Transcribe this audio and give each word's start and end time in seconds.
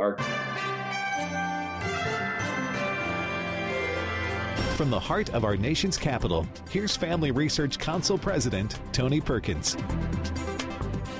our 0.00 0.16
From 4.76 4.88
the 4.90 4.98
heart 4.98 5.34
of 5.34 5.44
our 5.44 5.56
nation's 5.56 5.98
capital, 5.98 6.46
here's 6.70 6.96
Family 6.96 7.32
Research 7.32 7.78
Council 7.78 8.16
President 8.16 8.80
Tony 8.92 9.20
Perkins. 9.20 9.76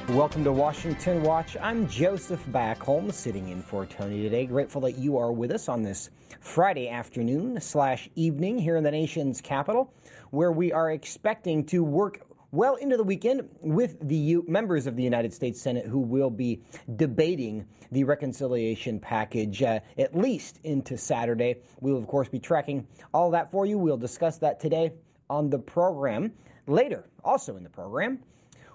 Welcome 0.09 0.45
to 0.45 0.53
Washington 0.53 1.23
Watch. 1.23 1.59
I'm 1.61 1.87
Joseph 1.87 2.45
Backholm, 2.47 3.13
sitting 3.13 3.51
in 3.51 3.63
for 3.63 3.85
Tony 3.85 4.23
today. 4.23 4.47
Grateful 4.47 4.81
that 4.81 4.97
you 4.99 5.19
are 5.19 5.31
with 5.31 5.53
us 5.53 5.69
on 5.69 5.83
this 5.83 6.11
Friday 6.41 6.89
afternoon 6.89 7.61
slash 7.61 8.09
evening 8.17 8.59
here 8.59 8.77
in 8.77 8.83
the 8.83 8.91
nation's 8.91 9.43
capital, 9.43 9.93
where 10.31 10.51
we 10.51 10.73
are 10.73 10.91
expecting 10.91 11.65
to 11.67 11.85
work 11.85 12.23
well 12.53 12.75
into 12.77 12.97
the 12.97 13.05
weekend 13.05 13.49
with 13.61 13.97
the 14.09 14.17
U- 14.17 14.45
members 14.49 14.87
of 14.87 14.97
the 14.97 15.03
United 15.03 15.33
States 15.33 15.61
Senate 15.61 15.87
who 15.87 16.01
will 16.01 16.31
be 16.31 16.63
debating 16.97 17.67
the 17.93 18.05
reconciliation 18.05 18.99
package 18.99 19.63
uh, 19.63 19.81
at 19.99 20.15
least 20.15 20.59
into 20.65 20.97
Saturday. 20.97 21.57
We 21.81 21.93
will, 21.93 21.99
of 21.99 22.07
course, 22.07 22.29
be 22.29 22.39
tracking 22.39 22.87
all 23.15 23.31
that 23.31 23.51
for 23.51 23.67
you. 23.67 23.79
We'll 23.79 23.97
discuss 23.97 24.39
that 24.39 24.61
today 24.61 24.93
on 25.29 25.51
the 25.51 25.59
program. 25.59 26.33
Later, 26.67 27.05
also 27.25 27.57
in 27.57 27.63
the 27.63 27.71
program, 27.71 28.21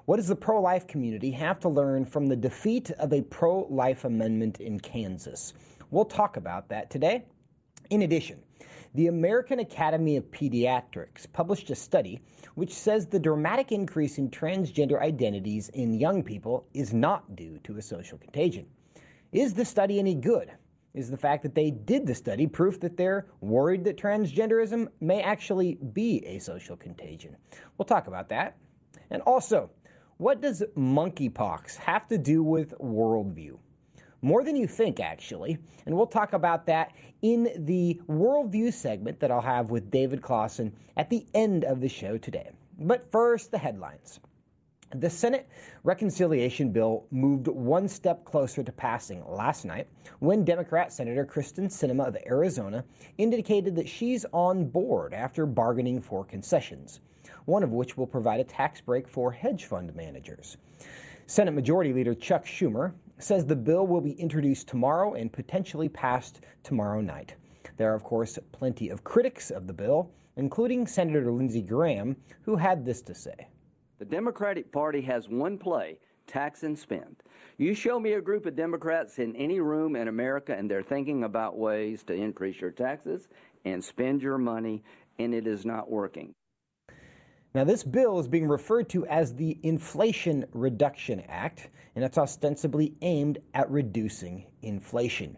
what 0.06 0.18
does 0.18 0.28
the 0.28 0.36
pro 0.36 0.62
life 0.62 0.86
community 0.88 1.32
have 1.32 1.60
to 1.62 1.70
learn 1.70 2.06
from 2.06 2.28
the 2.28 2.36
defeat 2.36 2.92
of 2.92 3.12
a 3.12 3.22
pro 3.24 3.62
life 3.70 4.06
amendment 4.06 4.60
in 4.60 4.80
Kansas? 4.80 5.54
We'll 5.92 6.06
talk 6.06 6.38
about 6.38 6.70
that 6.70 6.90
today. 6.90 7.26
In 7.90 8.04
addition, 8.04 8.40
the 8.96 9.08
American 9.08 9.60
Academy 9.60 10.16
of 10.16 10.32
Pediatrics 10.32 11.26
published 11.34 11.70
a 11.70 11.76
study 11.76 12.22
which 12.54 12.74
says 12.74 13.06
the 13.06 13.20
dramatic 13.20 13.74
increase 13.74 14.18
in 14.18 14.30
transgender 14.30 15.02
identities 15.02 15.68
in 15.70 15.94
young 15.94 16.24
people 16.24 16.66
is 16.74 16.94
not 16.94 17.36
due 17.36 17.60
to 17.66 17.78
a 17.78 17.82
social 17.82 18.18
contagion. 18.18 18.66
Is 19.34 19.54
the 19.54 19.66
study 19.66 20.00
any 20.00 20.16
good? 20.16 20.50
Is 20.94 21.12
the 21.12 21.18
fact 21.18 21.44
that 21.44 21.56
they 21.56 21.72
did 21.72 22.08
the 22.08 22.16
study 22.16 22.48
proof 22.48 22.80
that 22.80 22.96
they're 22.96 23.28
worried 23.42 23.84
that 23.84 23.98
transgenderism 23.98 24.88
may 25.02 25.22
actually 25.22 25.78
be 25.92 26.26
a 26.26 26.40
social 26.40 26.78
contagion? 26.78 27.36
We'll 27.78 27.86
talk 27.86 28.08
about 28.08 28.30
that. 28.30 28.56
And 29.10 29.22
also, 29.24 29.72
what 30.16 30.40
does 30.40 30.64
monkeypox 30.78 31.76
have 31.76 32.08
to 32.08 32.18
do 32.18 32.42
with 32.44 32.74
worldview? 32.80 33.58
More 34.26 34.44
than 34.44 34.56
you 34.56 34.66
think, 34.66 35.00
actually. 35.00 35.60
And 35.86 35.96
we'll 35.96 36.08
talk 36.08 36.34
about 36.34 36.66
that 36.66 36.94
in 37.22 37.48
the 37.58 38.02
worldview 38.10 38.74
segment 38.74 39.20
that 39.20 39.30
I'll 39.30 39.40
have 39.40 39.70
with 39.70 39.92
David 39.92 40.20
Closson 40.20 40.72
at 40.98 41.12
the 41.12 41.28
end 41.36 41.64
of 41.64 41.80
the 41.80 41.88
show 41.88 42.18
today. 42.18 42.50
But 42.80 43.12
first, 43.12 43.52
the 43.52 43.60
headlines. 43.60 44.20
The 44.96 45.12
Senate 45.12 45.48
reconciliation 45.84 46.72
bill 46.72 47.06
moved 47.12 47.48
one 47.48 47.88
step 47.88 48.26
closer 48.26 48.64
to 48.64 48.72
passing 48.72 49.24
last 49.28 49.64
night 49.64 49.88
when 50.22 50.44
Democrat 50.44 50.92
Senator 50.92 51.24
Kyrsten 51.24 51.68
Sinema 51.68 52.08
of 52.08 52.18
Arizona 52.26 52.84
indicated 53.20 53.76
that 53.76 53.88
she's 53.88 54.26
on 54.34 54.66
board 54.66 55.14
after 55.14 55.46
bargaining 55.46 56.02
for 56.02 56.26
concessions, 56.26 57.00
one 57.46 57.62
of 57.62 57.74
which 57.74 57.96
will 57.96 58.08
provide 58.08 58.40
a 58.40 58.44
tax 58.44 58.82
break 58.82 59.08
for 59.08 59.32
hedge 59.32 59.66
fund 59.66 59.96
managers. 59.96 60.58
Senate 61.28 61.54
Majority 61.54 61.94
Leader 61.94 62.16
Chuck 62.16 62.46
Schumer 62.46 62.94
says 63.20 63.46
the 63.46 63.56
bill 63.56 63.88
will 63.88 64.02
be 64.02 64.14
introduced 64.14 64.68
tomorrow 64.68 65.14
and 65.14 65.32
potentially 65.32 65.90
passed 65.90 66.42
tomorrow 66.64 67.02
night. 67.02 67.36
There 67.78 67.92
are, 67.92 67.96
of 67.96 68.04
course, 68.04 68.38
plenty 68.52 68.90
of 68.90 69.04
critics 69.04 69.52
of 69.52 69.68
the 69.68 69.74
bill, 69.74 70.12
including 70.38 70.88
Senator 70.88 71.32
Lindsey 71.32 71.62
Graham, 71.62 72.16
who 72.42 72.56
had 72.56 72.86
this 72.86 73.02
to 73.04 73.16
say. 73.16 73.48
The 74.00 74.06
Democratic 74.06 74.72
Party 74.72 75.02
has 75.02 75.30
one 75.30 75.58
play 75.58 75.98
tax 76.28 76.64
and 76.64 76.78
spend. 76.78 77.24
You 77.58 77.74
show 77.74 78.00
me 78.00 78.14
a 78.14 78.22
group 78.22 78.46
of 78.46 78.56
Democrats 78.56 79.20
in 79.20 79.36
any 79.36 79.60
room 79.60 79.96
in 79.96 80.08
America 80.08 80.56
and 80.58 80.70
they're 80.70 80.84
thinking 80.84 81.24
about 81.24 81.58
ways 81.58 82.04
to 82.04 82.14
increase 82.14 82.60
your 82.60 82.72
taxes 82.72 83.28
and 83.64 83.84
spend 83.84 84.22
your 84.22 84.38
money, 84.38 84.84
and 85.18 85.34
it 85.34 85.48
is 85.48 85.66
not 85.66 85.90
working. 85.90 86.34
Now, 87.56 87.64
this 87.64 87.84
bill 87.84 88.20
is 88.20 88.28
being 88.28 88.48
referred 88.48 88.90
to 88.90 89.06
as 89.08 89.34
the 89.34 89.58
Inflation 89.64 90.46
Reduction 90.52 91.22
Act, 91.22 91.70
and 91.96 92.04
it's 92.04 92.18
ostensibly 92.18 92.94
aimed 93.02 93.40
at 93.54 93.70
reducing 93.72 94.46
inflation. 94.62 95.38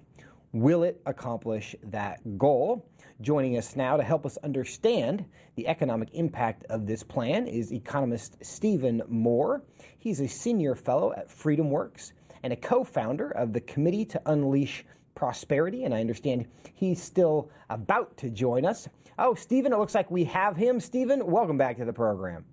Will 0.54 0.84
it 0.84 1.02
accomplish 1.06 1.76
that 1.84 2.38
goal? 2.38 2.90
Joining 3.22 3.58
us 3.58 3.76
now 3.76 3.98
to 3.98 4.04
help 4.04 4.26
us 4.26 4.38
understand 4.44 5.26
the 5.56 5.68
economic 5.68 6.10
impact 6.14 6.66
of 6.70 6.86
this 6.86 7.04
plan 7.04 7.48
is 7.48 7.72
economist 7.72 8.38
Stephen 8.42 9.02
Moore. 9.08 9.64
He's 10.00 10.20
a 10.20 10.28
senior 10.28 10.76
fellow 10.76 11.14
at 11.14 11.30
FreedomWorks 11.30 12.14
and 12.44 12.54
a 12.54 12.56
co 12.56 12.84
founder 12.84 13.32
of 13.32 13.54
the 13.54 13.62
Committee 13.62 14.06
to 14.06 14.22
Unleash 14.26 14.86
Prosperity, 15.16 15.84
and 15.84 15.94
I 15.94 16.00
understand 16.00 16.48
he's 16.74 17.02
still 17.02 17.50
about 17.70 18.16
to 18.18 18.30
join 18.30 18.66
us. 18.66 18.88
Oh, 19.20 19.34
Stephen, 19.34 19.74
it 19.74 19.80
looks 19.80 19.96
like 19.96 20.12
we 20.12 20.26
have 20.26 20.56
him. 20.56 20.80
Stephen, 20.80 21.26
welcome 21.26 21.58
back 21.58 21.78
to 21.78 21.86
the 21.86 21.94
program. 21.94 22.46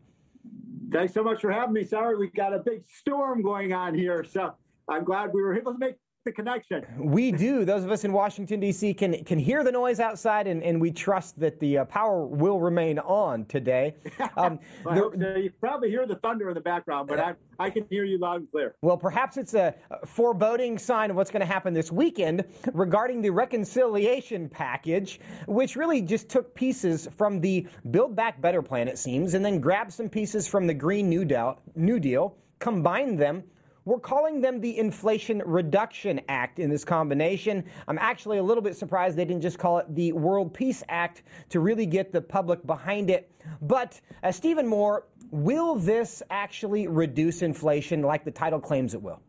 Thanks 0.90 1.14
so 1.14 1.22
much 1.22 1.40
for 1.40 1.50
having 1.50 1.72
me. 1.72 1.84
Sorry, 1.84 2.16
we 2.16 2.28
got 2.30 2.54
a 2.54 2.58
big 2.58 2.84
storm 2.86 3.42
going 3.42 3.72
on 3.72 3.94
here. 3.94 4.24
So 4.24 4.54
I'm 4.88 5.04
glad 5.04 5.32
we 5.32 5.42
were 5.42 5.56
able 5.56 5.72
to 5.72 5.78
make 5.78 5.96
the 6.24 6.32
connection. 6.32 6.84
We 6.98 7.30
do. 7.30 7.64
Those 7.64 7.84
of 7.84 7.90
us 7.90 8.04
in 8.04 8.12
Washington, 8.12 8.60
D.C. 8.60 8.94
can 8.94 9.22
can 9.24 9.38
hear 9.38 9.62
the 9.62 9.72
noise 9.72 10.00
outside, 10.00 10.46
and, 10.46 10.62
and 10.62 10.80
we 10.80 10.90
trust 10.90 11.38
that 11.40 11.60
the 11.60 11.78
uh, 11.78 11.84
power 11.84 12.26
will 12.26 12.60
remain 12.60 12.98
on 12.98 13.44
today. 13.46 13.94
Um, 14.36 14.58
well, 14.84 15.10
the, 15.10 15.42
you 15.42 15.52
probably 15.60 15.90
hear 15.90 16.06
the 16.06 16.16
thunder 16.16 16.48
in 16.48 16.54
the 16.54 16.60
background, 16.60 17.08
but 17.08 17.20
I, 17.20 17.34
I 17.58 17.70
can 17.70 17.86
hear 17.88 18.04
you 18.04 18.18
loud 18.18 18.40
and 18.40 18.50
clear. 18.50 18.74
Well, 18.80 18.96
perhaps 18.96 19.36
it's 19.36 19.54
a 19.54 19.74
foreboding 20.06 20.78
sign 20.78 21.10
of 21.10 21.16
what's 21.16 21.30
going 21.30 21.40
to 21.40 21.46
happen 21.46 21.72
this 21.72 21.92
weekend 21.92 22.44
regarding 22.72 23.20
the 23.20 23.30
reconciliation 23.30 24.48
package, 24.48 25.20
which 25.46 25.76
really 25.76 26.00
just 26.00 26.28
took 26.28 26.54
pieces 26.54 27.06
from 27.16 27.40
the 27.40 27.66
Build 27.90 28.16
Back 28.16 28.40
Better 28.40 28.62
plan, 28.62 28.88
it 28.88 28.98
seems, 28.98 29.34
and 29.34 29.44
then 29.44 29.60
grabbed 29.60 29.92
some 29.92 30.08
pieces 30.08 30.48
from 30.48 30.66
the 30.66 30.74
Green 30.74 31.08
New 31.08 31.24
Deal, 31.24 31.60
New 31.76 32.00
Deal 32.00 32.36
combined 32.58 33.18
them 33.18 33.44
we're 33.84 33.98
calling 33.98 34.40
them 34.40 34.60
the 34.60 34.78
Inflation 34.78 35.42
Reduction 35.44 36.20
Act 36.28 36.58
in 36.58 36.70
this 36.70 36.84
combination. 36.84 37.64
I'm 37.86 37.98
actually 37.98 38.38
a 38.38 38.42
little 38.42 38.62
bit 38.62 38.76
surprised 38.76 39.16
they 39.16 39.24
didn't 39.24 39.42
just 39.42 39.58
call 39.58 39.78
it 39.78 39.94
the 39.94 40.12
World 40.12 40.54
Peace 40.54 40.82
Act 40.88 41.22
to 41.50 41.60
really 41.60 41.86
get 41.86 42.12
the 42.12 42.20
public 42.20 42.66
behind 42.66 43.10
it. 43.10 43.30
But 43.60 44.00
uh, 44.22 44.32
Stephen 44.32 44.66
Moore, 44.66 45.06
will 45.30 45.74
this 45.74 46.22
actually 46.30 46.86
reduce 46.86 47.42
inflation 47.42 48.02
like 48.02 48.24
the 48.24 48.30
title 48.30 48.60
claims 48.60 48.94
it 48.94 49.02
will? 49.02 49.20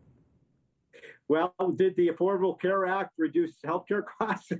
Well, 1.27 1.53
did 1.75 1.95
the 1.95 2.09
Affordable 2.09 2.59
Care 2.59 2.85
Act 2.85 3.11
reduce 3.17 3.53
healthcare 3.65 4.03
costs? 4.21 4.51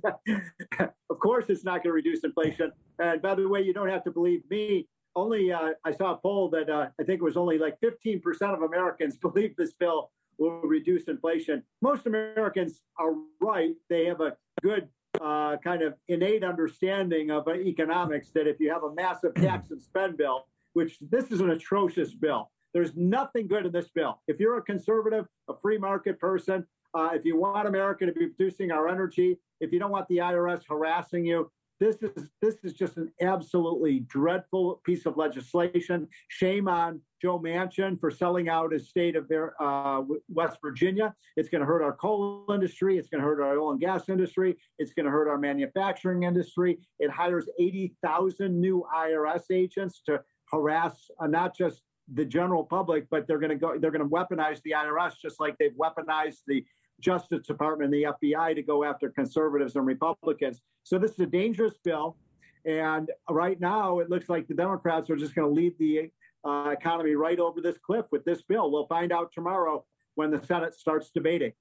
of 0.78 1.18
course, 1.20 1.46
it's 1.48 1.64
not 1.64 1.84
going 1.84 1.84
to 1.84 1.92
reduce 1.92 2.24
inflation. 2.24 2.72
And 2.98 3.22
by 3.22 3.34
the 3.34 3.48
way, 3.48 3.62
you 3.62 3.72
don't 3.72 3.88
have 3.88 4.04
to 4.04 4.10
believe 4.10 4.42
me 4.50 4.88
only 5.16 5.50
uh, 5.50 5.70
I 5.84 5.92
saw 5.92 6.12
a 6.12 6.16
poll 6.16 6.48
that 6.50 6.70
uh, 6.70 6.88
I 7.00 7.02
think 7.02 7.20
it 7.20 7.24
was 7.24 7.36
only 7.36 7.58
like 7.58 7.78
15% 7.80 8.22
of 8.54 8.62
Americans 8.62 9.16
believe 9.20 9.56
this 9.56 9.72
bill 9.72 10.10
will 10.38 10.60
reduce 10.60 11.08
inflation. 11.08 11.62
Most 11.80 12.06
Americans 12.06 12.82
are 12.98 13.14
right. 13.40 13.74
They 13.88 14.04
have 14.04 14.20
a 14.20 14.36
good 14.62 14.88
uh, 15.20 15.56
kind 15.64 15.82
of 15.82 15.94
innate 16.08 16.44
understanding 16.44 17.30
of 17.30 17.48
economics 17.48 18.30
that 18.34 18.46
if 18.46 18.60
you 18.60 18.70
have 18.70 18.84
a 18.84 18.94
massive 18.94 19.34
tax 19.36 19.70
and 19.70 19.82
spend 19.82 20.18
bill, 20.18 20.46
which 20.74 20.98
this 21.00 21.30
is 21.32 21.40
an 21.40 21.50
atrocious 21.50 22.14
bill, 22.14 22.50
there's 22.74 22.94
nothing 22.94 23.48
good 23.48 23.64
in 23.64 23.72
this 23.72 23.88
bill. 23.88 24.20
If 24.28 24.38
you're 24.38 24.58
a 24.58 24.62
conservative, 24.62 25.26
a 25.48 25.54
free 25.56 25.78
market 25.78 26.20
person, 26.20 26.66
uh, 26.92 27.10
if 27.14 27.24
you 27.24 27.38
want 27.38 27.66
America 27.66 28.04
to 28.04 28.12
be 28.12 28.26
producing 28.26 28.70
our 28.70 28.88
energy, 28.88 29.38
if 29.60 29.72
you 29.72 29.78
don't 29.78 29.90
want 29.90 30.06
the 30.08 30.18
IRS 30.18 30.62
harassing 30.68 31.24
you, 31.24 31.50
this 31.78 31.96
is 32.02 32.30
this 32.40 32.56
is 32.64 32.72
just 32.72 32.96
an 32.96 33.12
absolutely 33.20 34.00
dreadful 34.00 34.80
piece 34.84 35.06
of 35.06 35.16
legislation. 35.16 36.08
Shame 36.28 36.68
on 36.68 37.00
Joe 37.20 37.38
Manchin 37.38 38.00
for 38.00 38.10
selling 38.10 38.48
out 38.48 38.72
his 38.72 38.88
state 38.88 39.16
of 39.16 39.30
uh, 39.60 40.02
West 40.28 40.58
Virginia. 40.62 41.14
It's 41.36 41.48
going 41.48 41.60
to 41.60 41.66
hurt 41.66 41.82
our 41.82 41.92
coal 41.92 42.46
industry. 42.52 42.98
It's 42.98 43.08
going 43.08 43.20
to 43.20 43.26
hurt 43.26 43.40
our 43.40 43.58
oil 43.58 43.72
and 43.72 43.80
gas 43.80 44.08
industry. 44.08 44.56
It's 44.78 44.92
going 44.92 45.04
to 45.06 45.12
hurt 45.12 45.28
our 45.28 45.38
manufacturing 45.38 46.22
industry. 46.22 46.78
It 46.98 47.10
hires 47.10 47.48
80,000 47.58 48.58
new 48.58 48.84
IRS 48.94 49.44
agents 49.52 50.02
to 50.06 50.22
harass 50.50 51.10
uh, 51.20 51.26
not 51.26 51.56
just 51.56 51.82
the 52.14 52.24
general 52.24 52.64
public, 52.64 53.08
but 53.10 53.26
they're 53.26 53.38
going 53.38 53.50
to 53.50 53.56
go. 53.56 53.76
They're 53.78 53.90
going 53.90 54.08
to 54.08 54.08
weaponize 54.08 54.60
the 54.62 54.72
IRS 54.72 55.14
just 55.20 55.40
like 55.40 55.56
they've 55.58 55.72
weaponized 55.72 56.42
the 56.46 56.64
Justice 57.00 57.46
Department 57.46 57.94
and 57.94 58.02
the 58.02 58.28
FBI 58.30 58.54
to 58.54 58.62
go 58.62 58.84
after 58.84 59.10
conservatives 59.10 59.76
and 59.76 59.86
Republicans. 59.86 60.60
So 60.82 60.98
this 60.98 61.12
is 61.12 61.20
a 61.20 61.26
dangerous 61.26 61.74
bill. 61.84 62.16
And 62.64 63.10
right 63.30 63.60
now, 63.60 64.00
it 64.00 64.10
looks 64.10 64.28
like 64.28 64.48
the 64.48 64.54
Democrats 64.54 65.08
are 65.10 65.16
just 65.16 65.34
going 65.34 65.48
to 65.48 65.54
lead 65.54 65.74
the 65.78 66.10
uh, 66.44 66.70
economy 66.70 67.14
right 67.14 67.38
over 67.38 67.60
this 67.60 67.78
cliff 67.78 68.06
with 68.10 68.24
this 68.24 68.42
bill. 68.42 68.70
We'll 68.70 68.86
find 68.86 69.12
out 69.12 69.30
tomorrow 69.32 69.84
when 70.14 70.30
the 70.30 70.44
Senate 70.44 70.74
starts 70.74 71.10
debating. 71.14 71.52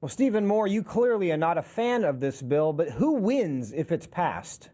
Well, 0.00 0.08
Stephen 0.08 0.46
Moore, 0.46 0.66
you 0.66 0.82
clearly 0.82 1.32
are 1.32 1.36
not 1.36 1.58
a 1.58 1.62
fan 1.62 2.04
of 2.04 2.20
this 2.20 2.42
bill, 2.42 2.72
but 2.72 2.90
who 2.90 3.14
wins 3.14 3.72
if 3.72 3.90
it's 3.90 4.06
passed? 4.06 4.70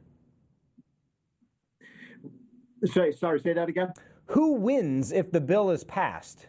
Sorry, 2.84 3.12
sorry, 3.12 3.40
say 3.40 3.52
that 3.52 3.68
again. 3.68 3.92
Who 4.26 4.54
wins 4.54 5.12
if 5.12 5.30
the 5.30 5.40
bill 5.40 5.70
is 5.70 5.84
passed? 5.84 6.48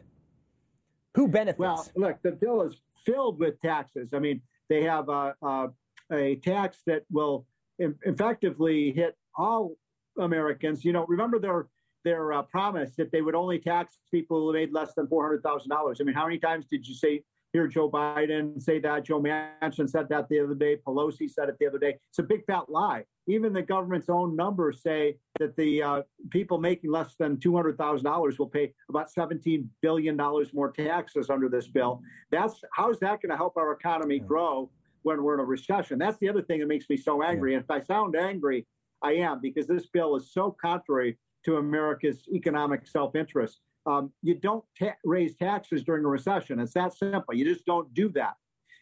Who 1.15 1.27
benefits? 1.27 1.59
Well, 1.59 1.87
look, 1.95 2.21
the 2.23 2.31
bill 2.31 2.63
is 2.63 2.81
filled 3.05 3.39
with 3.39 3.59
taxes. 3.61 4.09
I 4.13 4.19
mean, 4.19 4.41
they 4.69 4.83
have 4.83 5.09
a, 5.09 5.35
a, 5.41 5.67
a 6.11 6.35
tax 6.37 6.79
that 6.87 7.03
will 7.11 7.45
effectively 7.79 8.91
hit 8.91 9.15
all 9.35 9.75
Americans. 10.17 10.85
You 10.85 10.93
know, 10.93 11.05
remember 11.07 11.39
their 11.39 11.67
their 12.03 12.33
uh, 12.33 12.41
promise 12.43 12.93
that 12.97 13.11
they 13.11 13.21
would 13.21 13.35
only 13.35 13.59
tax 13.59 13.97
people 14.11 14.41
who 14.41 14.53
made 14.53 14.73
less 14.73 14.93
than 14.93 15.07
four 15.07 15.23
hundred 15.23 15.41
thousand 15.43 15.69
dollars. 15.69 15.99
I 16.01 16.03
mean, 16.03 16.15
how 16.15 16.25
many 16.25 16.37
times 16.37 16.65
did 16.69 16.87
you 16.87 16.95
say 16.95 17.23
hear 17.53 17.67
Joe 17.67 17.89
Biden 17.89 18.61
say 18.61 18.79
that? 18.79 19.05
Joe 19.05 19.21
Manchin 19.21 19.89
said 19.89 20.09
that 20.09 20.27
the 20.27 20.39
other 20.39 20.55
day. 20.55 20.77
Pelosi 20.85 21.29
said 21.29 21.49
it 21.49 21.57
the 21.59 21.67
other 21.67 21.77
day. 21.77 21.97
It's 22.09 22.19
a 22.19 22.23
big 22.23 22.45
fat 22.45 22.69
lie. 22.69 23.03
Even 23.27 23.53
the 23.53 23.61
government's 23.61 24.09
own 24.09 24.35
numbers 24.35 24.81
say 24.81 25.17
that 25.39 25.55
the 25.55 25.81
uh, 25.81 26.01
people 26.31 26.57
making 26.57 26.91
less 26.91 27.15
than 27.17 27.39
two 27.39 27.55
hundred 27.55 27.77
thousand 27.77 28.05
dollars 28.05 28.37
will 28.37 28.49
pay 28.49 28.73
about 28.89 29.11
seventeen 29.11 29.69
billion 29.81 30.17
dollars 30.17 30.53
more 30.53 30.71
taxes 30.71 31.29
under 31.29 31.47
this 31.47 31.67
bill. 31.67 32.01
That's 32.31 32.59
how 32.73 32.89
is 32.89 32.99
that 32.99 33.21
going 33.21 33.29
to 33.29 33.37
help 33.37 33.55
our 33.55 33.71
economy 33.71 34.19
grow 34.19 34.69
when 35.03 35.23
we're 35.23 35.35
in 35.35 35.39
a 35.39 35.45
recession? 35.45 35.99
That's 35.99 36.17
the 36.17 36.29
other 36.29 36.41
thing 36.41 36.59
that 36.59 36.67
makes 36.67 36.89
me 36.89 36.97
so 36.97 37.23
angry. 37.23 37.53
And 37.53 37.63
if 37.63 37.69
I 37.69 37.79
sound 37.81 38.15
angry, 38.15 38.65
I 39.01 39.13
am 39.13 39.39
because 39.41 39.67
this 39.67 39.85
bill 39.87 40.15
is 40.15 40.31
so 40.33 40.55
contrary 40.59 41.17
to 41.45 41.57
America's 41.57 42.23
economic 42.33 42.87
self-interest. 42.87 43.59
Um, 43.85 44.11
you 44.21 44.35
don't 44.35 44.63
ta- 44.79 44.95
raise 45.03 45.35
taxes 45.35 45.83
during 45.83 46.05
a 46.05 46.07
recession. 46.07 46.59
It's 46.59 46.73
that 46.73 46.93
simple. 46.93 47.33
You 47.33 47.45
just 47.45 47.65
don't 47.65 47.93
do 47.93 48.09
that, 48.09 48.35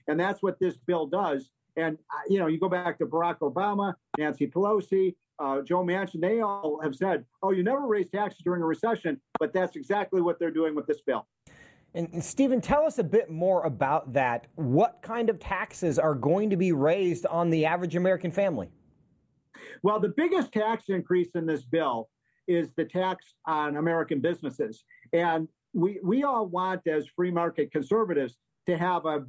and 0.07 0.19
that's 0.19 0.44
what 0.44 0.59
this 0.59 0.77
bill 0.77 1.07
does. 1.07 1.50
And 1.77 1.98
uh, 2.13 2.21
you 2.30 2.39
know, 2.39 2.48
you 2.48 2.59
go 2.59 2.69
back 2.69 2.98
to 3.00 3.06
Barack 3.06 3.39
Obama, 3.39 3.95
Nancy 4.18 4.48
Pelosi, 4.48 5.15
uh, 5.39 5.62
Joe 5.62 5.83
Manchin. 5.83 6.21
They 6.21 6.42
all 6.42 6.80
have 6.81 6.95
said, 6.95 7.25
"Oh, 7.42 7.51
you 7.51 7.63
never 7.63 7.88
raise 7.88 8.09
taxes 8.09 8.42
during 8.44 8.62
a 8.62 8.65
recession," 8.65 9.19
but 9.39 9.53
that's 9.53 9.75
exactly 9.75 10.21
what 10.21 10.39
they're 10.39 10.51
doing 10.51 10.75
with 10.75 10.86
this 10.86 11.01
bill. 11.01 11.27
And 11.94 12.24
Stephen, 12.24 12.62
tell 12.62 12.86
us 12.86 13.00
a 13.00 13.03
bit 13.03 13.30
more 13.30 13.63
about 13.63 14.13
that. 14.13 14.48
What 14.56 15.01
kind 15.01 15.30
of 15.30 15.39
taxes 15.39 16.00
are 16.00 16.15
going 16.15 16.50
to 16.50 16.56
be 16.56 16.71
raised 16.71 17.25
on 17.25 17.50
the 17.50 17.65
average 17.65 17.98
American 17.98 18.31
family? 18.31 18.69
Well, 19.83 20.00
the 20.00 20.13
biggest 20.15 20.53
tax 20.53 20.86
increase 20.88 21.31
in 21.36 21.45
this 21.45 21.63
bill 21.65 22.09
is 22.47 22.73
the 22.75 22.85
tax 22.85 23.33
on 23.45 23.77
American 23.77 24.19
businesses. 24.19 24.83
And 25.13 25.47
we, 25.73 25.99
we 26.03 26.23
all 26.23 26.45
want, 26.45 26.88
as 26.88 27.07
free 27.15 27.31
market 27.31 27.71
conservatives, 27.71 28.38
to 28.67 28.77
have 28.77 29.05
a 29.05 29.25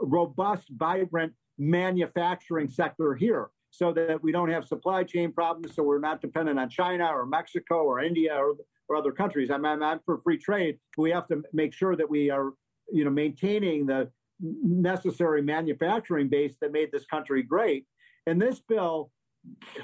robust, 0.00 0.68
vibrant 0.70 1.32
manufacturing 1.58 2.68
sector 2.68 3.14
here 3.14 3.50
so 3.70 3.92
that 3.92 4.22
we 4.22 4.32
don't 4.32 4.50
have 4.50 4.64
supply 4.64 5.04
chain 5.04 5.32
problems, 5.32 5.74
so 5.74 5.82
we're 5.82 6.00
not 6.00 6.20
dependent 6.20 6.58
on 6.58 6.68
China 6.68 7.06
or 7.06 7.24
Mexico 7.26 7.84
or 7.84 8.00
India 8.00 8.34
or, 8.34 8.56
or 8.88 8.96
other 8.96 9.12
countries. 9.12 9.50
I'm, 9.50 9.64
I'm, 9.64 9.82
I'm 9.82 10.00
for 10.04 10.20
free 10.22 10.38
trade. 10.38 10.78
We 10.98 11.10
have 11.10 11.28
to 11.28 11.42
make 11.52 11.72
sure 11.72 11.94
that 11.94 12.08
we 12.08 12.30
are, 12.30 12.52
you 12.92 13.04
know, 13.04 13.10
maintaining 13.10 13.86
the 13.86 14.10
necessary 14.40 15.42
manufacturing 15.42 16.28
base 16.28 16.56
that 16.60 16.72
made 16.72 16.90
this 16.90 17.04
country 17.04 17.42
great. 17.42 17.86
And 18.26 18.40
this 18.40 18.60
bill 18.60 19.10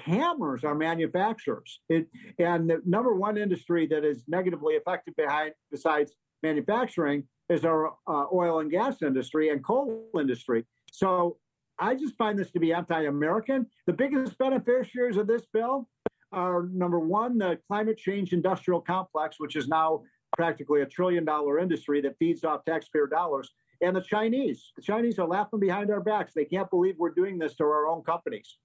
hammers 0.05 0.64
our 0.64 0.75
manufacturers. 0.75 1.81
It, 1.88 2.08
and 2.38 2.69
the 2.70 2.82
number 2.85 3.14
one 3.14 3.37
industry 3.38 3.87
that 3.88 4.05
is 4.05 4.25
negatively 4.29 4.76
affected 4.76 5.17
behind, 5.17 5.53
besides 5.70 6.12
manufacturing 6.43 7.25
is 7.49 7.64
our 7.64 7.94
uh, 8.08 8.26
oil 8.32 8.61
and 8.61 8.70
gas 8.70 9.03
industry 9.03 9.50
and 9.50 9.64
coal 9.64 10.08
industry. 10.19 10.64
So 10.93 11.38
I 11.79 11.94
just 11.94 12.17
find 12.17 12.38
this 12.38 12.50
to 12.53 12.61
be 12.61 12.73
anti-American. 12.73 13.67
The 13.87 13.93
biggest 13.93 14.37
beneficiaries 14.38 15.17
of 15.17 15.26
this 15.26 15.47
bill 15.53 15.88
are 16.32 16.69
number 16.73 16.99
one, 16.99 17.38
the 17.38 17.59
climate 17.69 17.99
change 17.99 18.32
industrial 18.32 18.81
complex, 18.81 19.37
which 19.38 19.56
is 19.56 19.69
now 19.69 20.02
practically 20.37 20.82
a 20.82 20.87
trillion 20.87 21.25
dollar 21.25 21.59
industry 21.59 22.00
that 22.00 22.17
feeds 22.19 22.44
off 22.44 22.64
taxpayer 22.64 23.06
dollars. 23.06 23.50
And 23.82 23.94
the 23.94 24.00
Chinese. 24.00 24.73
The 24.76 24.82
Chinese 24.82 25.19
are 25.19 25.26
laughing 25.26 25.61
behind 25.61 25.91
our 25.91 26.00
backs. 26.00 26.32
They 26.35 26.47
can't 26.47 26.70
believe 26.70 26.94
we're 26.99 27.11
doing 27.11 27.38
this 27.38 27.55
to 27.56 27.64
our 27.64 27.87
own 27.87 28.02
companies. 28.02 28.56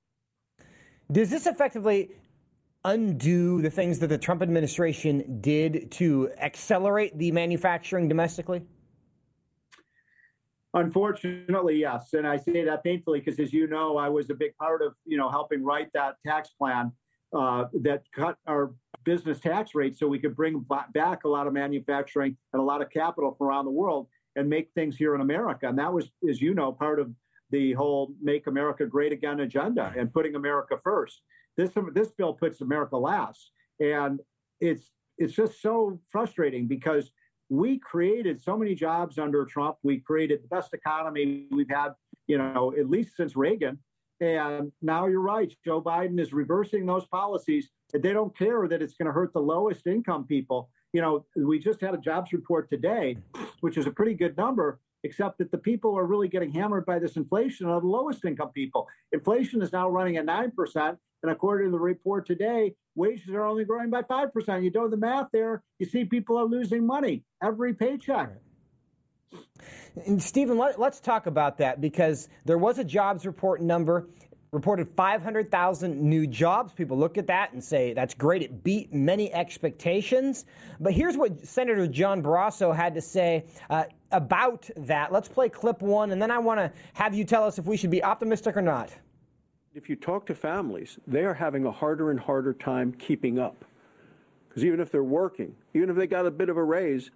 Does 1.11 1.29
this 1.29 1.45
effectively 1.45 2.11
undo 2.85 3.61
the 3.61 3.69
things 3.69 3.99
that 3.99 4.07
the 4.07 4.17
Trump 4.17 4.41
administration 4.41 5.41
did 5.41 5.91
to 5.91 6.31
accelerate 6.39 7.17
the 7.17 7.31
manufacturing 7.31 8.07
domestically? 8.07 8.61
Unfortunately, 10.73 11.75
yes, 11.75 12.13
and 12.13 12.25
I 12.25 12.37
say 12.37 12.63
that 12.63 12.81
painfully 12.83 13.19
because, 13.19 13.39
as 13.39 13.51
you 13.51 13.67
know, 13.67 13.97
I 13.97 14.07
was 14.07 14.29
a 14.29 14.33
big 14.33 14.55
part 14.55 14.81
of 14.81 14.93
you 15.05 15.17
know 15.17 15.29
helping 15.29 15.65
write 15.65 15.89
that 15.93 16.15
tax 16.25 16.51
plan 16.51 16.93
uh, 17.33 17.65
that 17.81 18.03
cut 18.13 18.37
our 18.47 18.73
business 19.03 19.39
tax 19.41 19.75
rate 19.75 19.97
so 19.97 20.07
we 20.07 20.17
could 20.17 20.35
bring 20.35 20.65
back 20.93 21.25
a 21.25 21.27
lot 21.27 21.45
of 21.45 21.51
manufacturing 21.51 22.37
and 22.53 22.61
a 22.61 22.63
lot 22.63 22.81
of 22.81 22.89
capital 22.89 23.35
from 23.37 23.47
around 23.47 23.65
the 23.65 23.71
world 23.71 24.07
and 24.37 24.49
make 24.49 24.69
things 24.75 24.95
here 24.95 25.13
in 25.13 25.19
America. 25.19 25.67
And 25.67 25.77
that 25.79 25.91
was, 25.91 26.09
as 26.29 26.41
you 26.41 26.53
know, 26.53 26.71
part 26.71 26.99
of 26.99 27.11
the 27.51 27.74
whole 27.74 28.13
"Make 28.21 28.48
America 28.48 28.86
Great 28.86 29.12
Again" 29.12 29.42
agenda 29.42 29.94
and 29.98 30.13
putting 30.13 30.36
America 30.36 30.77
first. 30.83 31.21
This 31.57 31.71
this 31.94 32.12
bill 32.12 32.33
puts 32.33 32.62
America 32.62 32.98
last, 32.98 33.51
and 33.80 34.19
it's 34.59 34.92
it's 35.18 35.33
just 35.33 35.62
so 35.62 36.00
frustrating 36.09 36.68
because 36.68 37.12
we 37.50 37.77
created 37.77 38.42
so 38.42 38.57
many 38.57 38.74
jobs 38.74 39.19
under 39.19 39.45
Trump. 39.45 39.77
We 39.83 40.00
created 40.00 40.42
the 40.42 40.48
best 40.48 40.74
economy 40.74 41.48
we've 41.51 41.69
had, 41.69 41.89
you 42.27 42.38
know, 42.38 42.74
at 42.80 42.89
least 42.89 43.18
since 43.18 43.36
Reagan. 43.36 43.77
And 44.21 44.71
now 44.81 45.07
you're 45.07 45.19
right. 45.19 45.54
Joe 45.65 45.81
Biden 45.81 46.19
is 46.19 46.31
reversing 46.31 46.86
those 46.86 47.06
policies. 47.07 47.69
They 47.92 48.13
don't 48.13 48.36
care 48.38 48.68
that 48.69 48.81
it's 48.81 48.94
going 48.94 49.07
to 49.07 49.12
hurt 49.12 49.33
the 49.33 49.42
lowest 49.42 49.86
income 49.86 50.25
people. 50.25 50.69
You 50.94 51.01
know, 51.01 51.25
we 51.36 51.59
just 51.59 51.81
had 51.81 51.94
a 51.94 51.97
jobs 51.97 52.31
report 52.31 52.69
today, 52.69 53.18
which 53.59 53.77
is 53.77 53.86
a 53.86 53.92
pretty 53.92 54.13
good 54.13 54.38
number 54.38 54.80
except 55.03 55.38
that 55.39 55.51
the 55.51 55.57
people 55.57 55.98
are 55.98 56.06
really 56.06 56.27
getting 56.27 56.51
hammered 56.51 56.86
by 56.86 57.00
this 57.00 57.15
inflation 57.15 57.68
are 57.68 57.81
the 57.81 57.88
lowest 57.88 58.24
income 58.25 58.50
people. 58.50 58.88
Inflation 59.12 59.62
is 59.62 59.71
now 59.71 59.89
running 59.89 60.18
at 60.18 60.25
9%. 60.25 60.98
And 61.24 61.31
according 61.31 61.68
to 61.68 61.71
the 61.71 61.80
report 61.80 62.25
today, 62.25 62.74
wages 62.95 63.30
are 63.30 63.45
only 63.45 63.63
growing 63.63 63.89
by 63.89 64.01
5%. 64.01 64.63
You 64.63 64.71
do 64.71 64.89
the 64.89 64.98
math 64.98 65.27
there, 65.31 65.63
you 65.80 65.86
see 65.86 66.06
people 66.06 66.38
are 66.38 66.45
losing 66.45 66.86
money 66.86 67.24
every 67.44 67.74
paycheck. 67.74 68.31
And 70.06 70.21
Stephen, 70.21 70.57
let, 70.57 70.80
us 70.80 71.00
talk 71.00 71.25
about 71.25 71.57
that 71.59 71.80
because 71.80 72.27
there 72.45 72.57
was 72.57 72.80
a 72.80 72.83
jobs 72.83 73.25
report 73.25 73.62
number 73.62 74.07
reported 74.51 74.86
500,000 74.86 76.01
new 76.01 76.27
jobs. 76.27 76.74
People 76.74 76.98
look 76.98 77.18
at 77.18 77.25
that 77.27 77.53
and 77.53 77.63
say, 77.63 77.94
that's 77.94 78.13
great. 78.13 78.42
It 78.42 78.65
beat 78.65 78.94
many 78.94 79.31
expectations. 79.31 80.44
But 80.81 80.92
here's 80.92 81.15
what 81.15 81.48
Senator 81.48 81.88
John 81.88 82.21
Barrasso 82.21 82.75
had 82.75 82.94
to 82.95 83.01
say 83.01 83.45
uh, 83.69 83.86
about 84.12 84.69
that. 84.75 85.13
Let's 85.13 85.30
play 85.30 85.48
clip 85.48 85.81
one, 85.81 86.12
and 86.12 86.21
then 86.21 86.31
I 86.31 86.38
want 86.38 86.59
to 86.59 86.69
have 86.92 87.13
you 87.13 87.24
tell 87.24 87.45
us 87.45 87.59
if 87.59 87.65
we 87.65 87.77
should 87.77 87.92
be 87.92 88.03
optimistic 88.03 88.57
or 88.57 88.62
not. 88.62 88.92
If 89.73 89.90
you 89.90 89.95
talk 89.95 90.25
to 90.25 90.35
families, 90.35 90.99
they 91.07 91.23
are 91.23 91.33
having 91.33 91.66
a 91.66 91.71
harder 91.71 92.11
and 92.11 92.19
harder 92.19 92.54
time 92.54 92.92
keeping 92.92 93.40
up. 93.40 93.64
Because 94.49 94.66
even 94.66 94.81
if 94.81 94.92
they're 94.92 95.02
working, 95.02 95.56
even 95.73 95.90
if 95.90 95.95
they 95.95 96.07
got 96.07 96.25
a 96.25 96.31
bit 96.31 96.49
of 96.49 96.57
a 96.57 96.64
raise, 96.64 97.09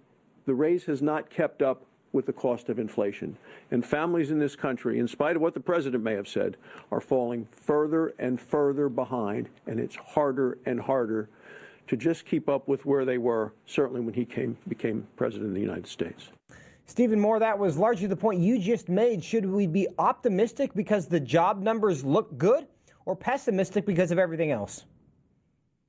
the 0.46 0.54
raise 0.54 0.84
has 0.86 1.02
not 1.02 1.28
kept 1.28 1.60
up 1.60 1.84
with 2.12 2.26
the 2.26 2.32
cost 2.32 2.68
of 2.68 2.78
inflation. 2.78 3.36
And 3.70 3.84
families 3.84 4.30
in 4.30 4.38
this 4.38 4.56
country, 4.56 4.98
in 4.98 5.08
spite 5.08 5.36
of 5.36 5.42
what 5.42 5.54
the 5.54 5.60
president 5.60 6.02
may 6.02 6.14
have 6.14 6.28
said, 6.28 6.56
are 6.90 7.00
falling 7.00 7.46
further 7.50 8.14
and 8.18 8.40
further 8.40 8.88
behind, 8.88 9.48
and 9.66 9.78
it's 9.78 9.96
harder 9.96 10.58
and 10.66 10.80
harder 10.80 11.28
to 11.88 11.96
just 11.96 12.26
keep 12.26 12.48
up 12.48 12.66
with 12.68 12.84
where 12.84 13.04
they 13.04 13.18
were, 13.18 13.52
certainly 13.66 14.00
when 14.00 14.14
he 14.14 14.24
came, 14.24 14.56
became 14.68 15.06
president 15.16 15.48
of 15.48 15.54
the 15.54 15.60
United 15.60 15.86
States. 15.86 16.30
Stephen 16.86 17.20
Moore, 17.20 17.38
that 17.40 17.58
was 17.58 17.76
largely 17.76 18.06
the 18.06 18.16
point 18.16 18.40
you 18.40 18.58
just 18.58 18.88
made. 18.88 19.22
Should 19.22 19.44
we 19.44 19.66
be 19.66 19.88
optimistic 19.98 20.72
because 20.74 21.06
the 21.06 21.20
job 21.20 21.60
numbers 21.60 22.04
look 22.04 22.36
good 22.38 22.66
or 23.04 23.16
pessimistic 23.16 23.84
because 23.84 24.12
of 24.12 24.18
everything 24.18 24.52
else? 24.52 24.84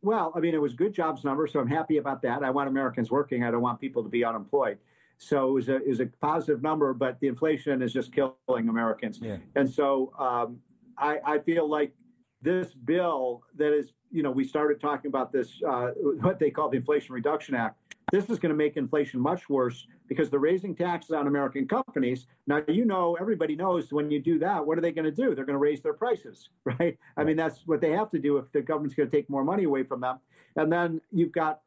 Well, 0.01 0.31
I 0.35 0.39
mean, 0.39 0.53
it 0.53 0.61
was 0.61 0.73
good 0.73 0.93
jobs 0.93 1.23
numbers, 1.23 1.53
so 1.53 1.59
I'm 1.59 1.67
happy 1.67 1.97
about 1.97 2.21
that. 2.23 2.43
I 2.43 2.49
want 2.49 2.69
Americans 2.69 3.11
working. 3.11 3.43
I 3.43 3.51
don't 3.51 3.61
want 3.61 3.79
people 3.79 4.03
to 4.03 4.09
be 4.09 4.23
unemployed. 4.23 4.77
So 5.17 5.49
it 5.49 5.51
was 5.51 5.69
a, 5.69 5.75
it 5.77 5.87
was 5.87 5.99
a 5.99 6.05
positive 6.21 6.61
number, 6.61 6.93
but 6.93 7.19
the 7.19 7.27
inflation 7.27 7.81
is 7.81 7.91
just 7.91 8.13
killing 8.13 8.69
Americans. 8.69 9.19
Yeah. 9.21 9.37
And 9.55 9.69
so 9.69 10.13
um, 10.19 10.59
I, 10.97 11.17
I 11.25 11.39
feel 11.39 11.67
like 11.67 11.93
this 12.41 12.73
bill 12.73 13.41
that 13.55 13.73
is, 13.73 13.93
you 14.11 14.23
know, 14.23 14.31
we 14.31 14.43
started 14.43 14.79
talking 14.79 15.09
about 15.09 15.31
this, 15.31 15.59
uh, 15.67 15.89
what 16.21 16.39
they 16.39 16.51
call 16.51 16.69
the 16.69 16.77
Inflation 16.77 17.13
Reduction 17.15 17.55
Act. 17.55 17.77
This 18.11 18.29
is 18.29 18.39
going 18.39 18.51
to 18.51 18.55
make 18.55 18.77
inflation 18.77 19.19
much 19.19 19.49
worse 19.49 19.85
because 20.07 20.29
they're 20.29 20.39
raising 20.39 20.73
taxes 20.73 21.11
on 21.11 21.27
American 21.27 21.67
companies. 21.67 22.25
Now, 22.45 22.63
you 22.67 22.85
know, 22.85 23.17
everybody 23.19 23.55
knows 23.55 23.91
when 23.91 24.09
you 24.09 24.21
do 24.21 24.39
that, 24.39 24.65
what 24.65 24.77
are 24.77 24.81
they 24.81 24.93
going 24.93 25.05
to 25.05 25.11
do? 25.11 25.35
They're 25.35 25.45
going 25.45 25.55
to 25.55 25.59
raise 25.59 25.81
their 25.81 25.93
prices, 25.93 26.49
right? 26.63 26.97
I 27.17 27.23
mean, 27.25 27.35
that's 27.35 27.63
what 27.65 27.81
they 27.81 27.91
have 27.91 28.09
to 28.11 28.19
do 28.19 28.37
if 28.37 28.49
the 28.53 28.61
government's 28.61 28.95
going 28.95 29.09
to 29.09 29.15
take 29.15 29.29
more 29.29 29.43
money 29.43 29.65
away 29.65 29.83
from 29.83 30.01
them. 30.01 30.19
And 30.55 30.71
then 30.71 31.01
you've 31.11 31.33
got 31.33 31.61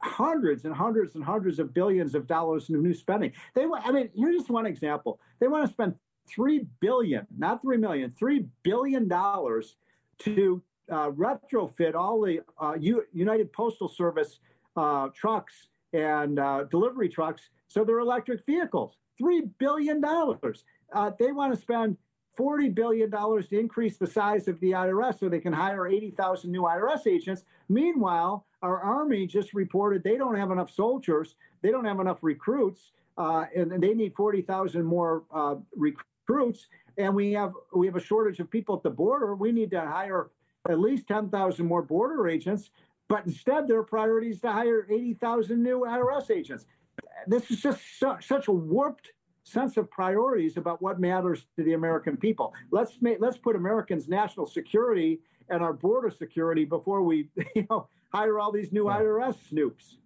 hundreds 0.00 0.64
and 0.64 0.74
hundreds 0.74 1.14
and 1.14 1.24
hundreds 1.24 1.58
of 1.58 1.74
billions 1.74 2.14
of 2.14 2.26
dollars 2.26 2.68
in 2.68 2.82
new 2.82 2.94
spending. 2.94 3.32
They, 3.54 3.64
I 3.64 3.92
mean, 3.92 4.10
here's 4.14 4.36
just 4.36 4.50
one 4.50 4.66
example. 4.66 5.20
They 5.40 5.48
want 5.48 5.66
to 5.66 5.72
spend 5.72 5.94
three 6.28 6.66
billion, 6.80 7.26
not 7.36 7.62
three 7.62 7.76
million, 7.76 8.10
three 8.10 8.46
billion 8.62 9.08
dollars 9.08 9.76
to 10.20 10.62
uh, 10.90 11.10
retrofit 11.10 11.94
all 11.94 12.20
the 12.20 12.40
uh, 12.60 12.74
U- 12.78 13.04
United 13.12 13.52
Postal 13.52 13.88
Service 13.88 14.38
uh, 14.76 15.08
trucks 15.14 15.68
and 15.92 16.38
uh, 16.38 16.64
delivery 16.64 17.08
trucks 17.08 17.42
so 17.72 17.84
they're 17.84 18.00
electric 18.00 18.44
vehicles. 18.44 18.96
$3 19.20 19.48
billion. 19.58 20.02
Uh, 20.04 21.10
they 21.18 21.32
want 21.32 21.54
to 21.54 21.60
spend 21.60 21.96
$40 22.38 22.74
billion 22.74 23.10
to 23.10 23.46
increase 23.58 23.96
the 23.96 24.06
size 24.06 24.46
of 24.46 24.60
the 24.60 24.72
IRS 24.72 25.20
so 25.20 25.28
they 25.30 25.40
can 25.40 25.54
hire 25.54 25.86
80,000 25.86 26.52
new 26.52 26.62
IRS 26.62 27.06
agents. 27.06 27.44
Meanwhile, 27.70 28.44
our 28.62 28.80
Army 28.80 29.26
just 29.26 29.54
reported 29.54 30.02
they 30.02 30.16
don't 30.16 30.36
have 30.36 30.50
enough 30.50 30.70
soldiers, 30.70 31.34
they 31.62 31.70
don't 31.70 31.84
have 31.84 32.00
enough 32.00 32.18
recruits, 32.22 32.92
uh, 33.18 33.44
and, 33.54 33.72
and, 33.72 33.82
they 33.82 33.92
need 33.92 34.14
40,000 34.16 34.84
more 34.84 35.24
uh, 35.34 35.56
recruits. 35.76 36.68
And 36.96 37.14
we 37.14 37.32
have 37.32 37.52
we 37.74 37.86
have 37.86 37.96
a 37.96 38.00
shortage 38.00 38.40
of 38.40 38.50
people 38.50 38.76
at 38.76 38.82
the 38.82 38.90
border. 38.90 39.34
We 39.34 39.52
need 39.52 39.70
to 39.72 39.80
hire 39.80 40.30
at 40.68 40.78
least 40.78 41.08
10,000 41.08 41.66
more 41.66 41.82
border 41.82 42.28
agents. 42.28 42.70
But 43.08 43.26
instead, 43.26 43.68
their 43.68 43.82
priority 43.82 44.30
is 44.30 44.40
to 44.40 44.52
hire 44.52 44.86
80,000 44.88 45.62
new 45.62 45.80
IRS 45.80 46.30
agents. 46.30 46.66
This 47.26 47.50
is 47.50 47.60
just 47.60 47.80
su- 47.98 48.16
such 48.20 48.48
a 48.48 48.52
warped 48.52 49.12
sense 49.44 49.76
of 49.76 49.90
priorities 49.90 50.56
about 50.56 50.80
what 50.80 51.00
matters 51.00 51.46
to 51.56 51.64
the 51.64 51.74
American 51.74 52.16
people. 52.16 52.54
Let's 52.70 53.02
make, 53.02 53.18
let's 53.20 53.36
put 53.36 53.56
Americans' 53.56 54.08
national 54.08 54.46
security 54.46 55.20
and 55.48 55.62
our 55.62 55.72
border 55.72 56.10
security 56.10 56.64
before 56.64 57.02
we 57.02 57.28
you 57.54 57.66
know 57.68 57.88
hire 58.12 58.38
all 58.38 58.52
these 58.52 58.72
new 58.72 58.84
IRS 58.84 59.36
snoops. 59.50 59.96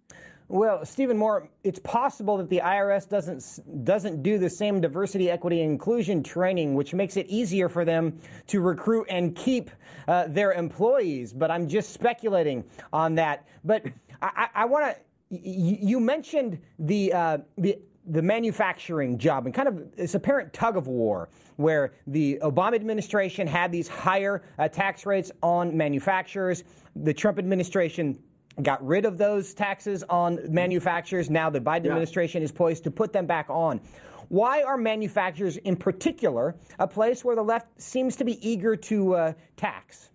Well, 0.49 0.85
Stephen 0.85 1.17
Moore, 1.17 1.49
it's 1.65 1.79
possible 1.79 2.37
that 2.37 2.49
the 2.49 2.61
IRS 2.63 3.09
doesn't 3.09 3.83
doesn't 3.83 4.23
do 4.23 4.37
the 4.37 4.49
same 4.49 4.79
diversity, 4.79 5.29
equity, 5.29 5.61
and 5.61 5.71
inclusion 5.71 6.23
training, 6.23 6.73
which 6.73 6.93
makes 6.93 7.17
it 7.17 7.25
easier 7.27 7.67
for 7.67 7.83
them 7.83 8.17
to 8.47 8.61
recruit 8.61 9.07
and 9.09 9.35
keep 9.35 9.69
uh, 10.07 10.27
their 10.29 10.53
employees. 10.53 11.33
But 11.33 11.51
I'm 11.51 11.67
just 11.67 11.91
speculating 11.91 12.63
on 12.93 13.15
that. 13.15 13.45
But 13.65 13.87
I, 14.21 14.47
I 14.55 14.65
want 14.65 14.95
to. 14.95 15.01
You 15.29 15.99
mentioned 15.99 16.59
the 16.79 17.11
uh, 17.11 17.37
the 17.57 17.77
the 18.07 18.21
manufacturing 18.21 19.17
job 19.17 19.45
and 19.45 19.53
kind 19.53 19.67
of 19.67 19.95
this 19.95 20.15
apparent 20.15 20.53
tug 20.53 20.77
of 20.77 20.87
war 20.87 21.29
where 21.57 21.93
the 22.07 22.39
Obama 22.41 22.75
administration 22.75 23.47
had 23.47 23.71
these 23.71 23.87
higher 23.87 24.43
uh, 24.57 24.67
tax 24.67 25.05
rates 25.05 25.31
on 25.43 25.75
manufacturers. 25.75 26.63
The 26.95 27.13
Trump 27.13 27.37
administration 27.37 28.17
got 28.61 28.85
rid 28.85 29.05
of 29.05 29.17
those 29.17 29.53
taxes 29.53 30.03
on 30.09 30.39
manufacturers. 30.49 31.29
Now 31.29 31.49
the 31.49 31.59
Biden 31.59 31.85
yeah. 31.85 31.91
administration 31.91 32.41
is 32.41 32.51
poised 32.51 32.83
to 32.85 32.91
put 32.91 33.13
them 33.13 33.25
back 33.25 33.47
on. 33.49 33.81
Why 34.29 34.63
are 34.63 34.77
manufacturers, 34.77 35.57
in 35.57 35.75
particular, 35.75 36.55
a 36.79 36.87
place 36.87 37.23
where 37.23 37.35
the 37.35 37.43
left 37.43 37.81
seems 37.81 38.17
to 38.17 38.25
be 38.25 38.47
eager 38.47 38.75
to 38.75 39.15
uh, 39.15 39.33
tax? 39.55 40.09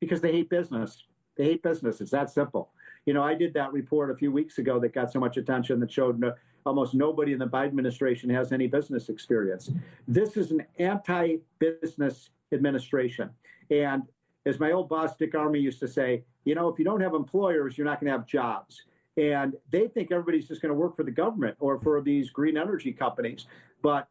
Because 0.00 0.20
they 0.20 0.32
hate 0.32 0.48
business. 0.48 1.04
They 1.36 1.44
hate 1.44 1.62
business. 1.62 2.00
It's 2.00 2.10
that 2.10 2.30
simple. 2.30 2.70
You 3.06 3.14
know, 3.14 3.22
I 3.22 3.34
did 3.34 3.54
that 3.54 3.72
report 3.72 4.10
a 4.10 4.16
few 4.16 4.30
weeks 4.30 4.58
ago 4.58 4.78
that 4.80 4.94
got 4.94 5.12
so 5.12 5.18
much 5.18 5.36
attention 5.36 5.80
that 5.80 5.90
showed 5.90 6.20
no, 6.20 6.34
almost 6.64 6.94
nobody 6.94 7.32
in 7.32 7.38
the 7.38 7.46
Biden 7.46 7.66
administration 7.66 8.30
has 8.30 8.52
any 8.52 8.66
business 8.66 9.08
experience. 9.08 9.70
This 10.06 10.36
is 10.36 10.52
an 10.52 10.64
anti 10.78 11.38
business 11.58 12.30
administration. 12.52 13.30
And 13.70 14.04
as 14.46 14.60
my 14.60 14.72
old 14.72 14.88
boss, 14.88 15.16
Dick 15.16 15.32
Armey, 15.32 15.60
used 15.60 15.80
to 15.80 15.88
say, 15.88 16.24
you 16.44 16.54
know, 16.54 16.68
if 16.68 16.78
you 16.78 16.84
don't 16.84 17.00
have 17.00 17.14
employers, 17.14 17.76
you're 17.76 17.86
not 17.86 18.00
going 18.00 18.12
to 18.12 18.18
have 18.18 18.26
jobs. 18.26 18.82
And 19.16 19.54
they 19.70 19.88
think 19.88 20.10
everybody's 20.10 20.48
just 20.48 20.62
going 20.62 20.70
to 20.70 20.78
work 20.78 20.96
for 20.96 21.02
the 21.02 21.10
government 21.10 21.56
or 21.60 21.78
for 21.78 22.00
these 22.00 22.30
green 22.30 22.56
energy 22.56 22.92
companies. 22.92 23.46
But 23.82 24.08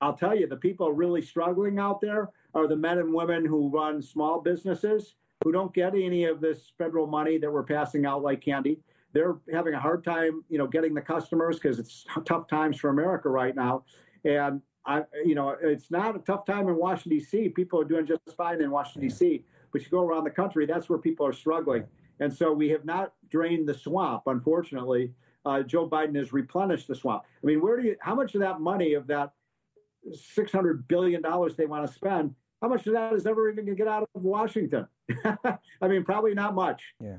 I'll 0.00 0.14
tell 0.14 0.34
you, 0.34 0.46
the 0.46 0.56
people 0.56 0.92
really 0.92 1.22
struggling 1.22 1.78
out 1.78 2.00
there 2.00 2.30
are 2.54 2.68
the 2.68 2.76
men 2.76 2.98
and 2.98 3.12
women 3.12 3.44
who 3.44 3.68
run 3.68 4.00
small 4.00 4.40
businesses 4.40 5.14
who 5.44 5.52
don't 5.52 5.72
get 5.72 5.94
any 5.94 6.24
of 6.24 6.40
this 6.40 6.72
federal 6.76 7.06
money 7.06 7.38
that 7.38 7.50
we're 7.50 7.62
passing 7.62 8.04
out 8.06 8.22
like 8.22 8.40
candy. 8.40 8.80
They're 9.12 9.36
having 9.52 9.74
a 9.74 9.80
hard 9.80 10.02
time, 10.02 10.42
you 10.48 10.58
know, 10.58 10.66
getting 10.66 10.94
the 10.94 11.00
customers 11.00 11.60
because 11.60 11.78
it's 11.78 12.04
tough 12.24 12.48
times 12.48 12.80
for 12.80 12.90
America 12.90 13.28
right 13.28 13.54
now. 13.54 13.84
And 14.24 14.62
I, 14.84 15.04
you 15.24 15.36
know, 15.36 15.50
it's 15.60 15.90
not 15.90 16.16
a 16.16 16.18
tough 16.18 16.44
time 16.44 16.68
in 16.68 16.76
Washington 16.76 17.18
D.C. 17.18 17.50
People 17.50 17.80
are 17.80 17.84
doing 17.84 18.06
just 18.06 18.20
fine 18.36 18.60
in 18.60 18.70
Washington 18.70 19.08
D.C 19.08 19.44
but 19.74 19.82
you 19.82 19.90
go 19.90 20.06
around 20.06 20.22
the 20.22 20.30
country, 20.30 20.66
that's 20.66 20.88
where 20.88 21.00
people 21.00 21.26
are 21.26 21.32
struggling. 21.32 21.84
And 22.20 22.32
so 22.32 22.52
we 22.52 22.68
have 22.70 22.84
not 22.84 23.12
drained 23.28 23.68
the 23.68 23.74
swamp, 23.74 24.22
unfortunately. 24.26 25.12
Uh, 25.44 25.62
Joe 25.62 25.88
Biden 25.88 26.16
has 26.16 26.32
replenished 26.32 26.86
the 26.86 26.94
swamp. 26.94 27.24
I 27.42 27.46
mean, 27.46 27.60
where 27.60 27.76
do 27.80 27.88
you, 27.88 27.96
how 28.00 28.14
much 28.14 28.36
of 28.36 28.40
that 28.40 28.60
money, 28.60 28.94
of 28.94 29.08
that 29.08 29.32
$600 30.38 30.86
billion 30.86 31.22
they 31.58 31.66
want 31.66 31.88
to 31.88 31.92
spend, 31.92 32.36
how 32.64 32.70
much 32.70 32.86
of 32.86 32.94
that 32.94 33.12
is 33.12 33.26
ever 33.26 33.50
even 33.50 33.66
going 33.66 33.76
to 33.76 33.84
get 33.84 33.88
out 33.88 34.08
of 34.14 34.22
Washington? 34.22 34.86
I 35.82 35.86
mean, 35.86 36.02
probably 36.02 36.32
not 36.32 36.54
much. 36.54 36.82
Yeah. 36.98 37.16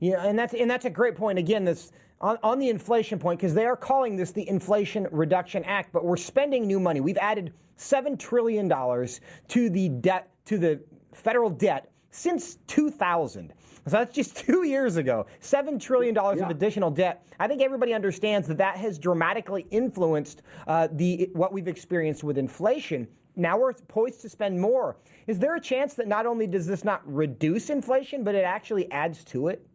Yeah, 0.00 0.26
and 0.26 0.38
that's 0.38 0.52
and 0.52 0.70
that's 0.70 0.84
a 0.84 0.90
great 0.90 1.16
point. 1.16 1.38
Again, 1.38 1.64
this 1.64 1.92
on, 2.20 2.36
on 2.42 2.58
the 2.58 2.68
inflation 2.68 3.18
point 3.18 3.40
because 3.40 3.54
they 3.54 3.64
are 3.64 3.76
calling 3.76 4.14
this 4.16 4.32
the 4.32 4.46
Inflation 4.46 5.08
Reduction 5.10 5.64
Act, 5.64 5.90
but 5.94 6.04
we're 6.04 6.18
spending 6.18 6.66
new 6.66 6.78
money. 6.78 7.00
We've 7.00 7.16
added 7.16 7.54
seven 7.76 8.18
trillion 8.18 8.68
dollars 8.68 9.22
to 9.48 9.70
the 9.70 9.88
debt 9.88 10.28
to 10.44 10.58
the 10.58 10.82
federal 11.14 11.48
debt 11.48 11.90
since 12.10 12.58
2000. 12.66 13.54
So 13.86 13.90
that's 13.90 14.14
just 14.14 14.36
two 14.46 14.64
years 14.64 14.96
ago. 14.96 15.26
$7 15.40 15.80
trillion 15.80 16.14
yeah. 16.14 16.22
of 16.30 16.50
additional 16.50 16.90
debt. 16.90 17.26
I 17.38 17.48
think 17.48 17.62
everybody 17.62 17.94
understands 17.94 18.48
that 18.48 18.58
that 18.58 18.76
has 18.76 18.98
dramatically 18.98 19.66
influenced 19.70 20.42
uh, 20.66 20.88
the, 20.92 21.30
what 21.32 21.52
we've 21.52 21.68
experienced 21.68 22.24
with 22.24 22.36
inflation. 22.38 23.06
Now 23.36 23.58
we're 23.58 23.74
poised 23.74 24.22
to 24.22 24.28
spend 24.28 24.58
more. 24.58 24.96
Is 25.26 25.38
there 25.38 25.54
a 25.54 25.60
chance 25.60 25.94
that 25.94 26.08
not 26.08 26.26
only 26.26 26.46
does 26.46 26.66
this 26.66 26.84
not 26.84 27.02
reduce 27.04 27.68
inflation, 27.68 28.24
but 28.24 28.34
it 28.34 28.44
actually 28.44 28.90
adds 28.90 29.24
to 29.24 29.48
it? 29.48 29.66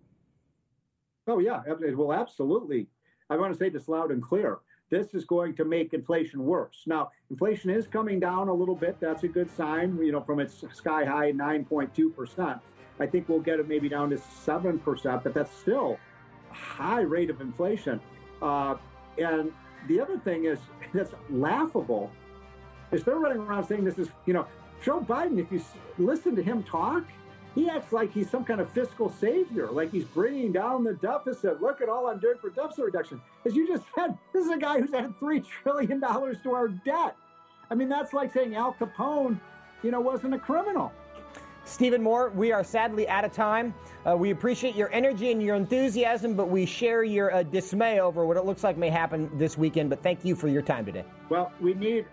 Oh, 1.27 1.39
yeah. 1.39 1.61
It 1.67 1.95
will 1.95 2.13
absolutely. 2.13 2.87
I 3.29 3.37
want 3.37 3.53
to 3.53 3.59
say 3.59 3.69
this 3.69 3.87
loud 3.87 4.11
and 4.11 4.21
clear 4.21 4.59
this 4.89 5.13
is 5.13 5.23
going 5.23 5.55
to 5.55 5.63
make 5.63 5.93
inflation 5.93 6.43
worse. 6.43 6.83
Now, 6.85 7.11
inflation 7.29 7.69
is 7.69 7.87
coming 7.87 8.19
down 8.19 8.49
a 8.49 8.53
little 8.53 8.75
bit. 8.75 8.97
That's 8.99 9.23
a 9.23 9.27
good 9.27 9.49
sign, 9.55 9.97
you 10.03 10.11
know, 10.11 10.21
from 10.21 10.39
its 10.39 10.65
sky 10.73 11.05
high 11.05 11.31
9.2%. 11.31 12.59
I 12.99 13.07
think 13.07 13.29
we'll 13.29 13.39
get 13.39 13.59
it 13.59 13.67
maybe 13.69 13.87
down 13.87 14.09
to 14.09 14.17
7%, 14.17 15.23
but 15.23 15.33
that's 15.33 15.57
still 15.57 15.97
a 16.51 16.53
high 16.53 17.01
rate 17.01 17.29
of 17.29 17.39
inflation. 17.39 18.01
Uh, 18.41 18.75
and 19.17 19.53
the 19.87 19.99
other 20.01 20.19
thing 20.19 20.45
is 20.45 20.59
that's 20.93 21.13
laughable 21.29 22.11
is 22.91 23.03
they're 23.03 23.19
running 23.19 23.39
around 23.39 23.67
saying 23.67 23.83
this 23.83 23.97
is, 23.97 24.09
you 24.25 24.33
know, 24.33 24.47
Joe 24.83 25.01
Biden, 25.01 25.39
if 25.39 25.51
you 25.51 25.61
listen 25.97 26.35
to 26.35 26.43
him 26.43 26.63
talk, 26.63 27.03
he 27.53 27.69
acts 27.69 27.91
like 27.91 28.13
he's 28.13 28.29
some 28.29 28.45
kind 28.45 28.61
of 28.61 28.69
fiscal 28.71 29.09
savior, 29.09 29.69
like 29.69 29.91
he's 29.91 30.05
bringing 30.05 30.51
down 30.51 30.83
the 30.83 30.93
deficit. 30.93 31.61
Look 31.61 31.81
at 31.81 31.89
all 31.89 32.07
I'm 32.07 32.19
doing 32.19 32.37
for 32.39 32.49
deficit 32.49 32.85
reduction. 32.85 33.21
As 33.45 33.55
you 33.55 33.67
just 33.67 33.83
said, 33.95 34.17
this 34.33 34.45
is 34.45 34.51
a 34.51 34.57
guy 34.57 34.79
who's 34.79 34.93
added 34.93 35.13
$3 35.19 35.45
trillion 35.45 35.99
to 35.99 36.51
our 36.53 36.67
debt. 36.69 37.15
I 37.69 37.75
mean, 37.75 37.89
that's 37.89 38.13
like 38.13 38.33
saying 38.33 38.55
Al 38.55 38.73
Capone, 38.73 39.39
you 39.83 39.91
know, 39.91 39.99
wasn't 39.99 40.33
a 40.33 40.39
criminal. 40.39 40.91
Stephen 41.63 42.01
Moore, 42.01 42.29
we 42.31 42.51
are 42.51 42.63
sadly 42.63 43.07
out 43.07 43.23
of 43.23 43.31
time. 43.31 43.73
Uh, 44.09 44.17
we 44.17 44.31
appreciate 44.31 44.75
your 44.75 44.91
energy 44.91 45.31
and 45.31 45.43
your 45.43 45.55
enthusiasm, 45.55 46.33
but 46.33 46.49
we 46.49 46.65
share 46.65 47.03
your 47.03 47.33
uh, 47.33 47.43
dismay 47.43 47.99
over 47.99 48.25
what 48.25 48.35
it 48.35 48.45
looks 48.45 48.63
like 48.63 48.77
may 48.77 48.89
happen 48.89 49.29
this 49.37 49.57
weekend. 49.57 49.89
But 49.89 50.01
thank 50.01 50.25
you 50.25 50.35
for 50.35 50.47
your 50.47 50.63
time 50.63 50.85
today. 50.85 51.05
Well, 51.29 51.51
we 51.61 51.75
need 51.75 52.07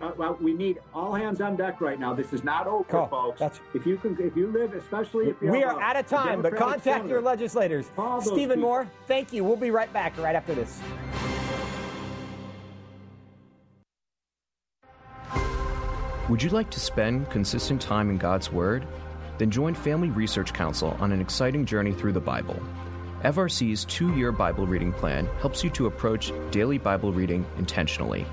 uh, 0.00 0.12
well, 0.16 0.38
we 0.40 0.52
need 0.52 0.78
all 0.94 1.14
hands 1.14 1.40
on 1.40 1.56
deck 1.56 1.80
right 1.80 1.98
now. 1.98 2.14
This 2.14 2.32
is 2.32 2.44
not 2.44 2.66
over, 2.66 2.84
cool. 2.84 3.06
folks. 3.06 3.40
That's... 3.40 3.60
If 3.74 3.86
you 3.86 3.96
can, 3.96 4.16
if 4.20 4.36
you 4.36 4.46
live, 4.48 4.72
especially 4.74 5.28
if 5.28 5.36
you're 5.42 5.52
we 5.52 5.64
are 5.64 5.80
out 5.80 5.96
of 5.96 6.06
time, 6.06 6.42
but 6.42 6.56
contact 6.56 6.84
senator, 6.84 7.08
your 7.08 7.22
legislators. 7.22 7.90
Stephen 8.22 8.60
Moore, 8.60 8.90
thank 9.06 9.32
you. 9.32 9.44
We'll 9.44 9.56
be 9.56 9.70
right 9.70 9.92
back 9.92 10.16
right 10.18 10.36
after 10.36 10.54
this. 10.54 10.80
Would 16.28 16.42
you 16.42 16.50
like 16.50 16.70
to 16.70 16.80
spend 16.80 17.30
consistent 17.30 17.80
time 17.80 18.10
in 18.10 18.18
God's 18.18 18.52
Word? 18.52 18.86
Then 19.38 19.50
join 19.50 19.74
Family 19.74 20.10
Research 20.10 20.52
Council 20.52 20.96
on 21.00 21.10
an 21.10 21.20
exciting 21.20 21.64
journey 21.64 21.92
through 21.92 22.12
the 22.12 22.20
Bible. 22.20 22.60
FRC's 23.22 23.84
two 23.86 24.14
year 24.14 24.30
Bible 24.30 24.66
reading 24.66 24.92
plan 24.92 25.26
helps 25.40 25.64
you 25.64 25.70
to 25.70 25.86
approach 25.86 26.32
daily 26.50 26.78
Bible 26.78 27.12
reading 27.12 27.46
intentionally. 27.56 28.26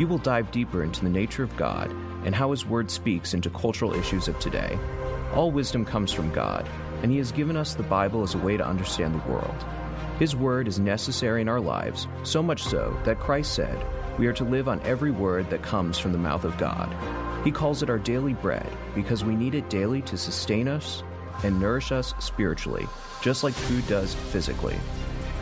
You 0.00 0.06
will 0.06 0.16
dive 0.16 0.50
deeper 0.50 0.82
into 0.82 1.02
the 1.02 1.10
nature 1.10 1.42
of 1.42 1.54
God 1.58 1.90
and 2.24 2.34
how 2.34 2.52
His 2.52 2.64
Word 2.64 2.90
speaks 2.90 3.34
into 3.34 3.50
cultural 3.50 3.92
issues 3.92 4.28
of 4.28 4.38
today. 4.38 4.78
All 5.34 5.50
wisdom 5.50 5.84
comes 5.84 6.10
from 6.10 6.32
God, 6.32 6.66
and 7.02 7.12
He 7.12 7.18
has 7.18 7.30
given 7.30 7.54
us 7.54 7.74
the 7.74 7.82
Bible 7.82 8.22
as 8.22 8.34
a 8.34 8.38
way 8.38 8.56
to 8.56 8.66
understand 8.66 9.14
the 9.14 9.30
world. 9.30 9.62
His 10.18 10.34
Word 10.34 10.68
is 10.68 10.78
necessary 10.78 11.42
in 11.42 11.50
our 11.50 11.60
lives, 11.60 12.08
so 12.22 12.42
much 12.42 12.62
so 12.62 12.98
that 13.04 13.18
Christ 13.18 13.52
said, 13.52 13.78
We 14.18 14.26
are 14.26 14.32
to 14.32 14.44
live 14.44 14.68
on 14.68 14.80
every 14.86 15.10
word 15.10 15.50
that 15.50 15.60
comes 15.60 15.98
from 15.98 16.12
the 16.12 16.18
mouth 16.18 16.44
of 16.44 16.56
God. 16.56 16.88
He 17.44 17.50
calls 17.50 17.82
it 17.82 17.90
our 17.90 17.98
daily 17.98 18.32
bread 18.32 18.72
because 18.94 19.22
we 19.22 19.36
need 19.36 19.54
it 19.54 19.68
daily 19.68 20.00
to 20.00 20.16
sustain 20.16 20.66
us 20.66 21.02
and 21.44 21.60
nourish 21.60 21.92
us 21.92 22.14
spiritually 22.20 22.86
just 23.20 23.44
like 23.44 23.52
food 23.52 23.86
does 23.86 24.14
physically. 24.14 24.78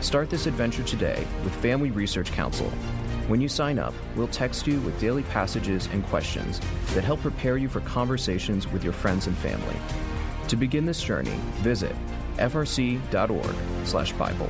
Start 0.01 0.29
this 0.29 0.47
adventure 0.47 0.83
today 0.83 1.25
with 1.45 1.55
Family 1.55 1.91
Research 1.91 2.33
Council. 2.33 2.69
When 3.29 3.39
you 3.39 3.47
sign 3.47 3.77
up, 3.77 3.93
we'll 4.15 4.27
text 4.27 4.65
you 4.65 4.81
with 4.81 4.99
daily 4.99 5.21
passages 5.21 5.87
and 5.93 6.03
questions 6.07 6.59
that 6.95 7.03
help 7.03 7.21
prepare 7.21 7.57
you 7.57 7.69
for 7.69 7.81
conversations 7.81 8.67
with 8.67 8.83
your 8.83 8.91
friends 8.91 9.27
and 9.27 9.37
family. 9.37 9.75
To 10.47 10.55
begin 10.55 10.83
this 10.83 11.03
journey, 11.03 11.35
visit 11.57 11.95
frc.org/bible. 12.37 14.49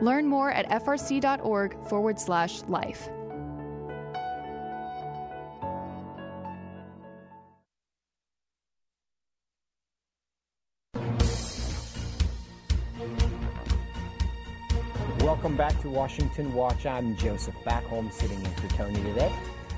Learn 0.00 0.26
more 0.26 0.50
at 0.50 0.68
frc.org 0.68 1.76
forward 1.88 2.18
slash 2.18 2.62
life. 2.62 3.08
Welcome 15.20 15.56
back 15.56 15.78
to 15.82 15.88
Washington 15.88 16.52
Watch. 16.54 16.86
I'm 16.86 17.16
Joseph 17.16 17.54
Backholm 17.64 18.12
sitting 18.12 18.38
in 18.38 18.50
for 18.52 18.68
Tony 18.68 19.02
today. 19.02 19.32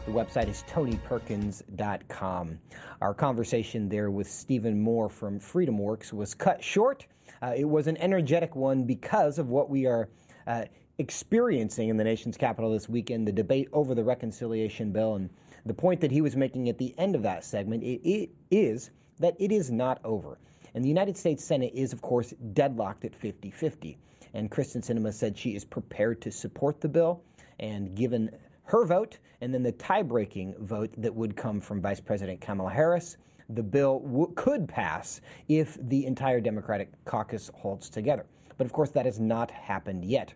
The 0.05 0.11
website 0.11 0.49
is 0.49 0.65
tonyperkins.com. 0.69 2.59
Our 3.01 3.15
conversation 3.15 3.89
there 3.89 4.11
with 4.11 4.29
Stephen 4.29 4.81
Moore 4.81 5.09
from 5.09 5.39
FreedomWorks 5.39 6.13
was 6.13 6.35
cut 6.35 6.63
short. 6.63 7.07
Uh, 7.41 7.55
it 7.57 7.67
was 7.67 7.87
an 7.87 7.97
energetic 7.99 8.57
one 8.57 8.83
because 8.83 9.39
of 9.39 9.51
what 9.51 9.71
we 9.71 9.87
are 9.87 10.09
uh, 10.49 10.65
experiencing 10.99 11.89
in 11.89 11.97
the 11.97 12.03
nation's 12.03 12.37
capital 12.37 12.73
this 12.73 12.89
weekend 12.89 13.29
the 13.29 13.33
debate 13.33 13.69
over 13.73 13.95
the 13.95 14.03
reconciliation 14.03 14.91
bill. 14.91 15.15
And 15.15 15.31
the 15.65 15.75
point 15.75 16.01
that 16.01 16.11
he 16.11 16.21
was 16.21 16.35
making 16.35 16.69
at 16.69 16.79
the 16.79 16.99
end 16.99 17.15
of 17.15 17.23
that 17.23 17.45
segment 17.45 17.85
it, 17.85 18.01
it 18.03 18.31
is 18.51 18.91
that 19.21 19.37
it 19.39 19.53
is 19.53 19.71
not 19.71 20.01
over. 20.05 20.37
And 20.75 20.85
the 20.85 20.89
United 20.89 21.17
States 21.17 21.45
Senate 21.45 21.73
is, 21.77 21.93
of 21.93 22.03
course, 22.03 22.35
deadlocked 22.55 23.05
at 23.05 23.15
50 23.15 23.53
50. 23.53 23.99
And 24.35 24.51
Kyrsten 24.51 24.85
Sinema 24.85 25.13
said 25.13 25.39
she 25.39 25.55
is 25.55 25.65
prepared 25.65 26.21
to 26.23 26.33
support 26.33 26.81
the 26.81 26.89
bill. 26.89 27.23
And 27.61 27.95
given 27.95 28.31
her 28.65 28.85
vote 28.85 29.19
and 29.41 29.53
then 29.53 29.63
the 29.63 29.73
tie 29.73 30.03
breaking 30.03 30.55
vote 30.61 30.93
that 30.99 31.15
would 31.15 31.37
come 31.37 31.61
from 31.61 31.81
Vice 31.81 32.01
President 32.01 32.41
Kamala 32.41 32.71
Harris, 32.71 33.17
the 33.49 33.63
bill 33.63 34.01
w- 34.01 34.33
could 34.35 34.69
pass 34.69 35.21
if 35.49 35.77
the 35.89 36.07
entire 36.07 36.41
Democratic 36.41 36.91
caucus 37.05 37.51
holds 37.55 37.91
together. 37.91 38.25
But 38.57 38.67
of 38.67 38.73
course, 38.73 38.91
that 38.91 39.07
has 39.07 39.19
not 39.19 39.51
happened 39.51 40.05
yet. 40.05 40.33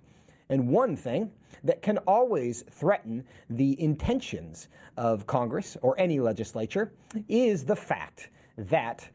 And 0.49 0.69
one 0.69 0.97
thing 0.97 1.31
that 1.65 1.83
can 1.83 1.99
always 1.99 2.63
threaten 2.71 3.25
the 3.51 3.81
intentions 3.81 4.69
of 4.97 5.27
Congress 5.27 5.77
or 5.83 5.99
any 5.99 6.21
legislature 6.21 6.93
is 7.29 7.65
the 7.65 7.77
fact 7.77 8.31
that 8.57 9.09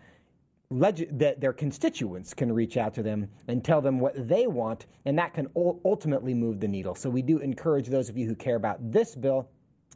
leg- 0.71 1.17
that 1.19 1.39
their 1.39 1.53
constituents 1.53 2.33
can 2.33 2.51
reach 2.51 2.77
out 2.77 2.93
to 2.95 3.03
them 3.03 3.27
and 3.47 3.63
tell 3.63 3.81
them 3.81 3.99
what 3.99 4.27
they 4.27 4.47
want, 4.47 4.87
and 5.05 5.17
that 5.19 5.33
can 5.33 5.47
ultimately 5.55 6.33
move 6.33 6.59
the 6.59 6.67
needle. 6.67 6.95
So 6.95 7.09
we 7.09 7.21
do 7.21 7.37
encourage 7.39 7.87
those 7.87 8.09
of 8.09 8.17
you 8.17 8.27
who 8.27 8.35
care 8.35 8.55
about 8.55 8.91
this 8.91 9.15
bill 9.15 9.49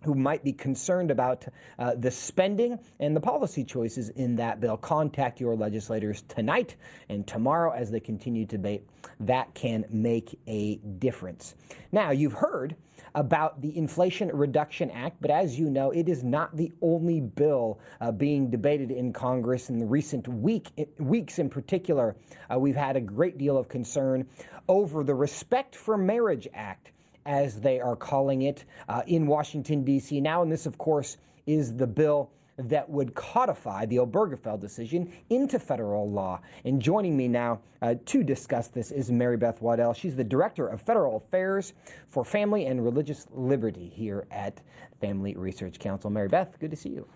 who 0.04 0.14
might 0.14 0.44
be 0.44 0.54
concerned 0.54 1.10
about 1.10 1.46
uh, 1.80 1.96
the 1.96 2.12
spending 2.12 2.80
and 3.00 3.16
the 3.16 3.22
policy 3.22 3.64
choices 3.64 4.10
in 4.10 4.36
that 4.36 4.60
bill, 4.60 4.78
contact 4.78 5.40
your 5.40 5.56
legislators 5.56 6.24
tonight 6.28 6.76
and 7.10 7.26
tomorrow 7.26 7.72
as 7.72 7.90
they 7.92 8.00
continue 8.00 8.46
to 8.46 8.58
debate. 8.58 8.88
That 9.20 9.54
can 9.56 9.86
make 9.90 10.40
a 10.48 10.76
difference. 10.76 11.56
Now, 11.92 12.12
you've 12.12 12.34
heard 12.34 12.76
about 13.16 13.62
the 13.62 13.76
Inflation 13.78 14.30
Reduction 14.34 14.92
Act, 14.92 15.18
but 15.22 15.32
as 15.32 15.58
you 15.58 15.70
know, 15.70 15.92
it 15.92 16.10
is 16.10 16.24
not 16.24 16.56
the 16.56 16.72
only 16.82 17.22
bill 17.22 17.80
uh, 18.02 18.12
being 18.12 18.50
debated 18.50 18.92
in 18.92 19.14
Congress 19.14 19.70
in 19.70 19.80
the 19.80 19.86
recent 19.86 20.28
week, 20.28 20.70
weeks 21.00 21.40
in 21.40 21.50
particular. 21.50 22.16
Uh, 22.54 22.60
we've 22.60 22.76
had 22.76 22.96
a 22.96 23.02
great 23.02 23.38
deal 23.38 23.58
of 23.58 23.70
concern 23.70 24.28
over 24.68 25.04
the 25.04 25.16
Respect 25.16 25.76
for 25.76 25.98
Marriage 25.98 26.48
Act 26.54 26.92
as 27.26 27.60
they 27.60 27.80
are 27.80 27.96
calling 27.96 28.44
it 28.44 28.66
uh, 28.88 29.02
in 29.08 29.28
Washington, 29.28 29.84
D.C. 29.84 30.22
now. 30.22 30.42
And 30.42 30.52
this, 30.52 30.66
of 30.66 30.78
course, 30.78 31.18
is 31.46 31.76
the 31.76 31.88
bill 31.88 32.32
that 32.58 32.90
would 32.90 33.14
codify 33.16 33.86
the 33.86 33.98
Obergefell 33.98 34.60
decision 34.60 35.12
into 35.30 35.60
federal 35.60 36.10
law. 36.10 36.40
And 36.64 36.82
joining 36.82 37.18
me 37.18 37.28
now 37.28 37.60
uh, 37.82 37.96
to 38.06 38.24
discuss 38.24 38.70
this 38.70 38.92
is 38.92 39.12
Mary 39.12 39.38
Beth 39.38 39.62
Waddell. 39.62 39.94
She's 39.94 40.16
the 40.16 40.24
Director 40.24 40.68
of 40.68 40.82
Federal 40.82 41.18
Affairs 41.18 41.74
for 42.08 42.24
Family 42.24 42.66
and 42.66 42.84
Religious 42.84 43.28
Liberty 43.32 43.90
here 43.90 44.26
at 44.32 44.62
Family 45.02 45.36
Research 45.36 45.80
Council. 45.80 46.10
Mary 46.10 46.30
Beth, 46.30 46.58
good 46.60 46.72
to 46.72 46.78
see 46.78 46.90
you. 46.90 47.08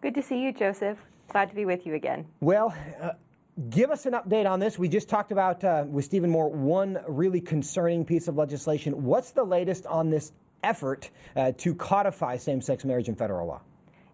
Good 0.00 0.14
to 0.14 0.22
see 0.22 0.40
you, 0.40 0.52
Joseph. 0.52 0.98
Glad 1.28 1.48
to 1.48 1.54
be 1.54 1.64
with 1.64 1.86
you 1.86 1.94
again. 1.94 2.26
Well, 2.40 2.74
uh, 3.00 3.12
Give 3.70 3.92
us 3.92 4.04
an 4.04 4.14
update 4.14 4.50
on 4.50 4.58
this. 4.58 4.80
We 4.80 4.88
just 4.88 5.08
talked 5.08 5.30
about 5.30 5.62
uh, 5.62 5.84
with 5.86 6.04
Stephen 6.04 6.28
Moore 6.28 6.50
one 6.50 6.98
really 7.06 7.40
concerning 7.40 8.04
piece 8.04 8.26
of 8.26 8.36
legislation. 8.36 9.04
What's 9.04 9.30
the 9.30 9.44
latest 9.44 9.86
on 9.86 10.10
this 10.10 10.32
effort 10.64 11.10
uh, 11.36 11.52
to 11.58 11.72
codify 11.76 12.36
same 12.36 12.60
sex 12.60 12.84
marriage 12.84 13.08
in 13.08 13.14
federal 13.14 13.46
law? 13.46 13.60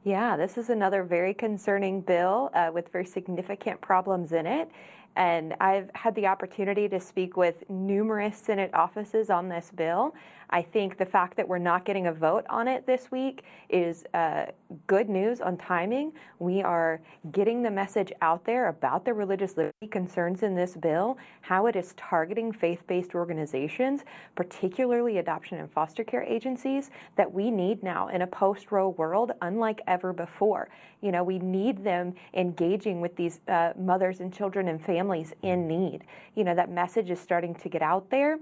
Yeah, 0.04 0.36
this 0.36 0.58
is 0.58 0.68
another 0.68 1.04
very 1.04 1.32
concerning 1.32 2.02
bill 2.02 2.50
uh, 2.52 2.70
with 2.72 2.90
very 2.90 3.06
significant 3.06 3.80
problems 3.80 4.32
in 4.32 4.46
it. 4.46 4.70
And 5.16 5.54
I've 5.58 5.90
had 5.94 6.14
the 6.14 6.26
opportunity 6.26 6.86
to 6.90 7.00
speak 7.00 7.38
with 7.38 7.68
numerous 7.70 8.36
Senate 8.36 8.70
offices 8.74 9.30
on 9.30 9.48
this 9.48 9.70
bill. 9.74 10.14
I 10.50 10.60
think 10.60 10.98
the 10.98 11.06
fact 11.06 11.38
that 11.38 11.48
we're 11.48 11.58
not 11.58 11.86
getting 11.86 12.08
a 12.08 12.12
vote 12.12 12.44
on 12.50 12.68
it 12.68 12.86
this 12.86 13.10
week 13.10 13.44
is 13.70 14.04
uh, 14.12 14.46
good 14.86 15.08
news 15.08 15.40
on 15.40 15.56
timing. 15.56 16.12
We 16.38 16.62
are 16.62 17.00
getting 17.32 17.62
the 17.62 17.70
message 17.70 18.12
out 18.22 18.44
there 18.44 18.68
about 18.68 19.04
the 19.04 19.12
religious 19.12 19.56
liberty 19.56 19.88
concerns 19.90 20.42
in 20.42 20.54
this 20.54 20.76
bill, 20.76 21.18
how 21.40 21.66
it 21.66 21.76
is 21.76 21.94
targeting 21.96 22.52
faith 22.52 22.86
based 22.86 23.14
organizations, 23.14 24.02
particularly 24.34 25.18
adoption 25.18 25.58
and 25.58 25.70
foster 25.70 26.04
care 26.04 26.22
agencies, 26.22 26.90
that 27.16 27.32
we 27.32 27.50
need 27.50 27.82
now 27.82 28.08
in 28.08 28.22
a 28.22 28.26
post 28.26 28.70
Roe 28.70 28.90
world, 28.90 29.32
unlike 29.42 29.80
ever 29.86 30.12
before. 30.12 30.68
You 31.00 31.12
know, 31.12 31.24
we 31.24 31.38
need 31.38 31.82
them 31.82 32.14
engaging 32.34 33.00
with 33.00 33.16
these 33.16 33.40
uh, 33.48 33.72
mothers 33.78 34.20
and 34.20 34.32
children 34.32 34.68
and 34.68 34.84
families 34.84 35.32
in 35.42 35.66
need. 35.66 36.04
You 36.34 36.44
know, 36.44 36.54
that 36.54 36.70
message 36.70 37.10
is 37.10 37.18
starting 37.18 37.54
to 37.56 37.68
get 37.68 37.82
out 37.82 38.10
there 38.10 38.38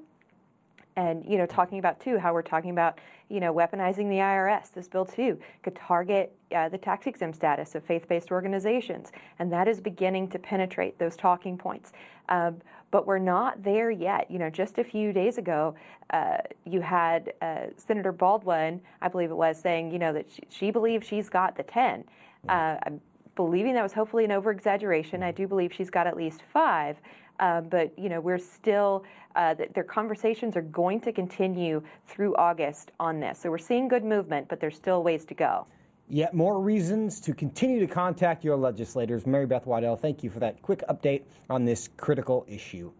and 0.99 1.25
you 1.25 1.39
know 1.39 1.47
talking 1.47 1.79
about 1.79 2.01
too 2.01 2.19
how 2.19 2.35
we're 2.35 2.43
talking 2.43 2.71
about 2.71 2.99
you 3.29 3.39
know 3.39 3.55
weaponizing 3.55 4.09
the 4.09 4.17
IRS. 4.17 4.73
This 4.73 4.89
bill 4.89 5.07
too 5.07 5.39
could 5.63 5.77
target 5.77 6.37
uh, 6.55 6.69
the 6.69 6.77
tax 6.77 7.07
exempt 7.07 7.37
status 7.37 7.77
of 7.77 7.85
faith-based 7.85 8.33
organizations, 8.33 9.13
and 9.39 9.51
that 9.53 9.69
is 9.69 9.81
beginning 9.81 10.29
to 10.29 10.39
penetrate 10.39 10.99
those 10.99 11.17
talking 11.17 11.57
points. 11.57 11.93
Um, 12.29 12.57
but 12.91 13.07
we're 13.07 13.19
not 13.19 13.63
there 13.63 13.91
yet. 13.91 14.29
You 14.31 14.41
know, 14.41 14.51
just 14.51 14.79
a 14.79 14.85
few 14.85 15.13
days 15.13 15.39
ago, 15.39 15.75
uh, 16.11 16.39
you 16.65 16.81
had 16.81 17.33
uh, 17.43 17.67
Senator 17.77 18.13
Baldwin, 18.13 18.81
I 19.01 19.09
believe 19.09 19.31
it 19.31 19.37
was, 19.37 19.59
saying 19.61 19.93
you 19.93 20.01
know 20.01 20.13
that 20.13 20.27
she, 20.29 20.43
she 20.49 20.71
believes 20.73 21.07
she's 21.07 21.29
got 21.29 21.57
the 21.57 21.63
ten. 21.63 22.05
Uh, 22.49 22.77
I'm 22.85 23.01
believing 23.37 23.75
that 23.75 23.85
was 23.85 23.93
hopefully 23.93 24.25
an 24.25 24.33
over 24.33 24.51
exaggeration. 24.51 25.23
I 25.23 25.31
do 25.31 25.47
believe 25.47 25.73
she's 25.73 25.91
got 25.91 26.09
at 26.09 26.17
least 26.17 26.43
five. 26.53 26.97
Uh, 27.41 27.61
but 27.61 27.97
you 27.99 28.09
know 28.09 28.21
we're 28.21 28.39
still 28.39 29.05
uh, 29.37 29.55
their 29.75 29.85
conversations 29.85 30.57
are 30.57 30.63
going 30.63 31.01
to 31.01 31.13
continue 31.13 31.83
through 32.07 32.35
August 32.37 32.91
on 32.99 33.21
this. 33.21 33.39
So 33.39 33.51
we're 33.51 33.59
seeing 33.59 33.87
good 33.87 34.05
movement, 34.05 34.49
but 34.49 34.61
there's 34.61 34.77
still 34.77 35.03
ways 35.03 35.25
to 35.27 35.35
go. 35.35 35.67
Yet 36.09 36.33
more 36.33 36.59
reasons 36.59 37.21
to 37.21 37.35
continue 37.35 37.81
to 37.81 37.87
contact 37.87 38.43
your 38.43 38.57
legislators. 38.57 39.27
Mary 39.27 39.47
Beth 39.47 39.67
Waddell, 39.67 39.95
thank 39.95 40.25
you 40.25 40.31
for 40.31 40.41
that 40.41 40.63
quick 40.63 40.83
update 40.89 41.23
on 41.51 41.65
this 41.65 41.91
critical 41.99 42.47
issue. 42.49 42.91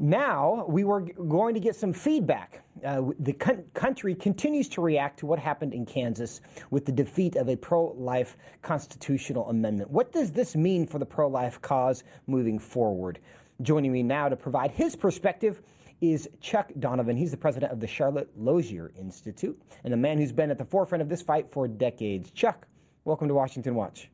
Now 0.00 0.64
we 0.68 0.84
were 0.84 1.00
going 1.00 1.54
to 1.54 1.60
get 1.60 1.74
some 1.74 1.92
feedback. 1.92 2.62
Uh, 2.84 3.02
the 3.18 3.32
con- 3.32 3.64
country 3.74 4.14
continues 4.14 4.68
to 4.70 4.80
react 4.80 5.18
to 5.20 5.26
what 5.26 5.40
happened 5.40 5.74
in 5.74 5.84
Kansas 5.84 6.40
with 6.70 6.86
the 6.86 6.92
defeat 6.92 7.34
of 7.34 7.48
a 7.48 7.56
pro 7.56 7.88
life 7.98 8.36
constitutional 8.62 9.48
amendment. 9.50 9.90
What 9.90 10.12
does 10.12 10.30
this 10.30 10.54
mean 10.54 10.86
for 10.86 11.00
the 11.00 11.06
pro 11.06 11.26
life 11.26 11.60
cause 11.60 12.04
moving 12.28 12.60
forward? 12.60 13.18
Joining 13.60 13.90
me 13.90 14.04
now 14.04 14.28
to 14.28 14.36
provide 14.36 14.70
his 14.70 14.94
perspective 14.94 15.62
is 16.00 16.28
Chuck 16.40 16.70
Donovan. 16.78 17.16
He's 17.16 17.32
the 17.32 17.36
president 17.36 17.72
of 17.72 17.80
the 17.80 17.88
Charlotte 17.88 18.30
Lozier 18.36 18.92
Institute 18.96 19.60
and 19.82 19.92
a 19.92 19.96
man 19.96 20.18
who's 20.18 20.30
been 20.30 20.52
at 20.52 20.58
the 20.58 20.64
forefront 20.64 21.02
of 21.02 21.08
this 21.08 21.22
fight 21.22 21.50
for 21.50 21.66
decades. 21.66 22.30
Chuck, 22.30 22.68
welcome 23.04 23.26
to 23.26 23.34
Washington 23.34 23.74
Watch. 23.74 24.10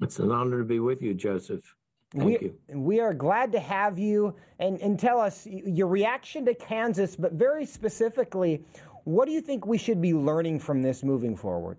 It's 0.00 0.18
an 0.20 0.32
honor 0.32 0.60
to 0.60 0.64
be 0.64 0.78
with 0.78 1.02
you, 1.02 1.12
Joseph. 1.12 1.76
Thank 2.12 2.24
we, 2.24 2.38
you. 2.40 2.58
We 2.74 3.00
are 3.00 3.12
glad 3.12 3.52
to 3.52 3.60
have 3.60 3.98
you 3.98 4.34
and, 4.58 4.80
and 4.80 4.98
tell 4.98 5.20
us 5.20 5.46
your 5.46 5.88
reaction 5.88 6.44
to 6.46 6.54
Kansas, 6.54 7.16
but 7.16 7.32
very 7.32 7.66
specifically, 7.66 8.64
what 9.04 9.26
do 9.26 9.32
you 9.32 9.40
think 9.40 9.66
we 9.66 9.78
should 9.78 10.00
be 10.00 10.14
learning 10.14 10.60
from 10.60 10.82
this 10.82 11.02
moving 11.02 11.36
forward? 11.36 11.78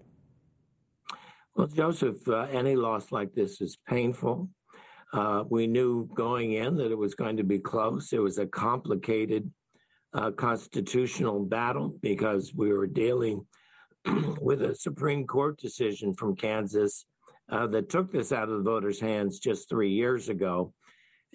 Well, 1.55 1.67
Joseph, 1.67 2.27
uh, 2.27 2.47
any 2.51 2.75
loss 2.75 3.11
like 3.11 3.33
this 3.33 3.61
is 3.61 3.77
painful. 3.87 4.49
Uh, 5.13 5.43
we 5.49 5.65
knew 5.65 6.07
going 6.13 6.53
in 6.53 6.75
that 6.77 6.91
it 6.91 6.97
was 6.97 7.15
going 7.15 7.37
to 7.37 7.43
be 7.43 7.59
close. 7.59 8.11
It 8.11 8.21
was 8.21 8.37
a 8.37 8.45
complicated 8.45 9.51
uh, 10.13 10.31
constitutional 10.31 11.39
battle 11.45 11.95
because 12.01 12.53
we 12.53 12.73
were 12.73 12.87
dealing 12.87 13.45
with 14.41 14.61
a 14.61 14.75
Supreme 14.75 15.25
Court 15.25 15.57
decision 15.57 16.13
from 16.13 16.35
Kansas 16.35 17.05
uh, 17.49 17.67
that 17.67 17.89
took 17.89 18.11
this 18.11 18.31
out 18.31 18.49
of 18.49 18.57
the 18.57 18.69
voters' 18.69 18.99
hands 18.99 19.39
just 19.39 19.69
three 19.69 19.91
years 19.91 20.29
ago. 20.29 20.73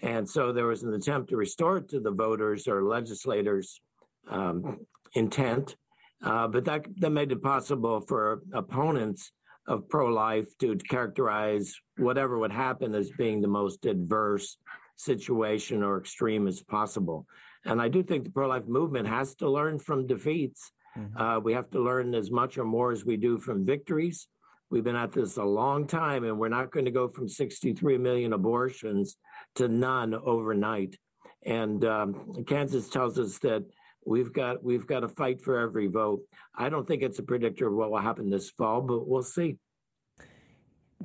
And 0.02 0.28
so 0.28 0.52
there 0.52 0.66
was 0.66 0.82
an 0.82 0.92
attempt 0.94 1.30
to 1.30 1.36
restore 1.36 1.78
it 1.78 1.88
to 1.90 2.00
the 2.00 2.10
voters 2.10 2.66
or 2.66 2.84
legislators' 2.84 3.80
um, 4.28 4.78
intent, 5.14 5.76
uh, 6.24 6.48
but 6.48 6.64
that, 6.64 6.86
that 6.98 7.10
made 7.10 7.32
it 7.32 7.42
possible 7.42 8.00
for 8.00 8.42
opponents 8.52 9.32
of 9.66 9.88
pro 9.88 10.08
life 10.08 10.46
to 10.58 10.76
characterize 10.76 11.74
whatever 11.96 12.38
would 12.38 12.52
happen 12.52 12.94
as 12.94 13.10
being 13.10 13.40
the 13.40 13.48
most 13.48 13.84
adverse 13.86 14.56
situation 14.96 15.82
or 15.82 15.98
extreme 15.98 16.46
as 16.46 16.60
possible. 16.62 17.26
And 17.64 17.80
I 17.80 17.88
do 17.88 18.02
think 18.02 18.24
the 18.24 18.30
pro 18.30 18.48
life 18.48 18.66
movement 18.66 19.08
has 19.08 19.34
to 19.36 19.48
learn 19.48 19.78
from 19.78 20.06
defeats. 20.06 20.72
Mm-hmm. 20.96 21.16
Uh, 21.16 21.38
we 21.38 21.52
have 21.52 21.70
to 21.70 21.80
learn 21.80 22.14
as 22.14 22.30
much 22.30 22.58
or 22.58 22.64
more 22.64 22.92
as 22.92 23.04
we 23.04 23.16
do 23.16 23.38
from 23.38 23.64
victories. 23.64 24.26
We've 24.72 24.82
been 24.82 24.96
at 24.96 25.12
this 25.12 25.36
a 25.36 25.44
long 25.44 25.86
time, 25.86 26.24
and 26.24 26.38
we're 26.38 26.48
not 26.48 26.70
going 26.70 26.86
to 26.86 26.90
go 26.90 27.06
from 27.06 27.28
63 27.28 27.98
million 27.98 28.32
abortions 28.32 29.18
to 29.56 29.68
none 29.68 30.14
overnight. 30.14 30.96
And 31.44 31.84
um, 31.84 32.42
Kansas 32.48 32.88
tells 32.88 33.18
us 33.18 33.38
that 33.40 33.66
we've 34.06 34.32
got 34.32 34.64
we've 34.64 34.86
got 34.86 35.00
to 35.00 35.08
fight 35.08 35.42
for 35.42 35.58
every 35.58 35.88
vote. 35.88 36.22
I 36.56 36.70
don't 36.70 36.88
think 36.88 37.02
it's 37.02 37.18
a 37.18 37.22
predictor 37.22 37.68
of 37.68 37.74
what 37.74 37.90
will 37.90 37.98
happen 37.98 38.30
this 38.30 38.48
fall, 38.48 38.80
but 38.80 39.06
we'll 39.06 39.22
see. 39.22 39.58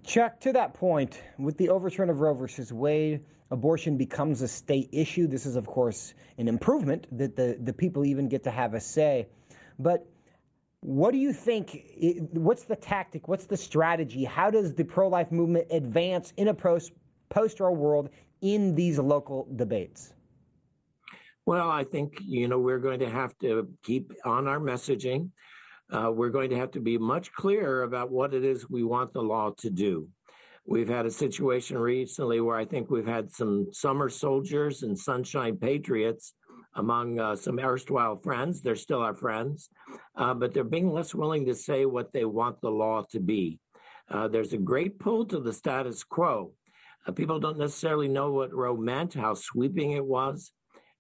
Chuck, 0.02 0.40
to 0.40 0.54
that 0.54 0.74
point, 0.74 1.22
with 1.38 1.58
the 1.58 1.68
overturn 1.68 2.10
of 2.10 2.22
Roe 2.22 2.36
versus 2.36 2.72
Wade, 2.72 3.20
abortion 3.52 3.98
becomes 3.98 4.42
a 4.44 4.48
state 4.48 4.88
issue. 4.94 5.28
This 5.28 5.46
is, 5.46 5.58
of 5.58 5.68
course, 5.68 6.14
an 6.38 6.48
improvement 6.48 7.06
that 7.18 7.36
the, 7.36 7.58
the 7.62 7.74
people 7.74 8.06
even 8.06 8.30
get 8.30 8.46
to 8.46 8.52
have 8.52 8.76
a 8.76 8.80
say. 8.80 9.28
But 9.78 10.08
what 10.88 11.12
do 11.12 11.18
you 11.18 11.34
think? 11.34 11.84
What's 12.32 12.64
the 12.64 12.78
tactic? 12.78 13.28
What's 13.28 13.46
the 13.46 13.58
strategy? 13.58 14.24
How 14.24 14.50
does 14.50 14.74
the 14.74 14.86
pro 14.86 15.10
life 15.10 15.34
movement 15.34 15.68
advance 15.70 16.32
in 16.38 16.48
a 16.48 16.54
post 16.54 16.94
Roe 17.60 17.72
world 17.74 18.10
in 18.40 18.74
these 18.74 18.98
local 18.98 19.50
debates? 19.54 20.14
Well, 21.46 21.70
I 21.70 21.84
think, 21.84 22.20
you 22.22 22.48
know, 22.48 22.60
we're 22.60 22.80
going 22.80 23.02
to 23.02 23.10
have 23.10 23.38
to 23.40 23.68
keep 23.84 24.14
on 24.24 24.48
our 24.48 24.60
messaging. 24.60 25.32
Uh, 25.92 26.10
we're 26.14 26.30
going 26.30 26.52
to 26.52 26.58
have 26.58 26.72
to 26.72 26.80
be 26.80 26.98
much 26.98 27.34
clearer 27.34 27.84
about 27.84 28.10
what 28.10 28.34
it 28.34 28.46
is 28.46 28.70
we 28.70 28.84
want 28.84 29.12
the 29.12 29.22
law 29.22 29.52
to 29.58 29.70
do. 29.70 30.08
We've 30.66 30.88
had 30.88 31.06
a 31.06 31.12
situation 31.12 31.78
recently 31.78 32.40
where 32.40 32.56
I 32.56 32.64
think 32.64 32.90
we've 32.90 33.06
had 33.06 33.30
some 33.30 33.68
summer 33.74 34.08
soldiers 34.08 34.84
and 34.84 34.98
sunshine 34.98 35.58
patriots 35.58 36.34
among 36.78 37.20
uh, 37.20 37.36
some 37.36 37.60
erstwhile 37.60 38.16
friends. 38.16 38.62
They're 38.62 38.76
still 38.76 39.02
our 39.02 39.16
friends, 39.16 39.70
uh, 40.16 40.34
but 40.34 40.54
they're 40.54 40.64
being 40.64 40.94
less 40.94 41.14
willing 41.14 41.46
to 41.48 41.56
say 41.56 41.86
what 41.86 42.14
they 42.14 42.24
want 42.24 42.62
the 42.62 42.70
law 42.70 43.04
to 43.12 43.20
be. 43.20 43.60
Uh, 44.10 44.28
there's 44.28 44.54
a 44.54 44.58
great 44.58 45.00
pull 45.00 45.26
to 45.26 45.40
the 45.40 45.52
status 45.52 46.04
quo. 46.04 46.54
Uh, 47.06 47.12
people 47.12 47.40
don't 47.40 47.58
necessarily 47.58 48.08
know 48.08 48.32
what 48.32 48.54
Roe 48.54 48.78
meant, 48.78 49.14
how 49.14 49.34
sweeping 49.34 49.92
it 49.92 50.06
was. 50.06 50.52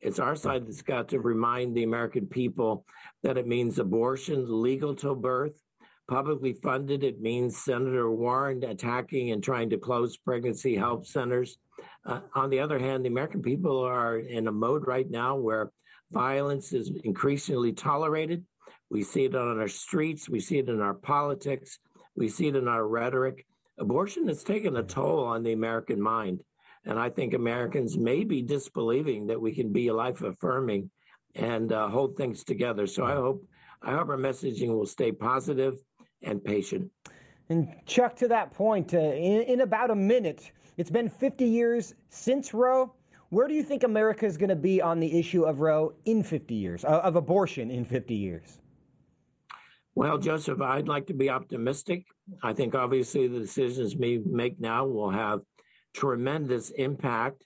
It's 0.02 0.20
our 0.20 0.36
side 0.36 0.68
that's 0.68 0.82
got 0.82 1.10
to 1.10 1.20
remind 1.20 1.76
the 1.76 1.84
American 1.84 2.28
people 2.28 2.86
that 3.24 3.38
it 3.38 3.48
means 3.48 3.80
abortion 3.80 4.62
legal 4.62 4.96
till 4.96 5.16
birth, 5.16 5.60
publicly 6.08 6.54
funded. 6.54 7.04
It 7.04 7.22
means 7.22 7.58
Senator 7.58 8.12
Warren 8.12 8.64
attacking 8.64 9.32
and 9.32 9.44
trying 9.44 9.70
to 9.72 9.78
close 9.78 10.18
pregnancy 10.18 10.76
help 10.76 11.06
centers. 11.06 11.58
Uh, 12.06 12.22
on 12.34 12.50
the 12.50 12.60
other 12.60 12.80
hand, 12.80 13.04
the 13.04 13.10
American 13.10 13.42
people 13.42 13.80
are 13.80 14.20
in 14.20 14.48
a 14.48 14.52
mode 14.52 14.88
right 14.88 15.10
now 15.10 15.36
where 15.36 15.72
violence 16.12 16.72
is 16.74 16.92
increasingly 17.04 17.74
tolerated. 17.74 18.46
We 18.90 19.04
see 19.04 19.26
it 19.26 19.36
on 19.36 19.60
our 19.60 19.68
streets, 19.68 20.30
we 20.30 20.40
see 20.40 20.60
it 20.60 20.70
in 20.70 20.82
our 20.82 20.94
politics, 20.94 21.80
we 22.16 22.30
see 22.30 22.48
it 22.48 22.56
in 22.56 22.68
our 22.68 22.88
rhetoric. 22.88 23.46
Abortion 23.78 24.28
has 24.30 24.44
taken 24.44 24.78
a 24.78 24.84
toll 24.84 25.26
on 25.26 25.44
the 25.44 25.52
American 25.52 26.02
mind. 26.02 26.42
And 26.86 26.98
I 26.98 27.10
think 27.10 27.34
Americans 27.34 27.98
may 27.98 28.24
be 28.24 28.42
disbelieving 28.42 29.28
that 29.28 29.42
we 29.42 29.54
can 29.54 29.74
be 29.74 29.92
life 29.92 30.22
affirming 30.22 30.90
and 31.36 31.72
uh, 31.74 31.90
hold 31.90 32.16
things 32.16 32.46
together. 32.46 32.88
So 32.88 33.04
I 33.04 33.14
hope 33.14 33.46
I 33.82 33.92
hope 33.92 34.10
our 34.10 34.18
messaging 34.18 34.70
will 34.70 34.88
stay 34.88 35.12
positive 35.12 35.76
and 36.24 36.44
patient. 36.44 36.92
And 37.50 37.74
Chuck, 37.86 38.16
to 38.18 38.28
that 38.28 38.54
point, 38.54 38.94
uh, 38.94 38.98
in, 38.98 39.44
in 39.44 39.62
about 39.62 39.90
a 39.90 39.96
minute, 39.96 40.52
it's 40.78 40.90
been 40.90 41.10
50 41.10 41.46
years 41.46 41.96
since 42.10 42.54
Roe. 42.54 42.94
Where 43.30 43.48
do 43.48 43.54
you 43.54 43.64
think 43.64 43.84
America 43.84 44.26
is 44.26 44.38
going 44.38 44.50
to 44.50 44.56
be 44.56 44.82
on 44.82 45.00
the 45.00 45.20
issue 45.20 45.44
of 45.44 45.60
Roe 45.60 45.94
in 46.06 46.24
50 46.24 46.56
years, 46.56 46.86
uh, 46.86 47.02
of 47.04 47.16
abortion 47.16 47.72
in 47.72 47.86
50 47.86 48.16
years? 48.16 48.60
Well, 49.96 50.18
Joseph, 50.18 50.62
I'd 50.62 50.88
like 50.88 51.08
to 51.08 51.14
be 51.14 51.30
optimistic. 51.30 52.06
I 52.44 52.54
think 52.54 52.76
obviously 52.76 53.28
the 53.28 53.40
decisions 53.40 53.96
we 53.96 54.22
make 54.26 54.60
now 54.60 54.86
will 54.86 55.10
have 55.10 55.42
tremendous 55.94 56.70
impact. 56.72 57.44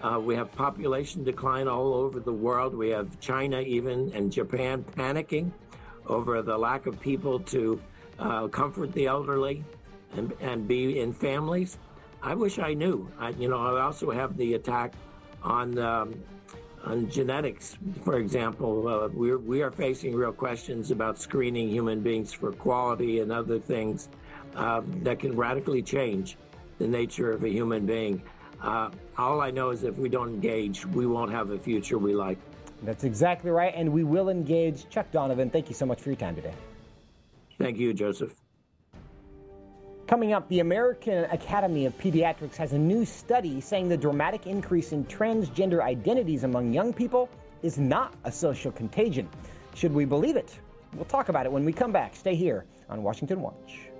Uh, 0.00 0.18
we 0.18 0.34
have 0.34 0.50
population 0.52 1.22
decline 1.24 1.68
all 1.68 1.92
over 1.92 2.18
the 2.18 2.32
world. 2.32 2.74
We 2.74 2.88
have 2.88 3.20
China, 3.20 3.60
even, 3.60 4.10
and 4.14 4.32
Japan 4.32 4.82
panicking 4.82 5.52
over 6.06 6.40
the 6.40 6.56
lack 6.56 6.86
of 6.86 6.98
people 7.00 7.38
to 7.40 7.80
uh, 8.20 8.46
comfort 8.48 8.92
the 8.92 9.06
elderly 9.06 9.64
and, 10.14 10.32
and 10.40 10.68
be 10.68 11.00
in 11.00 11.12
families. 11.12 11.78
I 12.22 12.34
wish 12.34 12.58
I 12.58 12.74
knew. 12.74 13.10
I, 13.18 13.30
you 13.30 13.48
know, 13.48 13.58
I 13.58 13.80
also 13.80 14.10
have 14.10 14.36
the 14.36 14.54
attack 14.54 14.92
on 15.42 15.78
um, 15.78 16.22
on 16.84 17.10
genetics, 17.10 17.76
for 18.04 18.18
example. 18.18 18.88
Uh, 18.88 19.08
we're, 19.08 19.38
we 19.38 19.62
are 19.62 19.70
facing 19.70 20.14
real 20.14 20.32
questions 20.32 20.90
about 20.90 21.18
screening 21.18 21.68
human 21.68 22.00
beings 22.00 22.32
for 22.32 22.52
quality 22.52 23.20
and 23.20 23.30
other 23.30 23.58
things 23.58 24.08
uh, 24.56 24.80
that 25.02 25.18
can 25.18 25.36
radically 25.36 25.82
change 25.82 26.36
the 26.78 26.86
nature 26.86 27.32
of 27.32 27.44
a 27.44 27.48
human 27.48 27.84
being. 27.84 28.22
Uh, 28.62 28.90
all 29.18 29.40
I 29.40 29.50
know 29.50 29.70
is 29.70 29.84
if 29.84 29.96
we 29.96 30.08
don't 30.08 30.28
engage, 30.28 30.86
we 30.86 31.06
won't 31.06 31.30
have 31.30 31.50
a 31.50 31.58
future 31.58 31.98
we 31.98 32.14
like. 32.14 32.38
That's 32.82 33.04
exactly 33.04 33.50
right, 33.50 33.74
and 33.76 33.92
we 33.92 34.04
will 34.04 34.30
engage. 34.30 34.88
Chuck 34.88 35.10
Donovan, 35.12 35.50
thank 35.50 35.68
you 35.68 35.74
so 35.74 35.84
much 35.84 36.00
for 36.00 36.08
your 36.08 36.16
time 36.16 36.34
today. 36.34 36.54
Thank 37.60 37.76
you, 37.76 37.92
Joseph. 37.92 38.34
Coming 40.06 40.32
up, 40.32 40.48
the 40.48 40.60
American 40.60 41.24
Academy 41.24 41.84
of 41.84 41.96
Pediatrics 41.98 42.56
has 42.56 42.72
a 42.72 42.78
new 42.78 43.04
study 43.04 43.60
saying 43.60 43.90
the 43.90 43.98
dramatic 43.98 44.46
increase 44.46 44.92
in 44.92 45.04
transgender 45.04 45.82
identities 45.82 46.42
among 46.44 46.72
young 46.72 46.94
people 46.94 47.28
is 47.62 47.78
not 47.78 48.14
a 48.24 48.32
social 48.32 48.72
contagion. 48.72 49.28
Should 49.74 49.92
we 49.92 50.06
believe 50.06 50.36
it? 50.36 50.58
We'll 50.94 51.04
talk 51.04 51.28
about 51.28 51.44
it 51.44 51.52
when 51.52 51.66
we 51.66 51.72
come 51.74 51.92
back. 51.92 52.16
Stay 52.16 52.34
here 52.34 52.64
on 52.88 53.02
Washington 53.02 53.42
Watch. 53.42 53.90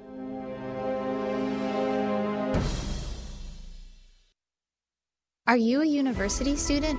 Are 5.47 5.57
you 5.59 5.83
a 5.83 5.87
university 5.87 6.57
student? 6.57 6.99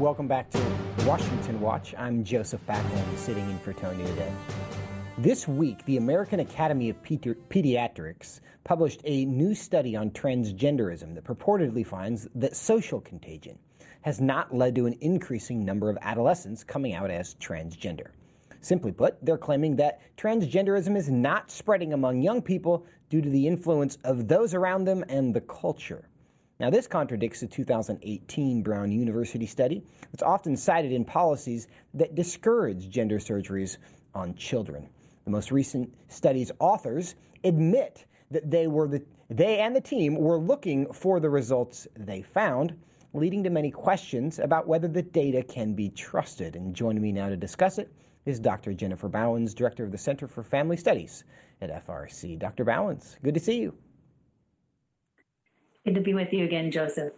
Welcome 0.00 0.28
back 0.28 0.48
to 0.52 0.76
Washington 1.04 1.60
Watch. 1.60 1.94
I'm 1.98 2.24
Joseph 2.24 2.66
Backholm, 2.66 3.18
sitting 3.18 3.50
in 3.50 3.58
for 3.58 3.74
Tony 3.74 4.02
today. 4.02 4.32
This 5.18 5.46
week, 5.46 5.84
the 5.84 5.98
American 5.98 6.40
Academy 6.40 6.88
of 6.88 7.02
Pediatrics 7.02 8.40
published 8.64 9.02
a 9.04 9.26
new 9.26 9.54
study 9.54 9.94
on 9.96 10.10
transgenderism 10.12 11.14
that 11.14 11.24
purportedly 11.24 11.86
finds 11.86 12.26
that 12.34 12.56
social 12.56 12.98
contagion 12.98 13.58
has 14.00 14.22
not 14.22 14.56
led 14.56 14.74
to 14.76 14.86
an 14.86 14.96
increasing 15.02 15.66
number 15.66 15.90
of 15.90 15.98
adolescents 16.00 16.64
coming 16.64 16.94
out 16.94 17.10
as 17.10 17.34
transgender. 17.34 18.06
Simply 18.62 18.92
put, 18.92 19.22
they're 19.22 19.36
claiming 19.36 19.76
that 19.76 20.00
transgenderism 20.16 20.96
is 20.96 21.10
not 21.10 21.50
spreading 21.50 21.92
among 21.92 22.22
young 22.22 22.40
people 22.40 22.86
due 23.10 23.20
to 23.20 23.28
the 23.28 23.46
influence 23.46 23.98
of 24.04 24.28
those 24.28 24.54
around 24.54 24.86
them 24.86 25.04
and 25.10 25.34
the 25.34 25.42
culture. 25.42 26.08
Now, 26.60 26.68
this 26.68 26.86
contradicts 26.86 27.40
a 27.40 27.46
2018 27.46 28.62
Brown 28.62 28.92
University 28.92 29.46
study 29.46 29.82
that's 30.12 30.22
often 30.22 30.58
cited 30.58 30.92
in 30.92 31.06
policies 31.06 31.68
that 31.94 32.14
discourage 32.14 32.90
gender 32.90 33.18
surgeries 33.18 33.78
on 34.14 34.34
children. 34.34 34.86
The 35.24 35.30
most 35.30 35.52
recent 35.52 35.90
study's 36.08 36.52
authors 36.58 37.14
admit 37.44 38.04
that 38.30 38.50
they 38.50 38.66
were 38.66 38.88
the 38.88 39.02
they 39.30 39.60
and 39.60 39.74
the 39.74 39.80
team 39.80 40.16
were 40.16 40.36
looking 40.36 40.92
for 40.92 41.18
the 41.18 41.30
results 41.30 41.88
they 41.96 42.20
found, 42.20 42.76
leading 43.14 43.42
to 43.44 43.50
many 43.50 43.70
questions 43.70 44.38
about 44.38 44.66
whether 44.66 44.88
the 44.88 45.02
data 45.02 45.42
can 45.42 45.72
be 45.72 45.88
trusted. 45.88 46.56
And 46.56 46.74
joining 46.74 47.00
me 47.00 47.10
now 47.10 47.30
to 47.30 47.38
discuss 47.38 47.78
it 47.78 47.90
is 48.26 48.38
Dr. 48.38 48.74
Jennifer 48.74 49.08
Bauwens, 49.08 49.54
director 49.54 49.84
of 49.84 49.92
the 49.92 49.98
Center 49.98 50.28
for 50.28 50.42
Family 50.42 50.76
Studies 50.76 51.24
at 51.62 51.86
FRC. 51.86 52.38
Dr. 52.38 52.66
Bauwens, 52.66 53.16
good 53.22 53.34
to 53.34 53.40
see 53.40 53.60
you. 53.60 53.74
Good 55.90 55.96
to 55.96 56.00
be 56.02 56.14
with 56.14 56.32
you 56.32 56.44
again, 56.44 56.70
Joseph. 56.70 57.14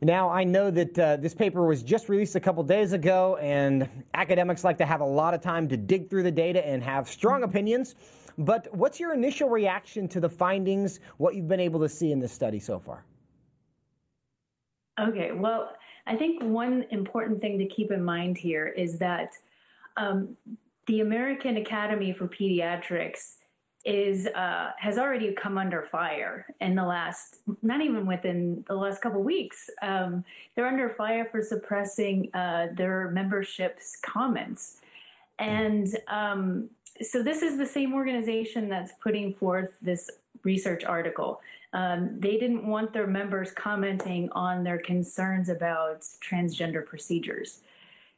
Now, 0.00 0.30
I 0.30 0.42
know 0.42 0.68
that 0.72 0.98
uh, 0.98 1.16
this 1.18 1.32
paper 1.32 1.64
was 1.64 1.84
just 1.84 2.08
released 2.08 2.34
a 2.34 2.40
couple 2.40 2.60
days 2.64 2.92
ago, 2.92 3.36
and 3.36 3.88
academics 4.14 4.64
like 4.64 4.78
to 4.78 4.84
have 4.84 5.00
a 5.00 5.04
lot 5.04 5.32
of 5.32 5.42
time 5.42 5.68
to 5.68 5.76
dig 5.76 6.10
through 6.10 6.24
the 6.24 6.32
data 6.32 6.66
and 6.66 6.82
have 6.82 7.08
strong 7.08 7.44
opinions. 7.44 7.94
But 8.36 8.66
what's 8.74 8.98
your 8.98 9.14
initial 9.14 9.48
reaction 9.48 10.08
to 10.08 10.18
the 10.18 10.28
findings, 10.28 10.98
what 11.18 11.36
you've 11.36 11.46
been 11.46 11.60
able 11.60 11.78
to 11.78 11.88
see 11.88 12.10
in 12.10 12.18
this 12.18 12.32
study 12.32 12.58
so 12.58 12.80
far? 12.80 13.04
Okay, 14.98 15.30
well, 15.30 15.70
I 16.08 16.16
think 16.16 16.42
one 16.42 16.86
important 16.90 17.40
thing 17.40 17.60
to 17.60 17.66
keep 17.66 17.92
in 17.92 18.02
mind 18.02 18.36
here 18.36 18.66
is 18.66 18.98
that 18.98 19.34
um, 19.96 20.36
the 20.86 20.98
American 20.98 21.58
Academy 21.58 22.12
for 22.12 22.26
Pediatrics 22.26 23.36
is 23.84 24.26
uh, 24.26 24.72
has 24.78 24.98
already 24.98 25.32
come 25.32 25.56
under 25.56 25.82
fire 25.82 26.46
in 26.60 26.74
the 26.74 26.84
last 26.84 27.38
not 27.62 27.80
even 27.80 28.06
within 28.06 28.64
the 28.68 28.74
last 28.74 29.00
couple 29.00 29.22
weeks. 29.22 29.70
Um, 29.80 30.24
they're 30.54 30.66
under 30.66 30.90
fire 30.90 31.26
for 31.30 31.42
suppressing 31.42 32.30
uh, 32.34 32.68
their 32.74 33.10
membership's 33.10 33.96
comments. 34.02 34.78
And 35.38 35.96
um, 36.08 36.68
so 37.00 37.22
this 37.22 37.40
is 37.42 37.56
the 37.56 37.66
same 37.66 37.94
organization 37.94 38.68
that's 38.68 38.92
putting 39.02 39.32
forth 39.32 39.70
this 39.80 40.10
research 40.42 40.84
article. 40.84 41.40
Um, 41.72 42.18
they 42.18 42.36
didn't 42.36 42.66
want 42.66 42.92
their 42.92 43.06
members 43.06 43.52
commenting 43.52 44.28
on 44.32 44.64
their 44.64 44.78
concerns 44.78 45.48
about 45.48 46.02
transgender 46.22 46.84
procedures 46.84 47.62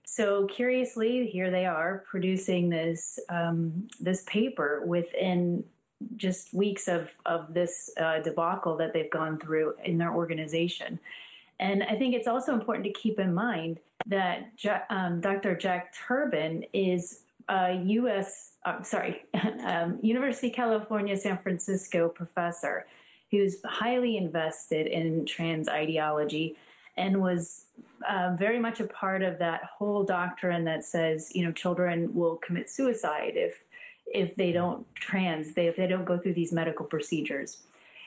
so 0.05 0.47
curiously, 0.47 1.27
here 1.27 1.51
they 1.51 1.67
are 1.67 2.05
producing 2.09 2.69
this 2.69 3.19
um, 3.29 3.89
this 4.01 4.23
paper 4.25 4.83
within 4.85 5.65
just 6.17 6.53
weeks 6.53 6.89
of 6.89 7.11
of 7.25 7.55
this 7.55 7.91
uh, 8.01 8.21
debacle 8.21 8.77
that 8.77 8.93
they've 8.93 9.11
gone 9.11 9.39
through 9.39 9.75
in 9.85 9.99
their 9.99 10.13
organization. 10.13 10.99
And 11.61 11.83
I 11.85 11.95
think 11.95 12.15
it's 12.15 12.27
also 12.27 12.53
important 12.55 12.85
to 12.87 12.93
keep 12.93 13.21
in 13.21 13.33
mind 13.33 13.79
that 14.07 14.51
um, 14.91 15.21
Dr. 15.21 15.55
Jack 15.55 15.95
Turban 15.95 16.65
is 16.73 17.21
a 17.49 17.75
U.S. 17.85 18.55
Uh, 18.65 18.83
sorry, 18.83 19.25
um, 19.65 19.99
University 20.03 20.49
of 20.49 20.55
California, 20.55 21.17
San 21.17 21.39
Francisco 21.39 22.09
professor 22.09 22.87
who's 23.33 23.57
highly 23.65 24.19
invested 24.19 24.87
in 24.87 25.25
trans 25.25 25.69
ideology 25.69 26.55
and 26.97 27.21
was 27.21 27.67
uh, 28.09 28.35
very 28.39 28.59
much 28.59 28.81
a 28.81 28.87
part 28.87 29.23
of 29.23 29.39
that 29.39 29.63
whole 29.65 30.05
doctrine 30.05 30.65
that 30.65 30.85
says, 30.85 31.31
you 31.35 31.45
know, 31.45 31.53
children 31.53 32.13
will 32.15 32.37
commit 32.37 32.69
suicide 32.69 33.33
if 33.35 33.65
if 34.07 34.35
they 34.37 34.53
don't 34.53 34.85
trans, 34.95 35.55
they, 35.55 35.69
if 35.69 35.77
they 35.77 35.87
don't 35.87 36.05
go 36.05 36.19
through 36.19 36.35
these 36.35 36.53
medical 36.53 36.85
procedures. 36.85 37.59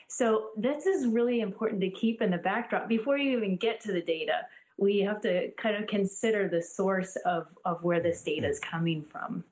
So 0.08 0.50
this 0.56 0.86
is 0.86 1.06
really 1.06 1.40
important 1.40 1.80
to 1.80 1.90
keep 1.90 2.22
in 2.22 2.30
the 2.30 2.38
backdrop 2.38 2.88
before 2.88 3.18
you 3.18 3.36
even 3.36 3.56
get 3.56 3.80
to 3.80 3.92
the 3.92 4.02
data. 4.02 4.42
We 4.78 5.00
have 5.00 5.20
to 5.22 5.50
kind 5.52 5.74
of 5.74 5.88
consider 5.88 6.48
the 6.48 6.62
source 6.62 7.16
of, 7.24 7.48
of 7.64 7.82
where 7.82 7.98
this 7.98 8.22
data 8.22 8.46
is 8.46 8.60
coming 8.60 9.02
from. 9.02 9.42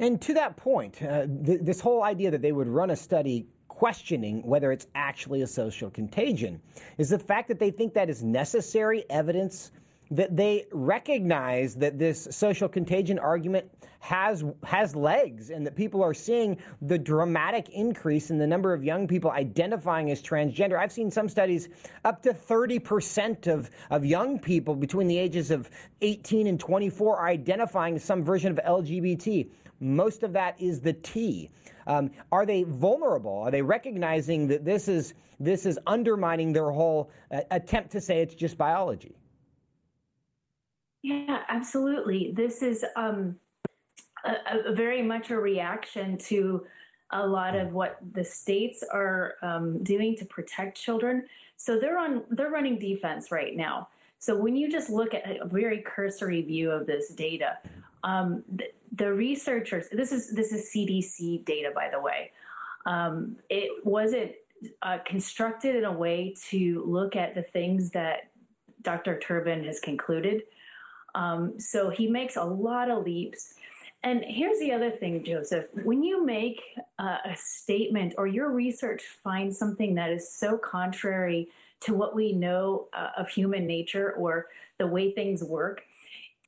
And 0.00 0.20
to 0.22 0.34
that 0.34 0.56
point, 0.56 1.00
uh, 1.02 1.26
th- 1.46 1.60
this 1.62 1.80
whole 1.80 2.02
idea 2.02 2.30
that 2.32 2.42
they 2.42 2.52
would 2.52 2.66
run 2.66 2.90
a 2.90 2.96
study 2.96 3.46
questioning 3.74 4.40
whether 4.46 4.70
it's 4.70 4.86
actually 4.94 5.42
a 5.42 5.46
social 5.46 5.90
contagion 5.90 6.60
is 6.96 7.10
the 7.10 7.18
fact 7.18 7.48
that 7.48 7.58
they 7.58 7.72
think 7.72 7.92
that 7.92 8.08
is 8.08 8.22
necessary 8.22 9.04
evidence 9.10 9.72
that 10.12 10.36
they 10.36 10.66
recognize 10.70 11.74
that 11.74 11.98
this 11.98 12.28
social 12.30 12.68
contagion 12.68 13.18
argument 13.18 13.68
has 13.98 14.44
has 14.62 14.94
legs 14.94 15.50
and 15.50 15.66
that 15.66 15.74
people 15.74 16.04
are 16.04 16.14
seeing 16.14 16.56
the 16.82 16.98
dramatic 16.98 17.68
increase 17.70 18.30
in 18.30 18.38
the 18.38 18.46
number 18.46 18.72
of 18.72 18.84
young 18.84 19.08
people 19.08 19.30
identifying 19.30 20.10
as 20.10 20.22
transgender. 20.22 20.78
I've 20.78 20.92
seen 20.92 21.10
some 21.10 21.28
studies 21.28 21.68
up 22.04 22.22
to 22.22 22.34
30% 22.34 23.48
of, 23.48 23.70
of 23.90 24.04
young 24.04 24.38
people 24.38 24.74
between 24.76 25.08
the 25.08 25.18
ages 25.18 25.50
of 25.50 25.68
18 26.02 26.46
and 26.46 26.60
24 26.60 27.16
are 27.16 27.28
identifying 27.28 27.98
some 27.98 28.22
version 28.22 28.52
of 28.52 28.60
LGBT. 28.64 29.50
Most 29.80 30.22
of 30.22 30.32
that 30.34 30.60
is 30.60 30.80
the 30.80 30.92
T. 30.92 31.50
Um, 31.86 32.10
are 32.32 32.46
they 32.46 32.62
vulnerable? 32.64 33.38
Are 33.38 33.50
they 33.50 33.62
recognizing 33.62 34.48
that 34.48 34.64
this 34.64 34.88
is 34.88 35.14
this 35.40 35.66
is 35.66 35.78
undermining 35.86 36.52
their 36.52 36.70
whole 36.70 37.10
uh, 37.30 37.40
attempt 37.50 37.92
to 37.92 38.00
say 38.00 38.20
it's 38.20 38.34
just 38.34 38.56
biology? 38.56 39.16
Yeah, 41.02 41.42
absolutely. 41.48 42.32
This 42.34 42.62
is 42.62 42.84
um, 42.96 43.36
a, 44.24 44.70
a 44.70 44.74
very 44.74 45.02
much 45.02 45.30
a 45.30 45.36
reaction 45.38 46.16
to 46.18 46.66
a 47.10 47.26
lot 47.26 47.54
of 47.54 47.72
what 47.72 47.98
the 48.12 48.24
states 48.24 48.82
are 48.90 49.34
um, 49.42 49.82
doing 49.84 50.16
to 50.16 50.24
protect 50.24 50.80
children. 50.80 51.24
So 51.56 51.78
they're 51.78 51.98
on 51.98 52.24
they're 52.30 52.50
running 52.50 52.78
defense 52.78 53.30
right 53.30 53.56
now. 53.56 53.88
So 54.18 54.34
when 54.36 54.56
you 54.56 54.70
just 54.70 54.88
look 54.88 55.12
at 55.12 55.24
a 55.40 55.46
very 55.46 55.82
cursory 55.82 56.40
view 56.40 56.70
of 56.70 56.86
this 56.86 57.10
data, 57.10 57.58
um, 58.02 58.42
the, 58.56 58.64
the, 58.96 59.12
researchers 59.12 59.88
this 59.90 60.12
is 60.12 60.30
this 60.32 60.52
is 60.52 60.70
CDC 60.74 61.44
data 61.44 61.70
by 61.74 61.88
the 61.90 62.00
way. 62.00 62.32
Um, 62.86 63.36
it 63.48 63.84
wasn't 63.84 64.32
uh, 64.82 64.98
constructed 65.04 65.76
in 65.76 65.84
a 65.84 65.92
way 65.92 66.34
to 66.50 66.84
look 66.86 67.16
at 67.16 67.34
the 67.34 67.42
things 67.42 67.90
that 67.90 68.30
Dr. 68.82 69.18
Turban 69.18 69.64
has 69.64 69.80
concluded. 69.80 70.42
Um, 71.14 71.58
so 71.58 71.90
he 71.90 72.08
makes 72.08 72.36
a 72.36 72.44
lot 72.44 72.90
of 72.90 73.04
leaps. 73.04 73.54
And 74.02 74.22
here's 74.26 74.58
the 74.58 74.72
other 74.72 74.90
thing, 74.90 75.24
Joseph. 75.24 75.66
When 75.82 76.02
you 76.02 76.24
make 76.24 76.60
uh, 76.98 77.18
a 77.24 77.36
statement 77.36 78.14
or 78.18 78.26
your 78.26 78.50
research 78.50 79.02
finds 79.22 79.58
something 79.58 79.94
that 79.94 80.10
is 80.10 80.30
so 80.30 80.58
contrary 80.58 81.48
to 81.80 81.94
what 81.94 82.14
we 82.14 82.32
know 82.32 82.88
uh, 82.92 83.10
of 83.16 83.28
human 83.28 83.66
nature 83.66 84.12
or 84.12 84.46
the 84.78 84.86
way 84.86 85.12
things 85.12 85.42
work, 85.42 85.82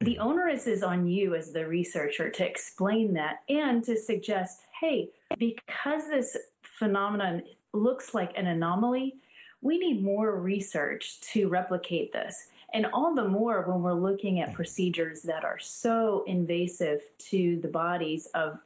the 0.00 0.18
onerous 0.18 0.66
is 0.66 0.82
on 0.82 1.06
you 1.06 1.34
as 1.34 1.52
the 1.52 1.66
researcher 1.66 2.30
to 2.30 2.46
explain 2.46 3.14
that 3.14 3.42
and 3.48 3.82
to 3.84 3.96
suggest 3.96 4.62
hey, 4.80 5.08
because 5.38 6.08
this 6.08 6.36
phenomenon 6.62 7.42
looks 7.72 8.14
like 8.14 8.32
an 8.36 8.46
anomaly, 8.46 9.16
we 9.62 9.78
need 9.78 10.02
more 10.02 10.38
research 10.38 11.20
to 11.20 11.48
replicate 11.48 12.12
this. 12.12 12.48
And 12.74 12.86
all 12.92 13.14
the 13.14 13.26
more 13.26 13.62
when 13.62 13.82
we're 13.82 13.94
looking 13.94 14.40
at 14.40 14.52
procedures 14.52 15.22
that 15.22 15.44
are 15.44 15.58
so 15.58 16.24
invasive 16.26 17.00
to 17.30 17.58
the 17.62 17.68
bodies 17.68 18.28
of, 18.34 18.58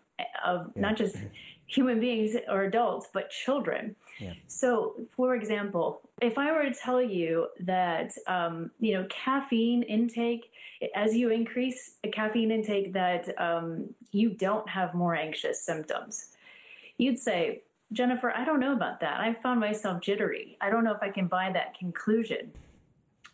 of 0.45 0.75
not 0.75 0.97
just 0.97 1.17
mm-hmm. 1.17 1.27
human 1.67 2.01
beings 2.01 2.35
or 2.49 2.65
adults, 2.65 3.09
but 3.13 3.31
children. 3.31 3.95
Yeah. 4.21 4.35
So, 4.47 4.95
for 5.11 5.35
example, 5.35 6.03
if 6.21 6.37
I 6.39 6.53
were 6.53 6.65
to 6.65 6.75
tell 6.75 7.03
you 7.03 7.49
that, 7.61 8.13
um, 8.27 8.71
you 8.79 8.93
know, 8.93 9.07
caffeine 9.09 9.83
intake, 9.83 10.53
as 10.95 11.15
you 11.15 11.31
increase 11.31 11.95
caffeine 12.13 12.51
intake, 12.51 12.93
that 12.93 13.35
um, 13.41 13.95
you 14.13 14.31
don't 14.31 14.69
have 14.69 14.95
more 14.95 15.15
anxious 15.15 15.63
symptoms, 15.63 16.27
you'd 16.99 17.19
say, 17.19 17.63
Jennifer, 17.93 18.31
I 18.31 18.45
don't 18.45 18.61
know 18.61 18.75
about 18.75 19.01
that. 19.01 19.21
I 19.21 19.33
found 19.35 19.59
myself 19.59 20.01
jittery. 20.01 20.57
I 20.61 20.71
don't 20.71 20.85
know 20.85 20.93
if 20.93 21.03
I 21.03 21.09
can 21.09 21.27
buy 21.27 21.51
that 21.53 21.77
conclusion. 21.77 22.53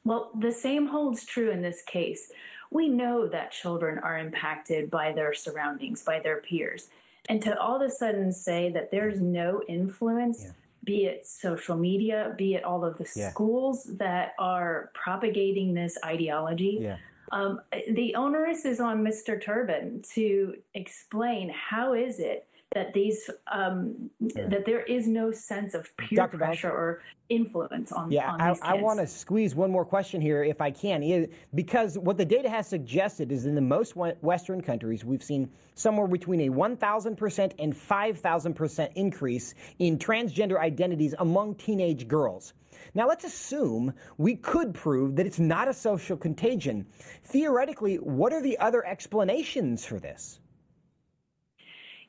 Well, 0.05 0.31
the 0.39 0.53
same 0.53 0.87
holds 0.87 1.27
true 1.27 1.51
in 1.51 1.63
this 1.63 1.83
case. 1.83 2.31
We 2.71 2.89
know 2.89 3.27
that 3.27 3.51
children 3.51 3.99
are 3.99 4.19
impacted 4.19 4.91
by 4.91 5.13
their 5.13 5.35
surroundings, 5.35 6.03
by 6.03 6.21
their 6.21 6.39
peers. 6.39 6.89
And 7.29 7.43
to 7.43 7.59
all 7.59 7.77
of 7.77 7.83
a 7.83 7.91
sudden 7.91 8.33
say 8.33 8.71
that 8.71 8.91
there's 8.91 9.21
no 9.21 9.63
influence, 9.69 10.45
yeah. 10.45 10.53
Be 10.87 11.05
it 11.05 11.27
social 11.27 11.77
media, 11.77 12.35
be 12.39 12.55
it 12.55 12.65
all 12.65 12.85
of 12.85 12.97
the 12.97 13.07
yeah. 13.15 13.31
schools 13.31 13.85
that 13.99 14.35
are 14.39 14.91
propagating 14.95 15.75
this 15.75 15.99
ideology, 16.05 16.79
yeah. 16.81 16.97
um, 17.33 17.61
the 17.91 18.15
onus 18.15 18.65
is 18.65 18.81
on 18.81 19.05
Mr. 19.05 19.43
Turban 19.43 20.01
to 20.15 20.55
explain 20.73 21.51
how 21.51 21.93
is 21.93 22.21
it 22.21 22.46
that 22.77 22.93
these 22.93 23.31
um, 23.51 24.11
that 24.21 24.67
there 24.67 24.83
is 24.83 25.09
no 25.09 25.33
sense 25.33 25.73
of 25.73 25.97
peer 25.97 26.17
Dr. 26.17 26.37
pressure 26.37 26.71
or 26.71 27.01
influence 27.31 27.91
on 27.91 28.13
yeah 28.13 28.33
on 28.33 28.41
i, 28.41 28.55
I 28.63 28.75
want 28.75 29.01
to 29.01 29.07
squeeze 29.07 29.55
one 29.55 29.71
more 29.71 29.85
question 29.85 30.21
here 30.21 30.45
if 30.45 30.61
i 30.61 30.71
can 30.71 31.27
because 31.55 31.99
what 31.99 32.19
the 32.19 32.25
data 32.25 32.51
has 32.51 32.69
suggested 32.69 33.33
is 33.33 33.47
in 33.47 33.55
the 33.55 33.63
most 33.63 33.97
western 33.97 34.61
countries 34.61 35.05
we've 35.07 35.25
seen 35.25 35.51
somewhere 35.75 36.07
between 36.07 36.43
a 36.43 36.49
1000% 36.51 37.53
and 37.59 37.75
5000% 37.75 38.93
increase 38.95 39.55
in 39.79 39.99
transgender 39.99 40.61
identities 40.61 41.15
among 41.19 41.55
teenage 41.55 42.07
girls 42.07 42.53
now, 42.95 43.09
let's 43.09 43.25
assume 43.25 43.93
we 44.17 44.37
could 44.37 44.73
prove 44.73 45.17
that 45.17 45.27
it's 45.27 45.41
not 45.41 45.67
a 45.67 45.75
social 45.75 46.17
contagion. 46.17 46.87
Theoretically, 47.25 47.97
what 47.97 48.33
are 48.33 48.43
the 48.43 48.59
other 48.59 48.87
explanations 48.87 49.85
for 49.85 49.99
this? 49.99 50.41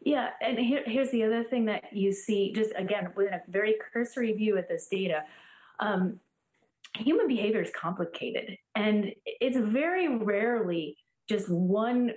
Yeah, 0.01 0.29
and 0.41 0.57
here, 0.57 0.83
here's 0.86 1.12
the 1.12 1.23
other 1.23 1.43
thing 1.43 1.65
that 1.65 1.86
you 1.91 2.12
see, 2.12 2.53
just 2.53 2.71
again, 2.75 3.12
within 3.15 3.33
a 3.33 3.41
very 3.47 3.75
cursory 3.93 4.33
view 4.33 4.57
at 4.57 4.69
this 4.69 4.88
data. 4.89 5.23
Um, 5.79 6.19
human 6.95 7.27
behavior 7.27 7.62
is 7.62 7.71
complicated, 7.75 8.57
and 8.75 9.12
it's 9.25 9.57
very 9.57 10.07
rarely 10.07 10.97
just 11.27 11.49
one 11.49 12.12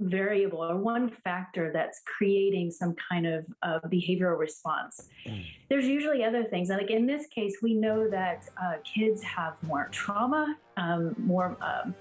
variable 0.00 0.64
or 0.64 0.76
one 0.76 1.10
factor 1.10 1.70
that's 1.72 2.00
creating 2.06 2.70
some 2.70 2.94
kind 3.10 3.26
of 3.26 3.46
uh, 3.62 3.78
behavioral 3.86 4.38
response. 4.38 5.08
Mm. 5.26 5.44
There's 5.68 5.86
usually 5.86 6.24
other 6.24 6.44
things. 6.44 6.70
And 6.70 6.78
like 6.78 6.90
in 6.90 7.06
this 7.06 7.26
case, 7.26 7.58
we 7.62 7.74
know 7.74 8.08
that 8.08 8.48
uh, 8.62 8.76
kids 8.82 9.22
have 9.22 9.62
more 9.62 9.88
trauma, 9.92 10.56
um, 10.78 11.14
more 11.18 11.56
um, 11.60 11.94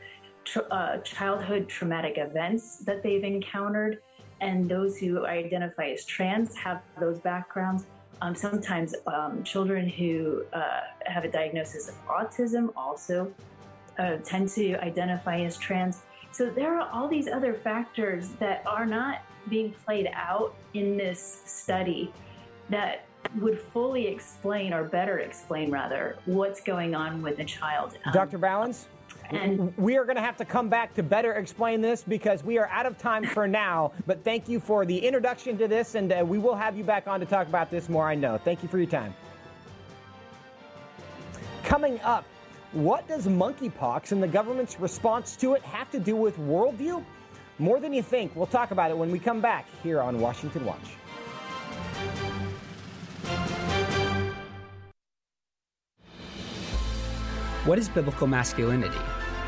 tr- 0.45 0.71
uh, 0.71 0.97
childhood 0.99 1.67
traumatic 1.67 2.17
events 2.17 2.77
that 2.79 3.03
they've 3.03 3.23
encountered 3.23 3.99
and 4.41 4.69
those 4.69 4.97
who 4.97 5.25
identify 5.25 5.89
as 5.89 6.05
trans 6.05 6.55
have 6.55 6.81
those 6.99 7.19
backgrounds. 7.19 7.85
Um, 8.21 8.35
sometimes 8.35 8.95
um, 9.07 9.43
children 9.43 9.87
who 9.87 10.43
uh, 10.51 10.81
have 11.05 11.23
a 11.23 11.31
diagnosis 11.31 11.89
of 11.89 11.95
autism 12.07 12.71
also 12.75 13.31
uh, 13.97 14.17
tend 14.23 14.49
to 14.49 14.75
identify 14.83 15.39
as 15.41 15.57
trans. 15.57 16.01
So 16.31 16.49
there 16.49 16.77
are 16.77 16.89
all 16.89 17.07
these 17.07 17.27
other 17.27 17.53
factors 17.53 18.29
that 18.39 18.63
are 18.65 18.85
not 18.85 19.21
being 19.49 19.73
played 19.85 20.09
out 20.13 20.53
in 20.73 20.97
this 20.97 21.41
study 21.45 22.11
that 22.69 23.05
would 23.39 23.59
fully 23.59 24.07
explain 24.07 24.73
or 24.73 24.83
better 24.83 25.19
explain 25.19 25.71
rather 25.71 26.17
what's 26.25 26.61
going 26.61 26.95
on 26.95 27.21
with 27.21 27.37
the 27.37 27.45
child. 27.45 27.97
Um, 28.05 28.13
Dr. 28.13 28.39
Bauwens? 28.39 28.85
And 29.31 29.77
we 29.77 29.97
are 29.97 30.05
going 30.05 30.15
to 30.15 30.21
have 30.21 30.37
to 30.37 30.45
come 30.45 30.69
back 30.69 30.95
to 30.95 31.03
better 31.03 31.33
explain 31.33 31.81
this 31.81 32.03
because 32.03 32.43
we 32.43 32.57
are 32.57 32.67
out 32.69 32.85
of 32.85 32.97
time 32.97 33.23
for 33.25 33.47
now. 33.47 33.91
But 34.07 34.23
thank 34.23 34.49
you 34.49 34.59
for 34.59 34.85
the 34.85 34.97
introduction 34.97 35.57
to 35.59 35.67
this, 35.67 35.95
and 35.95 36.11
uh, 36.11 36.23
we 36.25 36.37
will 36.37 36.55
have 36.55 36.75
you 36.75 36.83
back 36.83 37.07
on 37.07 37.19
to 37.19 37.25
talk 37.25 37.47
about 37.47 37.69
this 37.69 37.89
more, 37.89 38.07
I 38.07 38.15
know. 38.15 38.37
Thank 38.37 38.63
you 38.63 38.69
for 38.69 38.77
your 38.77 38.87
time. 38.87 39.13
Coming 41.63 41.99
up, 42.01 42.25
what 42.71 43.07
does 43.07 43.27
monkeypox 43.27 44.11
and 44.11 44.21
the 44.21 44.27
government's 44.27 44.79
response 44.79 45.35
to 45.37 45.53
it 45.53 45.61
have 45.61 45.91
to 45.91 45.99
do 45.99 46.15
with 46.15 46.37
worldview? 46.37 47.03
More 47.59 47.79
than 47.79 47.93
you 47.93 48.01
think. 48.01 48.35
We'll 48.35 48.47
talk 48.47 48.71
about 48.71 48.89
it 48.89 48.97
when 48.97 49.11
we 49.11 49.19
come 49.19 49.41
back 49.41 49.67
here 49.83 50.01
on 50.01 50.19
Washington 50.19 50.65
Watch. 50.65 50.77
What 57.65 57.77
is 57.77 57.89
biblical 57.89 58.25
masculinity? 58.25 58.97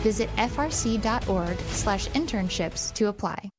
Visit 0.00 0.28
frc.org 0.36 1.58
slash 1.68 2.08
internships 2.08 2.92
to 2.94 3.08
apply. 3.08 3.50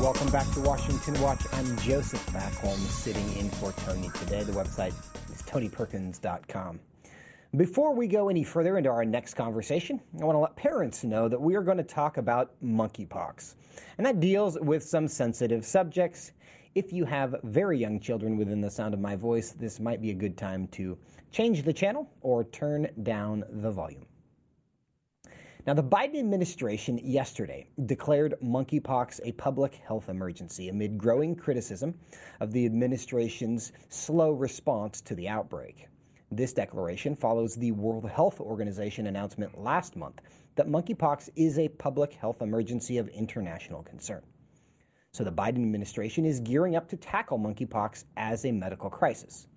Welcome 0.00 0.30
back 0.30 0.50
to 0.52 0.60
Washington 0.60 1.20
Watch. 1.20 1.42
I'm 1.52 1.76
Joseph 1.76 2.24
Backholm, 2.28 2.78
sitting 2.88 3.36
in 3.36 3.50
for 3.50 3.72
Tony 3.84 4.10
today. 4.18 4.42
The 4.44 4.52
website 4.52 4.94
is 5.30 5.42
tonyperkins.com. 5.42 6.80
Before 7.56 7.94
we 7.94 8.06
go 8.06 8.30
any 8.30 8.42
further 8.42 8.78
into 8.78 8.88
our 8.88 9.04
next 9.04 9.34
conversation, 9.34 10.00
I 10.18 10.24
want 10.24 10.36
to 10.36 10.40
let 10.40 10.56
parents 10.56 11.04
know 11.04 11.28
that 11.28 11.40
we 11.40 11.54
are 11.54 11.62
going 11.62 11.76
to 11.76 11.82
talk 11.82 12.16
about 12.16 12.52
monkeypox. 12.64 13.56
And 13.98 14.06
that 14.06 14.20
deals 14.20 14.58
with 14.60 14.82
some 14.82 15.06
sensitive 15.06 15.66
subjects. 15.66 16.32
If 16.72 16.92
you 16.92 17.04
have 17.04 17.34
very 17.42 17.78
young 17.78 17.98
children 17.98 18.36
within 18.36 18.60
the 18.60 18.70
sound 18.70 18.94
of 18.94 19.00
my 19.00 19.16
voice, 19.16 19.50
this 19.50 19.80
might 19.80 20.00
be 20.00 20.12
a 20.12 20.14
good 20.14 20.38
time 20.38 20.68
to 20.68 20.96
change 21.32 21.64
the 21.64 21.72
channel 21.72 22.08
or 22.20 22.44
turn 22.44 22.88
down 23.02 23.42
the 23.48 23.72
volume. 23.72 24.06
Now, 25.66 25.74
the 25.74 25.82
Biden 25.82 26.16
administration 26.20 26.98
yesterday 26.98 27.66
declared 27.86 28.36
monkeypox 28.40 29.18
a 29.24 29.32
public 29.32 29.74
health 29.74 30.08
emergency 30.08 30.68
amid 30.68 30.96
growing 30.96 31.34
criticism 31.34 31.92
of 32.38 32.52
the 32.52 32.64
administration's 32.66 33.72
slow 33.88 34.30
response 34.30 35.00
to 35.02 35.16
the 35.16 35.28
outbreak. 35.28 35.88
This 36.30 36.52
declaration 36.52 37.16
follows 37.16 37.56
the 37.56 37.72
World 37.72 38.08
Health 38.08 38.38
Organization 38.38 39.08
announcement 39.08 39.58
last 39.58 39.96
month 39.96 40.20
that 40.54 40.68
monkeypox 40.68 41.30
is 41.34 41.58
a 41.58 41.68
public 41.68 42.12
health 42.12 42.40
emergency 42.42 42.98
of 42.98 43.08
international 43.08 43.82
concern. 43.82 44.22
So 45.12 45.24
the 45.24 45.32
Biden 45.32 45.56
administration 45.56 46.24
is 46.24 46.38
gearing 46.38 46.76
up 46.76 46.88
to 46.88 46.96
tackle 46.96 47.38
monkeypox 47.38 48.04
as 48.16 48.44
a 48.44 48.52
medical 48.52 48.88
crisis. 48.88 49.48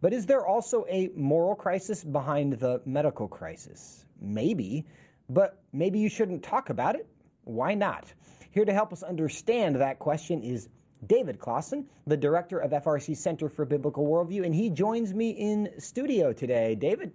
But 0.00 0.12
is 0.12 0.26
there 0.26 0.44
also 0.44 0.84
a 0.88 1.10
moral 1.14 1.54
crisis 1.54 2.02
behind 2.02 2.54
the 2.54 2.82
medical 2.84 3.28
crisis? 3.28 4.04
Maybe, 4.20 4.86
but 5.28 5.62
maybe 5.72 6.00
you 6.00 6.08
shouldn't 6.08 6.42
talk 6.42 6.70
about 6.70 6.96
it. 6.96 7.08
Why 7.44 7.74
not? 7.74 8.12
Here 8.50 8.64
to 8.64 8.72
help 8.72 8.92
us 8.92 9.04
understand 9.04 9.76
that 9.76 10.00
question 10.00 10.42
is 10.42 10.68
David 11.06 11.38
Closson, 11.38 11.86
the 12.08 12.16
director 12.16 12.58
of 12.58 12.72
FRC 12.72 13.16
Center 13.16 13.48
for 13.48 13.64
Biblical 13.64 14.04
Worldview, 14.04 14.44
and 14.44 14.54
he 14.54 14.68
joins 14.68 15.14
me 15.14 15.30
in 15.30 15.70
studio 15.78 16.32
today. 16.32 16.74
David, 16.74 17.12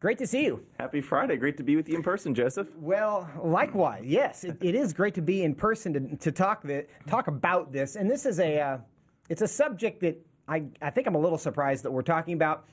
great 0.00 0.18
to 0.18 0.26
see 0.26 0.44
you. 0.44 0.64
Happy 0.78 1.00
Friday. 1.00 1.36
Great 1.36 1.56
to 1.58 1.62
be 1.62 1.76
with 1.76 1.88
you 1.88 1.96
in 1.96 2.02
person, 2.02 2.34
Joseph. 2.34 2.68
Well, 2.76 3.30
likewise. 3.42 4.02
Yes, 4.04 4.44
it, 4.44 4.56
it 4.60 4.74
is 4.74 4.92
great 4.92 5.14
to 5.14 5.22
be 5.22 5.44
in 5.44 5.54
person 5.54 5.92
to, 5.92 6.16
to 6.16 6.32
talk 6.32 6.62
the, 6.62 6.86
talk 7.06 7.28
about 7.28 7.72
this. 7.72 7.96
And 7.96 8.10
this 8.10 8.26
is 8.26 8.40
a 8.40 8.60
uh, 8.60 8.78
it's 9.28 9.42
a 9.42 9.48
subject 9.48 10.00
that 10.00 10.18
I, 10.48 10.64
I 10.82 10.90
think 10.90 11.06
I'm 11.06 11.14
a 11.14 11.18
little 11.18 11.38
surprised 11.38 11.84
that 11.84 11.90
we're 11.92 12.02
talking 12.02 12.34
about. 12.34 12.66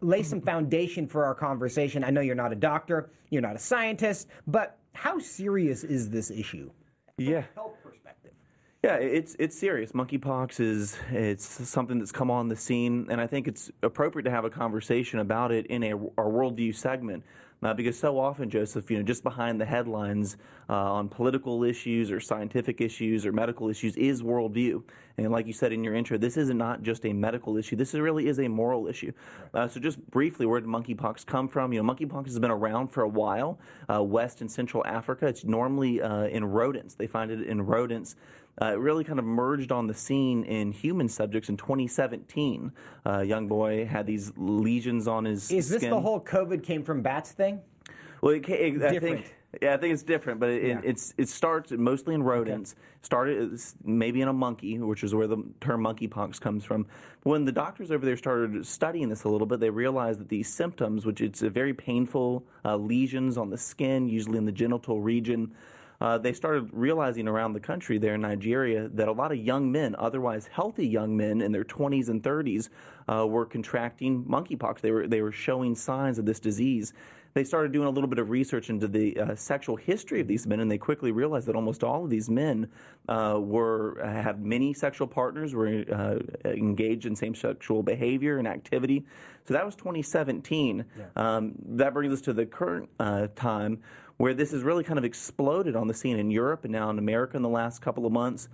Lay 0.00 0.22
some 0.22 0.40
foundation 0.40 1.08
for 1.08 1.24
our 1.24 1.34
conversation. 1.34 2.04
I 2.04 2.10
know 2.10 2.20
you're 2.20 2.34
not 2.34 2.52
a 2.52 2.56
doctor, 2.56 3.10
you're 3.30 3.42
not 3.42 3.56
a 3.56 3.58
scientist, 3.58 4.28
but 4.46 4.78
how 4.92 5.18
serious 5.18 5.82
is 5.82 6.10
this 6.10 6.30
issue? 6.30 6.70
Yeah. 7.16 7.44
Yeah, 8.84 8.96
it's 8.96 9.36
it's 9.38 9.56
serious. 9.56 9.92
Monkeypox 9.92 10.58
is 10.58 10.98
it's 11.12 11.44
something 11.68 12.00
that's 12.00 12.10
come 12.10 12.32
on 12.32 12.48
the 12.48 12.56
scene, 12.56 13.06
and 13.10 13.20
I 13.20 13.28
think 13.28 13.46
it's 13.46 13.70
appropriate 13.84 14.24
to 14.24 14.30
have 14.32 14.44
a 14.44 14.50
conversation 14.50 15.20
about 15.20 15.52
it 15.52 15.66
in 15.66 15.84
a, 15.84 15.92
our 16.18 16.26
worldview 16.26 16.74
segment. 16.74 17.22
Uh, 17.62 17.72
because 17.72 17.96
so 17.96 18.18
often, 18.18 18.50
Joseph, 18.50 18.90
you 18.90 18.96
know, 18.96 19.04
just 19.04 19.22
behind 19.22 19.60
the 19.60 19.64
headlines 19.64 20.36
uh, 20.68 20.72
on 20.72 21.08
political 21.08 21.62
issues 21.62 22.10
or 22.10 22.18
scientific 22.18 22.80
issues 22.80 23.24
or 23.24 23.30
medical 23.30 23.68
issues 23.68 23.96
is 23.96 24.20
worldview. 24.20 24.82
And 25.18 25.30
like 25.30 25.46
you 25.46 25.52
said 25.52 25.72
in 25.72 25.84
your 25.84 25.94
intro, 25.94 26.18
this 26.18 26.36
is 26.36 26.50
not 26.50 26.82
just 26.82 27.04
a 27.04 27.12
medical 27.12 27.56
issue. 27.56 27.76
This 27.76 27.94
really 27.94 28.28
is 28.28 28.38
a 28.38 28.48
moral 28.48 28.86
issue. 28.86 29.12
Uh, 29.52 29.68
so 29.68 29.80
just 29.80 30.04
briefly, 30.10 30.46
where 30.46 30.60
did 30.60 30.68
monkeypox 30.68 31.26
come 31.26 31.48
from? 31.48 31.72
You 31.72 31.82
know, 31.82 31.92
monkeypox 31.94 32.26
has 32.26 32.38
been 32.38 32.50
around 32.50 32.88
for 32.88 33.02
a 33.02 33.08
while, 33.08 33.58
uh, 33.92 34.02
West 34.02 34.40
and 34.40 34.50
Central 34.50 34.84
Africa. 34.86 35.26
It's 35.26 35.44
normally 35.44 36.00
uh, 36.00 36.24
in 36.24 36.44
rodents. 36.44 36.94
They 36.94 37.06
find 37.06 37.30
it 37.30 37.42
in 37.42 37.62
rodents. 37.62 38.16
Uh, 38.60 38.72
it 38.72 38.78
really 38.78 39.02
kind 39.02 39.18
of 39.18 39.24
merged 39.24 39.72
on 39.72 39.86
the 39.86 39.94
scene 39.94 40.44
in 40.44 40.72
human 40.72 41.08
subjects 41.08 41.48
in 41.48 41.56
2017. 41.56 42.70
Uh, 43.04 43.10
a 43.10 43.24
young 43.24 43.48
boy 43.48 43.86
had 43.86 44.06
these 44.06 44.32
lesions 44.36 45.08
on 45.08 45.24
his 45.24 45.50
Is 45.50 45.68
this 45.68 45.78
skin. 45.78 45.90
the 45.90 46.00
whole 46.00 46.20
COVID 46.20 46.62
came 46.62 46.82
from 46.82 47.00
bats 47.02 47.32
thing? 47.32 47.60
Well, 48.20 48.34
it, 48.34 48.48
it, 48.48 48.82
I 48.82 48.92
Different. 48.92 49.00
think. 49.24 49.36
Yeah, 49.60 49.74
I 49.74 49.76
think 49.76 49.92
it's 49.92 50.02
different, 50.02 50.40
but 50.40 50.48
it, 50.48 50.62
Yeah. 50.64 50.80
it's 50.82 51.12
it 51.18 51.28
starts 51.28 51.72
mostly 51.72 52.14
in 52.14 52.22
rodents. 52.22 52.74
Started 53.02 53.60
maybe 53.84 54.22
in 54.22 54.28
a 54.28 54.32
monkey, 54.32 54.78
which 54.78 55.04
is 55.04 55.14
where 55.14 55.26
the 55.26 55.44
term 55.60 55.82
monkeypox 55.82 56.40
comes 56.40 56.64
from. 56.64 56.86
When 57.24 57.44
the 57.44 57.52
doctors 57.52 57.90
over 57.90 58.06
there 58.06 58.16
started 58.16 58.64
studying 58.66 59.08
this 59.10 59.24
a 59.24 59.28
little 59.28 59.46
bit, 59.46 59.60
they 59.60 59.68
realized 59.70 60.20
that 60.20 60.28
these 60.30 60.48
symptoms, 60.48 61.04
which 61.04 61.20
it's 61.20 61.42
a 61.42 61.50
very 61.50 61.74
painful 61.74 62.46
uh, 62.64 62.76
lesions 62.76 63.36
on 63.36 63.50
the 63.50 63.58
skin, 63.58 64.08
usually 64.08 64.38
in 64.38 64.46
the 64.46 64.52
genital 64.52 65.02
region, 65.02 65.52
uh, 66.00 66.16
they 66.18 66.32
started 66.32 66.68
realizing 66.72 67.28
around 67.28 67.52
the 67.52 67.60
country 67.60 67.98
there 67.98 68.14
in 68.14 68.22
Nigeria 68.22 68.88
that 68.88 69.06
a 69.06 69.12
lot 69.12 69.30
of 69.32 69.38
young 69.38 69.70
men, 69.70 69.94
otherwise 69.98 70.48
healthy 70.48 70.86
young 70.86 71.16
men 71.16 71.40
in 71.40 71.52
their 71.52 71.64
20s 71.64 72.08
and 72.08 72.22
30s, 72.22 72.70
uh, 73.08 73.26
were 73.26 73.44
contracting 73.46 74.24
monkeypox. 74.24 74.80
They 74.80 74.90
were 74.90 75.06
they 75.06 75.22
were 75.22 75.30
showing 75.32 75.74
signs 75.74 76.18
of 76.18 76.24
this 76.24 76.40
disease. 76.40 76.92
They 77.34 77.44
started 77.44 77.72
doing 77.72 77.86
a 77.86 77.90
little 77.90 78.08
bit 78.08 78.18
of 78.18 78.28
research 78.30 78.68
into 78.68 78.86
the 78.86 79.18
uh, 79.18 79.34
sexual 79.34 79.76
history 79.76 80.20
of 80.20 80.28
these 80.28 80.46
men, 80.46 80.60
and 80.60 80.70
they 80.70 80.78
quickly 80.78 81.12
realized 81.12 81.46
that 81.46 81.56
almost 81.56 81.82
all 81.82 82.04
of 82.04 82.10
these 82.10 82.28
men 82.28 82.68
uh, 83.08 83.38
were 83.40 84.00
had 84.04 84.44
many 84.44 84.74
sexual 84.74 85.06
partners, 85.06 85.54
were 85.54 85.84
uh, 85.92 86.18
engaged 86.44 87.06
in 87.06 87.16
same 87.16 87.34
sexual 87.34 87.82
behavior 87.82 88.38
and 88.38 88.46
activity. 88.46 89.06
So 89.44 89.54
that 89.54 89.64
was 89.64 89.74
2017. 89.76 90.84
Yeah. 90.96 91.04
Um, 91.16 91.54
that 91.70 91.94
brings 91.94 92.12
us 92.12 92.20
to 92.22 92.32
the 92.32 92.46
current 92.46 92.88
uh, 93.00 93.28
time 93.34 93.80
where 94.18 94.34
this 94.34 94.52
has 94.52 94.62
really 94.62 94.84
kind 94.84 94.98
of 94.98 95.04
exploded 95.04 95.74
on 95.74 95.88
the 95.88 95.94
scene 95.94 96.18
in 96.18 96.30
Europe 96.30 96.64
and 96.64 96.72
now 96.72 96.90
in 96.90 96.98
America 96.98 97.36
in 97.36 97.42
the 97.42 97.48
last 97.48 97.80
couple 97.80 98.06
of 98.06 98.12
months. 98.12 98.48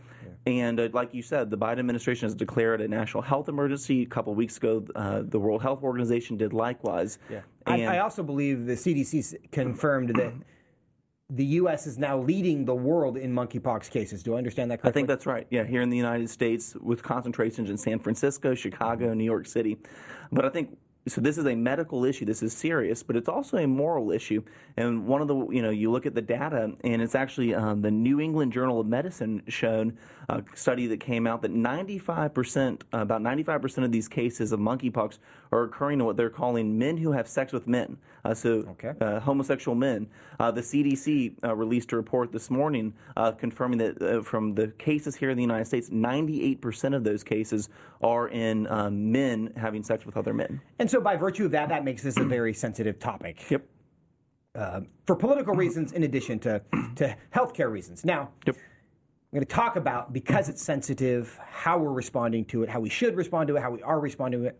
And 0.47 0.81
uh, 0.81 0.89
like 0.93 1.13
you 1.13 1.23
said, 1.23 1.51
the 1.51 1.59
Biden 1.59 1.79
administration 1.79 2.27
has 2.27 2.35
declared 2.35 2.81
a 2.81 2.89
national 2.89 3.23
health 3.23 3.49
emergency. 3.49 4.03
A 4.03 4.07
couple 4.07 4.33
of 4.33 4.37
weeks 4.37 4.57
ago, 4.57 4.85
uh, 4.95 5.23
the 5.25 5.39
World 5.39 5.63
Health 5.63 5.83
Organization 5.83 6.37
did 6.37 6.53
likewise. 6.53 7.19
Yeah. 7.31 7.41
I, 7.67 7.85
I, 7.85 7.99
also 7.99 8.23
believe 8.23 8.65
the 8.65 8.73
CDC 8.73 9.51
confirmed 9.53 10.11
that 10.17 10.33
the 11.31 11.45
U.S. 11.45 11.87
is 11.87 11.99
now 11.99 12.19
leading 12.19 12.65
the 12.65 12.75
world 12.75 13.19
in 13.19 13.35
monkeypox 13.35 13.91
cases. 13.91 14.23
Do 14.23 14.35
I 14.35 14.39
understand 14.39 14.71
that 14.71 14.79
correctly? 14.79 14.91
I 14.91 14.93
think 14.95 15.09
that's 15.09 15.27
right. 15.27 15.47
Yeah, 15.51 15.65
here 15.65 15.83
in 15.83 15.91
the 15.91 15.97
United 15.97 16.31
States, 16.31 16.75
with 16.81 17.03
concentrations 17.03 17.69
in 17.69 17.77
San 17.77 17.99
Francisco, 17.99 18.55
Chicago, 18.55 19.13
New 19.13 19.25
York 19.25 19.47
City. 19.47 19.77
But 20.33 20.47
I 20.47 20.49
think 20.49 20.79
so 21.09 21.21
this 21.21 21.39
is 21.39 21.47
a 21.47 21.55
medical 21.55 22.05
issue. 22.05 22.25
This 22.25 22.43
is 22.43 22.53
serious, 22.53 23.03
but 23.03 23.17
it's 23.17 23.29
also 23.29 23.57
a 23.57 23.67
moral 23.67 24.11
issue. 24.11 24.43
And 24.77 25.07
one 25.07 25.23
of 25.23 25.29
the, 25.29 25.49
you 25.49 25.63
know, 25.63 25.71
you 25.71 25.91
look 25.91 26.07
at 26.07 26.15
the 26.15 26.23
data, 26.23 26.73
and 26.85 27.03
it's 27.03 27.15
actually 27.15 27.55
um, 27.55 27.81
the 27.81 27.91
New 27.91 28.21
England 28.21 28.53
Journal 28.53 28.81
of 28.81 28.87
Medicine 28.87 29.43
shown 29.49 29.97
a 30.29 30.43
study 30.55 30.87
that 30.87 31.01
came 31.01 31.27
out 31.27 31.41
that 31.43 31.55
95%, 31.55 32.83
about 32.93 33.23
95% 33.23 33.85
of 33.85 33.91
these 33.91 34.09
cases 34.09 34.53
of 34.53 34.61
monkeypox 34.61 35.19
are 35.53 35.65
occurring 35.65 36.01
in 36.01 36.07
what 36.07 36.17
they're 36.17 36.29
calling 36.29 36.79
men 36.79 36.99
who 36.99 37.13
have 37.13 37.27
sex 37.27 37.53
with 37.53 37.67
men. 37.67 37.97
Uh, 38.25 38.35
so 38.35 38.51
okay. 38.71 38.93
uh, 39.01 39.21
homosexual 39.21 39.75
men. 39.75 40.07
Uh, 40.39 40.51
the 40.51 40.61
CDC 40.61 41.33
uh, 41.45 41.55
released 41.55 41.93
a 41.93 41.97
report 41.97 42.31
this 42.31 42.51
morning 42.51 42.93
uh, 43.17 43.33
confirming 43.33 43.79
that 43.79 44.03
uh, 44.03 44.23
from 44.23 44.55
the 44.55 44.69
cases 44.79 45.17
here 45.17 45.31
in 45.31 45.37
the 45.37 45.43
United 45.43 45.65
States, 45.65 45.89
98% 45.89 46.95
of 46.95 47.05
those 47.05 47.25
cases 47.25 47.71
are 48.03 48.29
in 48.29 48.67
um, 48.67 49.11
men 49.11 49.51
having 49.57 49.83
sex 49.83 50.05
with 50.05 50.17
other 50.17 50.35
men. 50.35 50.61
And 50.79 50.91
so, 50.91 51.01
by 51.01 51.17
virtue 51.17 51.47
of 51.47 51.53
that, 51.53 51.71
that 51.71 51.85
makes 51.85 52.03
this 52.03 52.19
a 52.19 52.25
very 52.25 52.53
sensitive 52.53 52.99
topic. 52.99 53.51
Yep. 53.51 53.65
for 55.07 55.17
political 55.17 55.55
reasons, 55.55 55.93
in 55.93 56.03
addition 56.03 56.39
to 56.41 56.61
to 56.97 57.17
healthcare 57.35 57.71
reasons. 57.71 58.05
Now. 58.05 58.31
Yep. 58.47 58.57
I'm 59.31 59.37
going 59.37 59.47
to 59.47 59.55
talk 59.55 59.77
about 59.77 60.15
because 60.15 60.49
it's 60.49 60.63
sensitive, 60.63 61.39
how 61.51 61.77
we're 61.77 61.93
responding 61.93 62.47
to 62.47 62.63
it, 62.63 62.71
how 62.71 62.81
we 62.81 62.89
should 62.89 63.15
respond 63.15 63.49
to 63.49 63.57
it, 63.57 63.61
how 63.61 63.71
we 63.71 63.83
are 63.83 64.01
responding 64.01 64.41
to 64.41 64.47
it. 64.49 64.59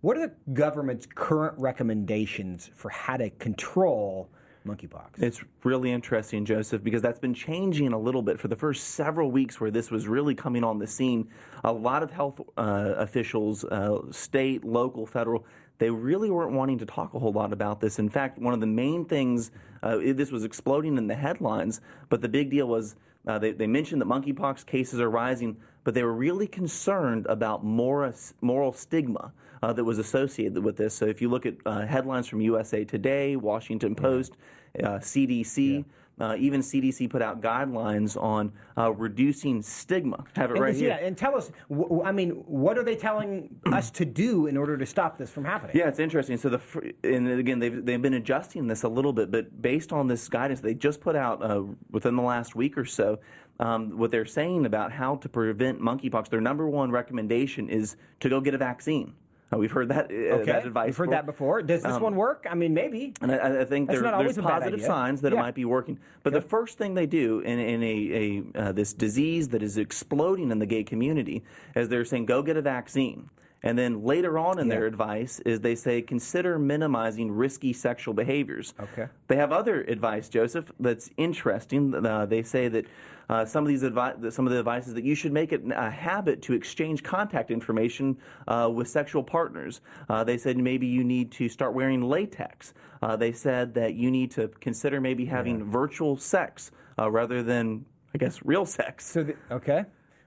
What 0.00 0.16
are 0.16 0.28
the 0.28 0.52
government's 0.54 1.04
current 1.04 1.58
recommendations 1.58 2.70
for 2.74 2.88
how 2.88 3.18
to 3.18 3.28
control 3.28 4.30
monkeypox? 4.66 5.22
It's 5.22 5.44
really 5.62 5.92
interesting, 5.92 6.46
Joseph, 6.46 6.82
because 6.82 7.02
that's 7.02 7.18
been 7.18 7.34
changing 7.34 7.92
a 7.92 7.98
little 7.98 8.22
bit 8.22 8.40
for 8.40 8.48
the 8.48 8.56
first 8.56 8.94
several 8.94 9.30
weeks 9.30 9.60
where 9.60 9.70
this 9.70 9.90
was 9.90 10.08
really 10.08 10.34
coming 10.34 10.64
on 10.64 10.78
the 10.78 10.86
scene. 10.86 11.28
A 11.64 11.72
lot 11.72 12.02
of 12.02 12.10
health 12.10 12.40
uh, 12.56 12.94
officials, 12.96 13.64
uh, 13.64 14.10
state, 14.10 14.64
local, 14.64 15.04
federal, 15.04 15.44
they 15.76 15.90
really 15.90 16.30
weren't 16.30 16.52
wanting 16.52 16.78
to 16.78 16.86
talk 16.86 17.12
a 17.12 17.18
whole 17.18 17.32
lot 17.32 17.52
about 17.52 17.78
this. 17.78 17.98
In 17.98 18.08
fact, 18.08 18.38
one 18.38 18.54
of 18.54 18.60
the 18.60 18.66
main 18.66 19.04
things, 19.04 19.50
uh, 19.82 19.98
this 19.98 20.32
was 20.32 20.44
exploding 20.44 20.96
in 20.96 21.08
the 21.08 21.14
headlines, 21.14 21.82
but 22.08 22.22
the 22.22 22.28
big 22.28 22.48
deal 22.48 22.68
was 22.68 22.96
uh, 23.26 23.38
they, 23.38 23.52
they 23.52 23.66
mentioned 23.66 24.00
that 24.00 24.08
monkeypox 24.08 24.64
cases 24.64 25.00
are 25.00 25.10
rising, 25.10 25.56
but 25.84 25.94
they 25.94 26.02
were 26.02 26.14
really 26.14 26.46
concerned 26.46 27.26
about 27.26 27.64
moral, 27.64 28.12
moral 28.40 28.72
stigma 28.72 29.32
uh, 29.62 29.72
that 29.72 29.84
was 29.84 29.98
associated 29.98 30.62
with 30.62 30.76
this. 30.76 30.94
So 30.94 31.06
if 31.06 31.20
you 31.20 31.28
look 31.28 31.46
at 31.46 31.56
uh, 31.66 31.86
headlines 31.86 32.26
from 32.28 32.40
USA 32.40 32.84
Today, 32.84 33.36
Washington 33.36 33.94
Post, 33.94 34.36
CDC, 34.76 35.80
uh, 35.80 35.84
uh, 36.20 36.36
even 36.38 36.60
CDC 36.60 37.08
put 37.10 37.22
out 37.22 37.40
guidelines 37.40 38.20
on 38.20 38.52
uh, 38.76 38.92
reducing 38.92 39.62
stigma. 39.62 40.24
Have 40.34 40.50
it 40.50 40.54
and 40.54 40.62
right 40.62 40.74
here. 40.74 40.88
Yeah, 40.88 41.06
and 41.06 41.16
tell 41.16 41.36
us, 41.36 41.50
w- 41.70 42.02
I 42.02 42.12
mean, 42.12 42.30
what 42.46 42.76
are 42.78 42.84
they 42.84 42.96
telling 42.96 43.56
us 43.72 43.90
to 43.92 44.04
do 44.04 44.46
in 44.46 44.56
order 44.56 44.76
to 44.76 44.86
stop 44.86 45.18
this 45.18 45.30
from 45.30 45.44
happening? 45.44 45.76
Yeah, 45.76 45.88
it's 45.88 45.98
interesting. 45.98 46.36
So 46.36 46.48
the 46.48 46.60
and 47.04 47.28
again, 47.28 47.58
they've 47.58 47.84
they've 47.84 48.02
been 48.02 48.14
adjusting 48.14 48.66
this 48.66 48.82
a 48.82 48.88
little 48.88 49.12
bit, 49.12 49.30
but 49.30 49.60
based 49.62 49.92
on 49.92 50.08
this 50.08 50.28
guidance 50.28 50.60
they 50.60 50.74
just 50.74 51.00
put 51.00 51.16
out 51.16 51.42
uh, 51.42 51.62
within 51.90 52.16
the 52.16 52.22
last 52.22 52.54
week 52.54 52.76
or 52.76 52.84
so. 52.84 53.18
Um, 53.60 53.98
what 53.98 54.12
they're 54.12 54.24
saying 54.24 54.66
about 54.66 54.92
how 54.92 55.16
to 55.16 55.28
prevent 55.28 55.80
monkeypox, 55.80 56.28
their 56.28 56.40
number 56.40 56.68
one 56.68 56.92
recommendation 56.92 57.68
is 57.68 57.96
to 58.20 58.28
go 58.28 58.40
get 58.40 58.54
a 58.54 58.58
vaccine. 58.58 59.14
Uh, 59.52 59.56
we've 59.58 59.72
heard 59.72 59.88
that, 59.88 60.10
uh, 60.10 60.14
okay. 60.14 60.44
that 60.44 60.66
advice. 60.66 60.86
We've 60.86 60.96
heard 60.96 61.06
before. 61.06 61.16
that 61.16 61.26
before. 61.26 61.62
Does 61.62 61.82
this 61.82 61.92
um, 61.92 62.02
one 62.02 62.16
work? 62.16 62.46
I 62.50 62.54
mean, 62.54 62.74
maybe. 62.74 63.14
And 63.20 63.32
I, 63.32 63.62
I 63.62 63.64
think 63.64 63.88
there, 63.88 64.00
there's 64.00 64.38
positive 64.38 64.82
signs 64.82 65.20
that 65.22 65.32
yeah. 65.32 65.38
it 65.38 65.42
might 65.42 65.54
be 65.54 65.64
working. 65.64 65.98
But 66.22 66.32
the 66.32 66.40
first 66.40 66.78
thing 66.78 66.94
they 66.94 67.06
do 67.06 67.40
in, 67.40 67.58
in 67.58 67.82
a, 67.82 67.86
a 67.86 68.60
uh, 68.60 68.72
this 68.72 68.92
disease 68.92 69.48
that 69.48 69.62
is 69.62 69.78
exploding 69.78 70.50
in 70.50 70.58
the 70.58 70.66
gay 70.66 70.84
community 70.84 71.42
is 71.74 71.88
they're 71.88 72.04
saying, 72.04 72.26
go 72.26 72.42
get 72.42 72.56
a 72.56 72.62
vaccine. 72.62 73.30
And 73.62 73.76
then 73.76 74.04
later 74.04 74.38
on 74.38 74.58
in 74.58 74.68
yeah. 74.68 74.74
their 74.74 74.86
advice 74.86 75.40
is 75.40 75.60
they 75.60 75.74
say 75.74 76.00
consider 76.00 76.58
minimizing 76.58 77.30
risky 77.30 77.72
sexual 77.72 78.14
behaviors. 78.14 78.74
Okay. 78.80 79.08
They 79.26 79.36
have 79.36 79.52
other 79.52 79.82
advice, 79.82 80.28
Joseph, 80.28 80.70
that's 80.78 81.10
interesting. 81.16 81.94
Uh, 81.94 82.26
they 82.26 82.42
say 82.42 82.68
that 82.68 82.86
uh, 83.28 83.44
some 83.44 83.64
of 83.64 83.68
these 83.68 83.82
advi- 83.82 84.32
some 84.32 84.46
of 84.46 84.52
the 84.52 84.58
advice 84.58 84.86
is 84.86 84.94
that 84.94 85.04
you 85.04 85.14
should 85.14 85.32
make 85.32 85.52
it 85.52 85.62
a 85.74 85.90
habit 85.90 86.40
to 86.42 86.54
exchange 86.54 87.02
contact 87.02 87.50
information 87.50 88.16
uh, 88.46 88.70
with 88.72 88.88
sexual 88.88 89.22
partners. 89.22 89.80
Uh, 90.08 90.24
they 90.24 90.38
said 90.38 90.56
maybe 90.56 90.86
you 90.86 91.04
need 91.04 91.30
to 91.32 91.48
start 91.48 91.74
wearing 91.74 92.00
latex. 92.00 92.72
Uh, 93.02 93.16
they 93.16 93.32
said 93.32 93.74
that 93.74 93.94
you 93.94 94.10
need 94.10 94.30
to 94.30 94.48
consider 94.60 95.00
maybe 95.00 95.26
having 95.26 95.58
yeah. 95.58 95.64
virtual 95.68 96.16
sex 96.16 96.70
uh, 96.98 97.10
rather 97.10 97.42
than, 97.42 97.84
I 98.14 98.18
guess, 98.18 98.40
real 98.44 98.64
sex. 98.64 99.06
So 99.06 99.24
the, 99.24 99.36
okay. 99.50 99.84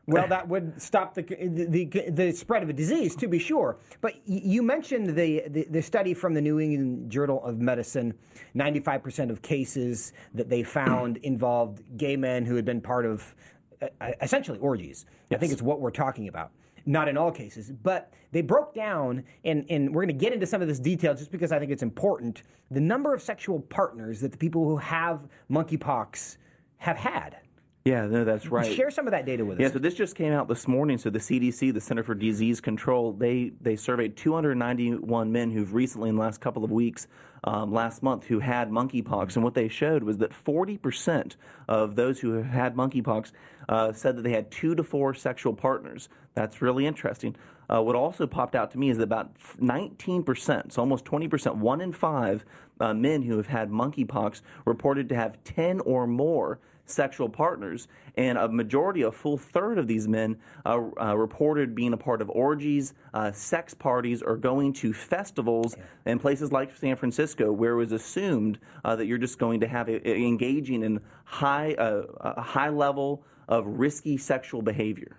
Well, 0.08 0.28
that 0.28 0.48
would 0.48 0.82
stop 0.82 1.14
the, 1.14 1.22
the, 1.22 2.10
the 2.10 2.32
spread 2.32 2.64
of 2.64 2.70
a 2.70 2.74
disease, 2.74 3.16
to 3.18 3.28
be 3.28 3.40
sure. 3.40 3.78
But 4.02 4.16
you 4.26 4.64
mentioned 4.64 5.16
the, 5.16 5.44
the, 5.48 5.68
the 5.70 5.82
study 5.82 6.14
from 6.14 6.34
the 6.34 6.42
New 6.42 6.60
England 6.60 7.12
Journal 7.12 7.44
of 7.44 7.60
Medicine. 7.60 8.14
95% 8.56 9.30
of 9.30 9.42
cases 9.42 10.14
that 10.34 10.50
they 10.50 10.64
found 10.64 11.18
involved 11.24 11.84
gay 11.98 12.16
men 12.16 12.46
who 12.46 12.56
had 12.56 12.66
been 12.66 12.82
part 12.82 13.06
of 13.06 13.36
uh, 13.82 14.12
essentially 14.22 14.60
orgies. 14.60 15.06
Yes. 15.30 15.38
I 15.38 15.40
think 15.40 15.54
it's 15.54 15.62
what 15.62 15.80
we're 15.80 15.92
talking 15.92 16.28
about. 16.28 16.52
Not 16.88 17.08
in 17.08 17.16
all 17.16 17.32
cases, 17.32 17.72
but 17.84 18.12
they 18.32 18.42
broke 18.42 18.74
down, 18.74 19.24
and, 19.46 19.66
and 19.70 19.94
we're 19.94 20.02
going 20.02 20.18
to 20.18 20.26
get 20.26 20.34
into 20.34 20.48
some 20.48 20.64
of 20.64 20.68
this 20.68 20.80
detail 20.80 21.14
just 21.14 21.32
because 21.32 21.52
I 21.52 21.60
think 21.60 21.72
it's 21.72 21.84
important. 21.84 22.42
The 22.72 22.80
number 22.80 23.14
of 23.14 23.22
sexual 23.22 23.60
partners 23.60 24.20
that 24.22 24.32
the 24.32 24.38
people 24.38 24.66
who 24.66 24.78
have 24.78 25.28
monkeypox 25.50 26.38
have 26.78 26.98
had. 26.98 27.38
Yeah, 27.84 28.06
no, 28.06 28.24
that's 28.24 28.48
right. 28.48 28.72
Share 28.72 28.92
some 28.92 29.08
of 29.08 29.12
that 29.12 29.26
data 29.26 29.44
with 29.44 29.58
us. 29.58 29.62
Yeah, 29.62 29.72
so 29.72 29.80
this 29.80 29.96
just 29.96 30.16
came 30.16 30.34
out 30.34 30.48
this 30.48 30.68
morning. 30.68 31.00
So 31.00 31.10
the 31.10 31.20
CDC, 31.20 31.74
the 31.74 31.82
Center 31.82 32.04
for 32.04 32.14
Disease 32.14 32.62
Control, 32.62 33.12
they 33.12 33.54
they 33.60 33.76
surveyed 33.76 34.16
291 34.16 35.32
men 35.32 35.50
who've 35.50 35.74
recently, 35.74 36.10
in 36.10 36.16
the 36.16 36.22
last 36.22 36.42
couple 36.42 36.64
of 36.64 36.72
weeks, 36.72 37.08
um, 37.44 37.74
last 37.74 38.04
month, 38.04 38.26
who 38.26 38.40
had 38.40 38.70
monkeypox, 38.70 39.36
and 39.36 39.44
what 39.44 39.56
they 39.56 39.68
showed 39.68 40.04
was 40.04 40.20
that 40.20 40.32
40% 40.32 41.36
of 41.68 41.96
those 41.96 42.20
who 42.20 42.34
have 42.34 42.46
had 42.46 42.76
monkeypox 42.76 43.32
uh, 43.68 43.92
said 43.94 44.16
that 44.16 44.22
they 44.22 44.34
had 44.34 44.52
two 44.52 44.76
to 44.76 44.84
four 44.84 45.16
sexual 45.16 45.54
partners. 45.54 46.08
That's 46.36 46.62
really 46.62 46.86
interesting. 46.86 47.36
Uh, 47.68 47.82
what 47.82 47.96
also 47.96 48.28
popped 48.28 48.54
out 48.54 48.70
to 48.72 48.78
me 48.78 48.90
is 48.90 48.98
that 48.98 49.04
about 49.04 49.34
19%, 49.60 50.72
so 50.72 50.82
almost 50.82 51.06
20%, 51.06 51.56
one 51.56 51.82
in 51.82 51.94
five 51.94 52.46
uh, 52.80 52.94
men 52.94 53.22
who 53.22 53.38
have 53.38 53.48
had 53.48 53.72
monkeypox 53.72 54.42
reported 54.66 55.10
to 55.10 55.16
have 55.16 55.42
10 55.46 55.80
or 55.82 56.06
more 56.06 56.60
sexual 56.92 57.30
partners, 57.30 57.88
and 58.18 58.38
a 58.38 58.48
majority, 58.48 59.04
a 59.04 59.12
full 59.12 59.38
third 59.38 59.78
of 59.78 59.88
these 59.88 60.08
men 60.08 60.38
uh, 60.66 60.80
uh, 61.00 61.16
reported 61.16 61.74
being 61.74 61.94
a 61.94 61.98
part 61.98 62.22
of 62.22 62.30
orgies, 62.30 62.94
uh, 63.14 63.32
sex 63.32 63.74
parties, 63.74 64.22
or 64.22 64.38
going 64.38 64.74
to 64.74 64.94
festivals 64.94 65.76
yeah. 65.78 66.12
in 66.12 66.20
places 66.20 66.52
like 66.52 66.76
San 66.76 66.96
Francisco, 66.96 67.52
where 67.52 67.74
it 67.74 67.78
was 67.78 67.92
assumed 67.92 68.60
uh, 68.84 68.96
that 68.96 69.06
you're 69.06 69.18
just 69.18 69.40
going 69.40 69.60
to 69.62 69.68
have 69.68 69.88
a, 69.88 70.08
a, 70.08 70.16
engaging 70.16 70.84
in 70.84 71.00
high, 71.24 71.74
uh, 71.74 72.04
a 72.20 72.42
high 72.42 72.70
level 72.70 73.24
of 73.48 73.66
risky 73.66 74.18
sexual 74.18 74.62
behavior. 74.62 75.18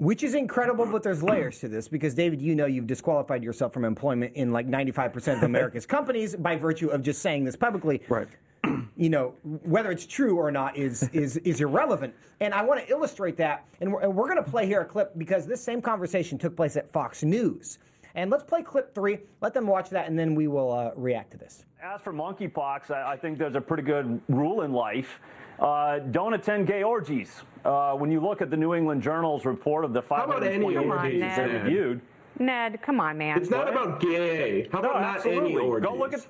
Which 0.00 0.22
is 0.22 0.34
incredible, 0.34 0.86
but 0.86 1.02
there's 1.02 1.22
layers 1.22 1.60
to 1.60 1.68
this 1.68 1.86
because, 1.86 2.14
David, 2.14 2.40
you 2.40 2.54
know 2.54 2.66
you've 2.66 2.86
disqualified 2.86 3.44
yourself 3.44 3.72
from 3.72 3.84
employment 3.84 4.32
in 4.34 4.50
like 4.50 4.66
95% 4.66 5.36
of 5.36 5.42
America's 5.44 5.86
companies 5.86 6.34
by 6.34 6.56
virtue 6.56 6.88
of 6.88 7.02
just 7.02 7.20
saying 7.20 7.44
this 7.44 7.54
publicly. 7.54 8.00
Right 8.08 8.28
you 8.96 9.08
know, 9.08 9.34
whether 9.42 9.90
it's 9.90 10.06
true 10.06 10.36
or 10.36 10.50
not 10.50 10.76
is 10.76 11.08
is 11.14 11.38
is 11.38 11.60
irrelevant. 11.60 12.14
And 12.40 12.52
I 12.52 12.62
want 12.62 12.84
to 12.84 12.90
illustrate 12.90 13.36
that. 13.38 13.64
And 13.80 13.92
we're, 13.92 14.08
we're 14.10 14.28
going 14.28 14.42
to 14.42 14.50
play 14.50 14.66
here 14.66 14.82
a 14.82 14.84
clip 14.84 15.12
because 15.16 15.46
this 15.46 15.62
same 15.62 15.80
conversation 15.80 16.38
took 16.38 16.54
place 16.54 16.76
at 16.76 16.90
Fox 16.90 17.22
News. 17.22 17.78
And 18.14 18.30
let's 18.30 18.44
play 18.44 18.62
clip 18.62 18.94
three. 18.94 19.20
Let 19.40 19.54
them 19.54 19.66
watch 19.66 19.88
that, 19.90 20.08
and 20.08 20.18
then 20.18 20.34
we 20.34 20.48
will 20.48 20.72
uh, 20.72 20.90
react 20.96 21.30
to 21.32 21.38
this. 21.38 21.64
As 21.82 22.00
for 22.00 22.12
monkeypox, 22.12 22.90
I, 22.90 23.12
I 23.12 23.16
think 23.16 23.38
there's 23.38 23.54
a 23.54 23.60
pretty 23.60 23.84
good 23.84 24.20
rule 24.28 24.62
in 24.62 24.72
life. 24.72 25.20
Uh, 25.60 25.98
don't 25.98 26.32
attend 26.32 26.66
gay 26.66 26.82
orgies. 26.82 27.42
Uh, 27.64 27.92
when 27.92 28.10
you 28.10 28.20
look 28.20 28.40
at 28.40 28.50
the 28.50 28.56
New 28.56 28.74
England 28.74 29.02
Journal's 29.02 29.44
report 29.44 29.84
of 29.84 29.92
the 29.92 29.98
about 30.00 30.42
any 30.42 30.74
520 30.74 30.76
orgies, 30.76 30.88
orgies 30.88 31.20
they 31.20 31.46
Ned? 31.46 31.64
reviewed, 31.64 32.00
Ned, 32.38 32.80
come 32.80 33.00
on, 33.00 33.18
man. 33.18 33.36
It's 33.36 33.50
not 33.50 33.68
about 33.68 34.00
gay. 34.00 34.68
How 34.72 34.78
about 34.78 35.00
not 35.02 35.26
any 35.26 35.52
Go 35.52 35.94
look 35.94 36.14
at 36.14 36.26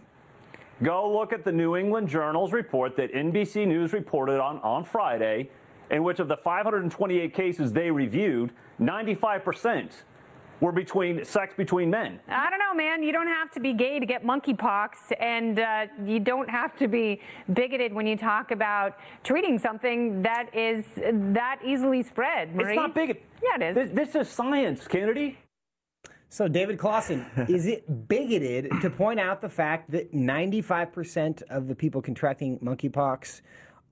Go 0.83 1.17
look 1.17 1.33
at 1.33 1.45
the 1.45 1.53
New 1.53 1.77
England 1.77 2.09
Journal's 2.09 2.53
report 2.53 2.97
that 2.97 3.13
NBC 3.13 3.67
News 3.69 3.93
reported 3.93 4.41
on 4.41 4.59
on 4.61 4.83
Friday, 4.83 5.51
in 5.91 6.03
which 6.03 6.19
of 6.19 6.27
the 6.27 6.37
528 6.37 7.35
cases 7.35 7.73
they 7.73 7.91
reviewed, 7.91 8.51
95% 8.81 9.91
were 10.61 10.73
between 10.73 11.25
sex 11.25 11.55
between 11.57 11.91
men. 11.91 12.21
I 12.29 12.51
don't 12.51 12.59
know, 12.59 12.75
man. 12.75 13.03
You 13.03 13.13
don't 13.13 13.27
have 13.27 13.51
to 13.53 13.61
be 13.61 13.73
gay 13.73 13.99
to 13.99 14.07
get 14.07 14.25
monkeypox, 14.25 14.91
and 15.19 15.59
uh, 15.59 15.87
you 16.05 16.21
don't 16.21 16.49
have 16.49 16.77
to 16.77 16.89
be 16.89 17.21
bigoted 17.53 17.93
when 17.93 18.07
you 18.07 18.17
talk 18.17 18.51
about 18.51 18.99
treating 19.25 19.59
something 19.59 20.23
that 20.23 20.55
is 20.55 20.85
that 20.97 21.61
easily 21.65 22.03
spread. 22.03 22.55
Marie. 22.55 22.73
It's 22.73 22.77
not 22.77 22.95
bigot. 22.95 23.23
Yeah, 23.43 23.57
it 23.57 23.71
is. 23.71 23.75
This, 23.75 24.13
this 24.13 24.27
is 24.27 24.33
science, 24.33 24.87
Kennedy. 24.87 25.39
So, 26.29 26.47
David 26.47 26.79
Closson, 26.79 27.27
is 27.51 27.67
it 27.67 28.09
bigoted 28.09 28.71
to 28.83 28.91
point 28.91 29.19
out 29.19 29.41
the 29.41 29.49
fact 29.49 29.91
that 29.91 30.13
95% 30.13 31.43
of 31.51 31.67
the 31.67 31.75
people 31.75 32.01
contracting 32.01 32.59
monkeypox 32.61 33.41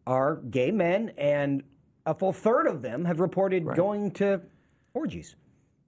are 0.07 0.37
gay 0.37 0.71
men, 0.71 1.13
and 1.19 1.65
a 2.07 2.15
full 2.15 2.33
third 2.33 2.67
of 2.67 2.81
them 2.81 3.05
have 3.05 3.21
reported 3.21 3.67
going 3.75 4.13
to 4.13 4.41
orgies? 4.95 5.35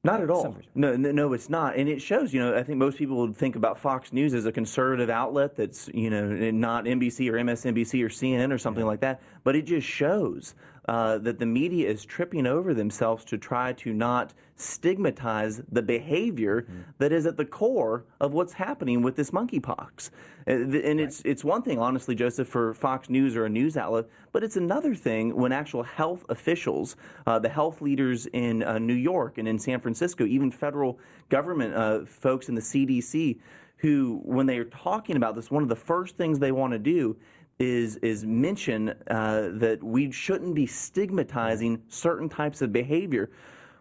Not 0.03 0.23
at 0.23 0.31
all. 0.31 0.57
No, 0.75 0.97
no, 0.97 1.35
it's 1.35 1.51
not, 1.51 1.77
and 1.77 1.87
it 1.87 2.01
shows. 2.01 2.33
You 2.33 2.41
know, 2.41 2.57
I 2.57 2.63
think 2.63 2.79
most 2.79 2.97
people 2.97 3.19
would 3.19 3.37
think 3.37 3.55
about 3.55 3.79
Fox 3.79 4.15
News 4.15 4.33
as 4.33 4.47
a 4.47 4.53
conservative 4.53 5.11
outlet 5.11 5.57
that's 5.57 5.91
you 5.93 6.09
know 6.09 6.27
not 6.51 6.85
NBC 6.87 7.29
or 7.29 7.35
MSNBC 7.35 8.03
or 8.03 8.09
CNN 8.09 8.51
or 8.51 8.57
something 8.57 8.87
like 8.87 9.01
that. 9.01 9.21
But 9.45 9.57
it 9.57 9.67
just 9.67 9.87
shows 9.87 10.55
uh, 10.89 11.19
that 11.19 11.39
the 11.39 11.47
media 11.47 11.89
is 11.89 12.05
tripping 12.05 12.47
over 12.47 12.75
themselves 12.75 13.25
to 13.27 13.39
try 13.39 13.73
to 13.75 13.93
not 13.93 14.35
stigmatize 14.57 15.63
the 15.71 15.83
behavior 15.83 16.67
that 16.99 17.13
is 17.13 17.27
at 17.27 17.37
the 17.37 17.45
core 17.45 18.05
of 18.21 18.33
what's 18.33 18.53
happening 18.53 19.03
with 19.03 19.17
this 19.17 19.31
monkeypox. 19.31 20.11
Uh, 20.47 20.53
And 20.53 21.01
it's 21.01 21.23
it's 21.25 21.45
one 21.45 21.63
thing, 21.63 21.79
honestly, 21.79 22.15
Joseph, 22.15 22.49
for 22.49 22.75
Fox 22.75 23.09
News 23.09 23.37
or 23.37 23.45
a 23.45 23.49
news 23.49 23.77
outlet, 23.77 24.07
but 24.33 24.43
it's 24.43 24.57
another 24.57 24.95
thing 24.95 25.37
when 25.37 25.53
actual 25.53 25.83
health 25.83 26.25
officials, 26.29 26.97
uh, 27.27 27.39
the 27.39 27.49
health 27.49 27.81
leaders 27.81 28.27
in 28.27 28.63
uh, 28.63 28.79
New 28.79 28.95
York 28.95 29.39
and 29.39 29.47
in 29.47 29.59
San 29.59 29.81
Francisco, 29.81 30.27
even 30.27 30.51
federal 30.51 30.99
government 31.29 31.75
uh, 31.75 32.05
folks 32.05 32.49
in 32.49 32.55
the 32.55 32.61
CDC, 32.61 33.39
who, 33.79 34.21
when 34.25 34.47
they 34.47 34.59
are 34.59 34.65
talking 34.65 35.17
about 35.17 35.35
this, 35.35 35.51
one 35.51 35.63
of 35.63 35.69
the 35.69 35.77
first 35.77 36.17
things 36.17 36.39
they 36.39 36.53
want 36.53 36.73
to 36.73 36.79
do 36.79 37.17
is 37.61 37.97
is 37.97 38.25
mention 38.25 38.89
uh, 39.09 39.51
that 39.53 39.85
we 39.85 40.11
shouldn't 40.11 40.55
be 40.55 40.67
stigmatizing 40.67 41.83
certain 41.89 42.29
types 42.29 42.63
of 42.63 42.73
behavior. 42.73 43.31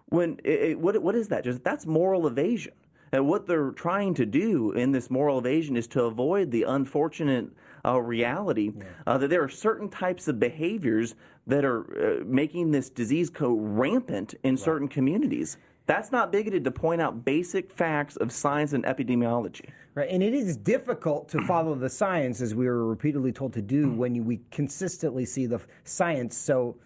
When 0.08 0.40
it, 0.44 0.60
it- 0.72 0.80
what 0.80 1.02
what 1.02 1.16
is 1.16 1.30
that? 1.30 1.44
Just 1.46 1.64
that's 1.64 1.86
moral 1.88 2.28
evasion. 2.28 2.74
And 3.12 3.28
what 3.28 3.48
they're 3.48 3.72
trying 3.72 4.14
to 4.16 4.26
do 4.26 4.72
in 4.74 4.92
this 4.92 5.10
moral 5.10 5.40
evasion 5.40 5.76
is 5.76 5.88
to 5.88 6.04
avoid 6.04 6.52
the 6.52 6.64
unfortunate 6.64 7.48
uh, 7.84 8.00
reality 8.00 8.72
uh, 9.08 9.18
that 9.18 9.30
there 9.30 9.42
are 9.42 9.50
certain 9.50 9.90
types 9.90 10.28
of 10.28 10.40
behaviors 10.40 11.16
that 11.48 11.66
are 11.66 12.20
uh, 12.22 12.24
making 12.26 12.70
this 12.70 12.92
disease 12.92 13.32
go 13.32 13.52
rampant 13.54 14.36
in 14.44 14.56
certain 14.58 14.88
communities. 14.88 15.58
That's 15.88 16.12
not 16.12 16.32
bigoted 16.32 16.64
to 16.66 16.72
point 16.72 17.02
out 17.02 17.26
basic 17.26 17.72
facts 17.72 18.16
of 18.18 18.32
science 18.32 18.74
and 18.74 18.84
epidemiology. 18.84 19.72
Right, 19.96 20.10
and 20.10 20.22
it 20.22 20.34
is 20.34 20.56
difficult 20.56 21.30
to 21.30 21.42
follow 21.42 21.74
the 21.76 21.90
science 21.90 22.42
as 22.42 22.54
we 22.54 22.68
were 22.68 22.86
repeatedly 22.86 23.32
told 23.32 23.54
to 23.54 23.62
do 23.62 23.92
when 23.92 24.14
you, 24.14 24.24
we 24.24 24.40
consistently 24.52 25.26
see 25.26 25.48
the 25.48 25.60
science 25.84 26.38
so 26.38 26.78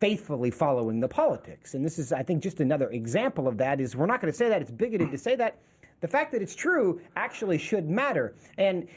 faithfully 0.00 0.50
following 0.50 1.00
the 1.00 1.08
politics. 1.08 1.74
And 1.74 1.84
this 1.84 1.98
is, 1.98 2.12
I 2.12 2.22
think, 2.22 2.42
just 2.42 2.60
another 2.60 2.88
example 2.90 3.48
of 3.48 3.58
that. 3.58 3.80
Is 3.80 3.94
we're 3.96 4.06
not 4.06 4.20
going 4.20 4.32
to 4.32 4.36
say 4.36 4.48
that 4.48 4.62
it's 4.62 4.70
bigoted 4.70 5.10
to 5.10 5.18
say 5.18 5.36
that. 5.36 5.58
The 6.00 6.08
fact 6.08 6.32
that 6.32 6.40
it's 6.40 6.54
true 6.54 7.00
actually 7.16 7.58
should 7.58 7.90
matter. 7.90 8.34
And 8.56 8.88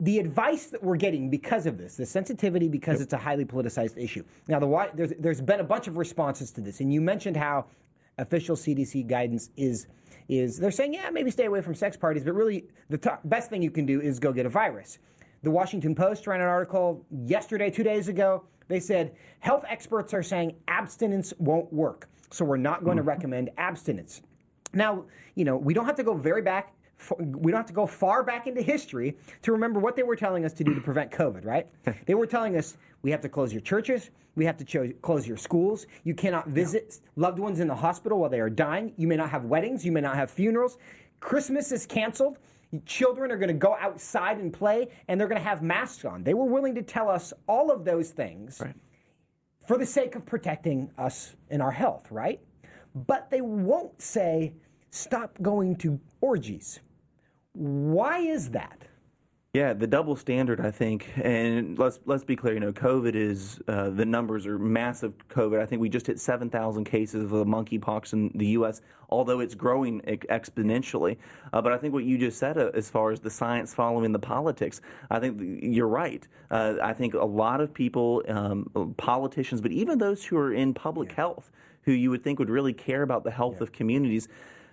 the 0.00 0.18
advice 0.18 0.66
that 0.66 0.82
we're 0.82 0.96
getting 0.96 1.30
because 1.30 1.64
of 1.64 1.78
this, 1.78 1.96
the 1.96 2.06
sensitivity 2.06 2.68
because 2.68 3.00
it's 3.00 3.12
a 3.12 3.18
highly 3.18 3.44
politicized 3.44 3.96
issue. 3.96 4.24
Now, 4.48 4.58
the 4.58 4.66
why, 4.66 4.90
there's, 4.94 5.12
there's 5.18 5.40
been 5.40 5.60
a 5.60 5.64
bunch 5.64 5.86
of 5.86 5.96
responses 5.96 6.50
to 6.52 6.60
this, 6.60 6.80
and 6.80 6.92
you 6.92 7.00
mentioned 7.00 7.36
how 7.36 7.66
official 8.18 8.56
CDC 8.56 9.06
guidance 9.06 9.50
is 9.56 9.86
is 10.28 10.56
they're 10.58 10.70
saying, 10.70 10.94
yeah, 10.94 11.10
maybe 11.10 11.30
stay 11.30 11.46
away 11.46 11.60
from 11.60 11.74
sex 11.74 11.96
parties, 11.96 12.24
but 12.24 12.32
really 12.32 12.64
the 12.88 12.98
top, 12.98 13.20
best 13.24 13.50
thing 13.50 13.60
you 13.60 13.70
can 13.70 13.84
do 13.84 14.00
is 14.00 14.18
go 14.18 14.32
get 14.32 14.46
a 14.46 14.48
virus. 14.48 14.98
The 15.42 15.50
Washington 15.50 15.94
Post 15.94 16.26
ran 16.26 16.40
an 16.40 16.46
article 16.46 17.04
yesterday, 17.10 17.70
two 17.70 17.82
days 17.82 18.08
ago. 18.08 18.44
They 18.68 18.78
said 18.80 19.14
health 19.40 19.64
experts 19.68 20.14
are 20.14 20.22
saying 20.22 20.54
abstinence 20.68 21.34
won't 21.38 21.72
work, 21.72 22.08
so 22.30 22.44
we're 22.44 22.56
not 22.56 22.84
going 22.84 22.96
to 22.96 23.02
hmm. 23.02 23.08
recommend 23.08 23.50
abstinence. 23.58 24.22
Now, 24.72 25.04
you 25.34 25.44
know, 25.44 25.56
we 25.56 25.74
don't 25.74 25.86
have 25.86 25.96
to 25.96 26.04
go 26.04 26.14
very 26.14 26.42
back. 26.42 26.72
We 27.18 27.52
don't 27.52 27.58
have 27.58 27.66
to 27.66 27.72
go 27.72 27.86
far 27.86 28.22
back 28.22 28.46
into 28.46 28.62
history 28.62 29.16
to 29.42 29.52
remember 29.52 29.80
what 29.80 29.96
they 29.96 30.02
were 30.02 30.16
telling 30.16 30.44
us 30.44 30.52
to 30.54 30.64
do 30.64 30.74
to 30.74 30.80
prevent 30.80 31.10
COVID, 31.10 31.44
right? 31.44 31.66
they 32.06 32.14
were 32.14 32.26
telling 32.26 32.56
us 32.56 32.76
we 33.02 33.10
have 33.10 33.20
to 33.22 33.28
close 33.28 33.52
your 33.52 33.62
churches, 33.62 34.10
we 34.34 34.44
have 34.44 34.56
to 34.58 34.64
cho- 34.64 34.92
close 35.02 35.26
your 35.26 35.36
schools, 35.36 35.86
you 36.04 36.14
cannot 36.14 36.48
visit 36.48 37.00
loved 37.16 37.38
ones 37.38 37.60
in 37.60 37.68
the 37.68 37.74
hospital 37.74 38.18
while 38.18 38.30
they 38.30 38.40
are 38.40 38.50
dying, 38.50 38.92
you 38.96 39.06
may 39.06 39.16
not 39.16 39.30
have 39.30 39.44
weddings, 39.44 39.84
you 39.84 39.92
may 39.92 40.00
not 40.00 40.16
have 40.16 40.30
funerals. 40.30 40.78
Christmas 41.20 41.72
is 41.72 41.86
canceled. 41.86 42.38
Children 42.86 43.30
are 43.30 43.36
going 43.36 43.48
to 43.48 43.54
go 43.54 43.76
outside 43.78 44.38
and 44.38 44.52
play, 44.52 44.88
and 45.06 45.20
they're 45.20 45.28
going 45.28 45.40
to 45.40 45.46
have 45.46 45.62
masks 45.62 46.04
on. 46.06 46.24
They 46.24 46.34
were 46.34 46.46
willing 46.46 46.74
to 46.74 46.82
tell 46.82 47.08
us 47.10 47.32
all 47.46 47.70
of 47.70 47.84
those 47.84 48.10
things 48.10 48.62
for 49.66 49.78
the 49.78 49.86
sake 49.86 50.14
of 50.14 50.24
protecting 50.24 50.90
us 50.98 51.36
and 51.50 51.62
our 51.62 51.70
health, 51.70 52.10
right? 52.10 52.40
But 52.94 53.30
they 53.30 53.40
won't 53.40 54.00
say, 54.00 54.54
stop 54.90 55.38
going 55.42 55.76
to 55.76 56.00
orgies. 56.20 56.80
Why 57.54 58.18
is 58.18 58.50
that? 58.50 58.86
Yeah, 59.54 59.74
the 59.74 59.86
double 59.86 60.16
standard, 60.16 60.62
I 60.62 60.70
think, 60.70 61.10
and 61.22 61.78
let's 61.78 62.00
let's 62.06 62.24
be 62.24 62.36
clear. 62.36 62.54
You 62.54 62.60
know, 62.60 62.72
COVID 62.72 63.14
is 63.14 63.60
uh, 63.68 63.90
the 63.90 64.06
numbers 64.06 64.46
are 64.46 64.58
massive. 64.58 65.12
COVID. 65.28 65.60
I 65.60 65.66
think 65.66 65.82
we 65.82 65.90
just 65.90 66.06
hit 66.06 66.18
seven 66.18 66.48
thousand 66.48 66.84
cases 66.84 67.24
of 67.24 67.30
monkeypox 67.46 68.14
in 68.14 68.30
the 68.34 68.46
U.S. 68.46 68.80
Although 69.10 69.40
it's 69.40 69.54
growing 69.54 70.00
exponentially, 70.00 71.18
uh, 71.52 71.60
but 71.60 71.70
I 71.70 71.76
think 71.76 71.92
what 71.92 72.04
you 72.04 72.16
just 72.16 72.38
said, 72.38 72.56
uh, 72.56 72.70
as 72.72 72.88
far 72.88 73.10
as 73.10 73.20
the 73.20 73.28
science 73.28 73.74
following 73.74 74.10
the 74.12 74.18
politics, 74.18 74.80
I 75.10 75.20
think 75.20 75.38
you're 75.62 75.86
right. 75.86 76.26
Uh, 76.50 76.76
I 76.82 76.94
think 76.94 77.12
a 77.12 77.22
lot 77.22 77.60
of 77.60 77.74
people, 77.74 78.22
um, 78.28 78.94
politicians, 78.96 79.60
but 79.60 79.70
even 79.70 79.98
those 79.98 80.24
who 80.24 80.38
are 80.38 80.54
in 80.54 80.72
public 80.72 81.12
health, 81.12 81.50
who 81.82 81.92
you 81.92 82.08
would 82.08 82.24
think 82.24 82.38
would 82.38 82.48
really 82.48 82.72
care 82.72 83.02
about 83.02 83.22
the 83.22 83.30
health 83.30 83.60
of 83.60 83.70
communities, 83.70 84.28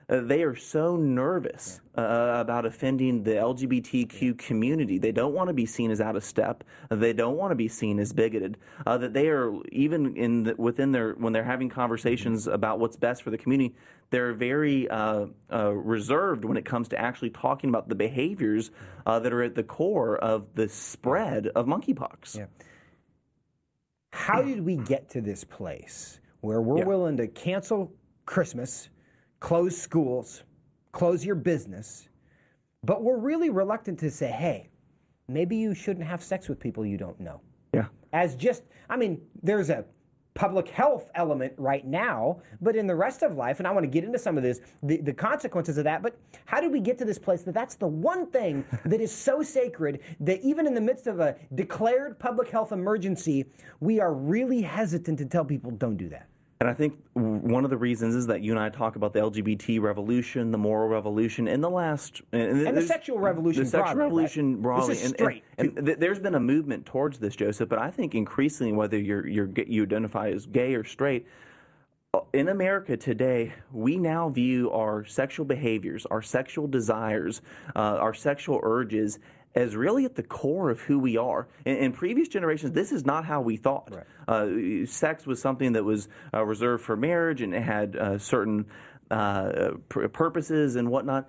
uh, 0.10 0.22
they 0.22 0.44
are 0.44 0.56
so 0.56 0.96
nervous 0.96 1.82
uh, 1.98 2.38
about 2.40 2.66
offending 2.66 3.24
the 3.24 3.32
LGBTQ 3.32 4.38
community. 4.38 4.98
They 4.98 5.12
don't 5.12 5.34
want 5.34 5.50
to 5.50 5.54
be 5.54 5.66
seen 5.66 5.92
as 5.92 6.02
out 6.02 6.16
of 6.16 6.24
step. 6.24 6.64
They 6.90 7.14
don't 7.14 7.38
want 7.38 7.52
to 7.52 7.56
be 7.56 7.68
seen 7.68 8.00
as 8.00 8.12
bigoted. 8.12 8.58
Uh, 8.86 8.98
that 8.98 9.14
they 9.14 9.28
are 9.30 9.54
even 9.72 10.16
in 10.18 10.44
the, 10.44 10.56
within 10.58 10.92
their 10.92 11.14
when 11.14 11.34
they're 11.34 11.44
having 11.44 11.70
conversations 11.70 12.48
about 12.48 12.80
what's 12.80 12.98
best 12.98 13.24
for 13.24 13.30
the 13.30 13.38
community. 13.38 13.76
They're 14.12 14.34
very 14.34 14.90
uh, 14.90 15.28
uh, 15.54 15.72
reserved 15.72 16.44
when 16.44 16.58
it 16.58 16.66
comes 16.66 16.88
to 16.90 17.00
actually 17.00 17.30
talking 17.30 17.70
about 17.70 17.90
the 17.90 17.96
behaviors 17.96 18.72
uh, 19.06 19.20
that 19.20 19.32
are 19.32 19.44
at 19.44 19.54
the 19.54 19.64
core 19.64 20.18
of 20.18 20.48
the 20.56 20.68
spread 20.68 21.48
of 21.48 21.68
monkeypox. 21.68 22.38
Yeah. 22.38 22.46
How 24.12 24.42
did 24.42 24.66
we 24.66 24.78
get 24.78 25.10
to 25.12 25.22
this 25.22 25.44
place 25.44 26.20
where 26.42 26.62
we're 26.62 26.86
willing 26.86 27.18
to 27.18 27.28
cancel 27.28 27.94
Christmas, 28.26 28.90
close 29.40 29.78
schools, 29.78 30.44
close 30.92 31.26
your 31.26 31.36
business, 31.36 32.10
but 32.84 33.04
we're 33.04 33.18
really 33.18 33.50
reluctant 33.50 34.00
to 34.00 34.12
say, 34.12 34.30
hey, 34.30 34.70
maybe 35.28 35.56
you 35.56 35.74
shouldn't 35.74 36.06
have 36.06 36.24
sex 36.24 36.48
with 36.48 36.60
people 36.60 36.86
you 36.86 36.98
don't 36.98 37.20
know? 37.20 37.42
Yeah. 37.74 37.86
As 38.14 38.36
just, 38.36 38.64
I 38.90 38.98
mean, 38.98 39.22
there's 39.44 39.70
a 39.70 39.86
public 40.34 40.70
health 40.70 41.10
element 41.16 41.54
right 41.58 41.86
now, 41.86 42.42
but 42.62 42.76
in 42.76 42.88
the 42.88 42.96
rest 42.96 43.24
of 43.24 43.36
life, 43.36 43.60
and 43.60 43.68
I 43.68 43.72
want 43.72 43.84
to 43.84 43.90
get 43.90 44.06
into 44.06 44.18
some 44.18 44.38
of 44.38 44.44
this, 44.44 44.62
the, 44.82 44.98
the 44.98 45.14
consequences 45.14 45.78
of 45.78 45.84
that, 45.84 46.02
but 46.02 46.18
how 46.46 46.62
did 46.62 46.72
we 46.72 46.80
get 46.80 46.98
to 47.00 47.06
this 47.06 47.20
place 47.20 47.42
that 47.44 47.54
that's 47.54 47.76
the 47.76 47.88
one 47.88 48.26
thing 48.28 48.64
that 48.86 49.02
is 49.02 49.12
so 49.12 49.44
sacred 49.44 50.00
that 50.22 50.42
even 50.42 50.66
in 50.66 50.74
the 50.74 50.82
midst 50.82 51.08
of 51.08 51.20
a 51.20 51.36
declared 51.56 52.18
public 52.20 52.50
health 52.50 52.72
emergency, 52.72 53.46
we 53.82 54.00
are 54.00 54.14
really 54.14 54.62
hesitant 54.62 55.18
to 55.20 55.26
tell 55.26 55.44
people 55.44 55.72
don't 55.72 55.98
do 55.98 56.08
that? 56.10 56.30
And 56.62 56.70
I 56.70 56.74
think 56.74 57.00
one 57.14 57.64
of 57.64 57.70
the 57.70 57.78
reasons 57.78 58.16
is 58.16 58.28
that 58.28 58.42
you 58.42 58.52
and 58.52 58.60
I 58.60 58.68
talk 58.68 58.98
about 58.98 59.14
the 59.14 59.22
LGBT 59.22 59.80
revolution, 59.80 60.52
the 60.52 60.58
moral 60.58 60.90
revolution, 60.90 61.48
in 61.48 61.62
the 61.62 61.70
last 61.70 62.22
and, 62.34 62.76
the 62.76 62.82
sexual 62.82 63.18
revolution 63.18 63.64
the 63.64 63.70
sexual 63.70 63.96
broadly, 63.96 64.24
right? 64.26 64.36
revolution 64.36 64.62
This 64.90 64.98
is 65.00 65.06
and- 65.06 65.14
straight. 65.14 65.44
And, 65.58 65.78
and 65.78 65.86
th- 65.86 66.00
there's 66.00 66.20
been 66.20 66.36
a 66.36 66.40
movement 66.42 66.86
towards 66.86 67.18
this, 67.18 67.38
Joseph. 67.38 67.70
But 67.70 67.80
I 67.80 67.90
think 67.90 68.14
increasingly, 68.14 68.74
whether 68.74 69.00
you're, 69.00 69.26
you're 69.26 69.50
you 69.68 69.84
identify 69.84 70.32
as 70.32 70.48
gay 70.48 70.76
or 70.76 70.84
straight, 70.84 71.26
in 72.34 72.50
America 72.50 72.98
today, 72.98 73.54
we 73.72 73.96
now 73.96 74.28
view 74.28 74.70
our 74.72 75.06
sexual 75.06 75.46
behaviors, 75.46 76.06
our 76.08 76.22
sexual 76.22 76.68
desires, 76.68 77.42
uh, 77.74 77.80
our 77.80 78.14
sexual 78.14 78.60
urges 78.64 79.20
as 79.56 79.76
really 79.76 80.06
at 80.06 80.16
the 80.16 80.24
core 80.24 80.70
of 80.70 80.80
who 80.82 81.00
we 81.00 81.18
are. 81.18 81.48
In, 81.66 81.78
in 81.78 81.92
previous 81.92 82.28
generations, 82.28 82.74
this 82.74 82.92
is 82.92 83.06
not 83.06 83.26
how 83.26 83.42
we 83.42 83.58
thought. 83.58 83.92
Right. 83.92 84.06
Uh, 84.28 84.86
sex 84.86 85.26
was 85.26 85.42
something 85.42 85.74
that 85.74 85.84
was 85.84 86.08
uh, 86.34 86.44
reserved 86.44 86.84
for 86.84 86.96
marriage 86.96 87.42
and 87.42 87.54
it 87.54 87.64
had 87.64 87.96
uh, 87.96 88.18
certain 88.18 88.66
uh, 89.10 89.72
purposes 89.90 90.76
and 90.76 90.90
whatnot 90.90 91.28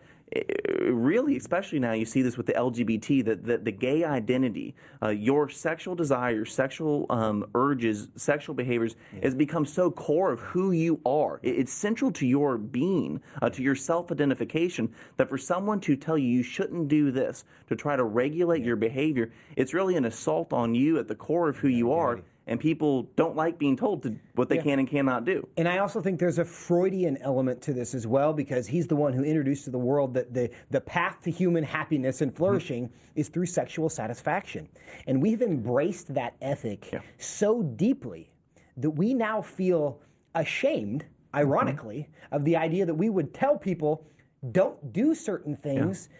really, 0.81 1.37
especially 1.37 1.78
now, 1.78 1.93
you 1.93 2.05
see 2.05 2.22
this 2.22 2.37
with 2.37 2.47
the 2.47 2.53
LGBT, 2.53 3.24
that 3.24 3.45
the, 3.45 3.59
the, 3.59 3.72
gay 3.72 4.05
identity, 4.05 4.74
uh, 5.03 5.09
your 5.09 5.49
sexual 5.49 5.95
desires, 5.95 6.53
sexual 6.53 7.07
um, 7.11 7.47
urges, 7.55 8.09
sexual 8.16 8.55
behaviors 8.55 8.97
yeah. 9.12 9.20
has 9.22 9.35
become 9.35 9.64
so 9.64 9.91
core 9.91 10.33
of 10.33 10.41
who 10.41 10.72
you 10.72 11.01
are. 11.05 11.41
It, 11.43 11.59
it's 11.59 11.72
central 11.72 12.12
to 12.12 12.26
your 12.26 12.59
being, 12.59 13.20
uh, 13.43 13.51
to 13.51 13.62
your 13.62 13.74
self 13.74 14.12
identification, 14.12 14.93
that 15.16 15.28
for 15.28 15.39
someone 15.39 15.81
to 15.81 15.97
tell 15.97 16.16
you 16.16 16.28
you 16.28 16.43
shouldn't 16.43 16.89
do 16.89 17.11
this, 17.11 17.45
to 17.68 17.76
try 17.76 17.97
to 17.97 18.05
regulate 18.05 18.61
yeah. 18.61 18.66
your 18.66 18.76
behavior, 18.76 19.33
it's 19.57 19.74
really 19.74 19.97
an 19.97 20.05
assault 20.05 20.53
on 20.53 20.74
you 20.74 20.99
at 20.99 21.09
the 21.09 21.14
core 21.14 21.49
of 21.49 21.57
who 21.57 21.68
yeah, 21.68 21.76
you 21.78 21.93
are 21.93 22.20
and 22.51 22.59
people 22.59 23.05
don't 23.14 23.36
like 23.36 23.59
being 23.59 23.76
told 23.76 24.03
to, 24.03 24.16
what 24.34 24.48
they 24.48 24.57
yeah. 24.57 24.62
can 24.62 24.78
and 24.80 24.88
cannot 24.88 25.24
do. 25.24 25.46
And 25.57 25.68
I 25.68 25.78
also 25.78 26.03
think 26.03 26.18
there's 26.18 26.40
a 26.40 26.44
Freudian 26.44 27.16
element 27.18 27.62
to 27.62 27.72
this 27.72 27.94
as 27.94 28.09
well 28.09 28.32
because 28.32 28.66
he's 28.66 28.88
the 28.88 28.96
one 28.96 29.12
who 29.12 29.22
introduced 29.22 29.64
to 29.64 29.70
the 29.70 29.78
world 29.78 30.12
that 30.14 30.34
the, 30.34 30.51
the 30.68 30.80
path 30.80 31.20
to 31.22 31.30
human 31.30 31.62
happiness 31.62 32.22
and 32.22 32.34
flourishing 32.34 32.88
mm-hmm. 32.88 33.20
is 33.20 33.28
through 33.28 33.46
sexual 33.46 33.88
satisfaction. 33.88 34.68
And 35.07 35.22
we've 35.22 35.42
embraced 35.42 36.12
that 36.14 36.34
ethic 36.42 36.90
yeah. 36.92 37.01
so 37.18 37.62
deeply 37.62 38.32
that 38.76 38.90
we 38.90 39.14
now 39.14 39.40
feel 39.40 40.01
ashamed, 40.34 41.05
ironically, 41.32 42.09
mm-hmm. 42.11 42.34
of 42.34 42.44
the 42.44 42.57
idea 42.57 42.84
that 42.84 42.94
we 42.94 43.11
would 43.11 43.32
tell 43.32 43.57
people 43.57 44.05
don't 44.51 44.92
do 44.92 45.14
certain 45.14 45.55
things 45.55 46.09
yeah. 46.11 46.16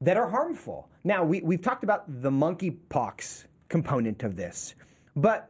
that 0.00 0.16
are 0.16 0.28
harmful. 0.28 0.90
Now, 1.04 1.22
we, 1.22 1.42
we've 1.42 1.62
talked 1.62 1.84
about 1.84 2.22
the 2.22 2.30
monkeypox 2.30 3.44
component 3.68 4.24
of 4.24 4.34
this, 4.34 4.74
but 5.14 5.49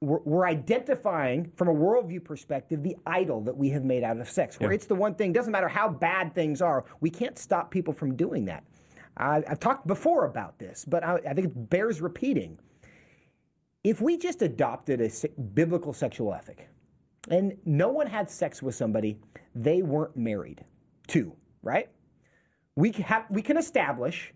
we're, 0.00 0.20
we're, 0.24 0.46
identifying 0.46 1.50
from 1.56 1.68
a 1.68 1.74
worldview 1.74 2.24
perspective 2.24 2.82
the 2.82 2.96
idol 3.06 3.42
that 3.42 3.56
we 3.56 3.68
have 3.70 3.84
made 3.84 4.02
out 4.02 4.18
of 4.18 4.28
sex, 4.28 4.58
where 4.58 4.70
yeah. 4.70 4.76
it's 4.76 4.86
the 4.86 4.94
one 4.94 5.14
thing, 5.14 5.32
doesn't 5.32 5.52
matter 5.52 5.68
how 5.68 5.88
bad 5.88 6.34
things 6.34 6.62
are, 6.62 6.84
we 7.00 7.10
can't 7.10 7.38
stop 7.38 7.70
people 7.70 7.92
from 7.92 8.16
doing 8.16 8.44
that. 8.46 8.64
I, 9.16 9.42
have 9.46 9.60
talked 9.60 9.86
before 9.86 10.24
about 10.24 10.58
this, 10.58 10.84
but 10.86 11.04
I, 11.04 11.16
I 11.28 11.34
think 11.34 11.48
it 11.48 11.70
bears 11.70 12.00
repeating. 12.00 12.58
If 13.84 14.00
we 14.00 14.16
just 14.16 14.42
adopted 14.42 15.00
a 15.00 15.28
biblical 15.54 15.92
sexual 15.92 16.32
ethic 16.32 16.68
and 17.28 17.56
no 17.64 17.88
one 17.88 18.06
had 18.06 18.30
sex 18.30 18.62
with 18.62 18.74
somebody 18.74 19.18
they 19.54 19.82
weren't 19.82 20.16
married 20.16 20.64
to, 21.08 21.34
right? 21.62 21.88
We, 22.76 22.92
have, 22.92 23.26
we 23.30 23.42
can 23.42 23.56
establish 23.56 24.32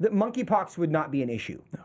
that 0.00 0.12
monkeypox 0.12 0.78
would 0.78 0.90
not 0.90 1.10
be 1.10 1.22
an 1.22 1.28
issue. 1.28 1.60
No. 1.76 1.84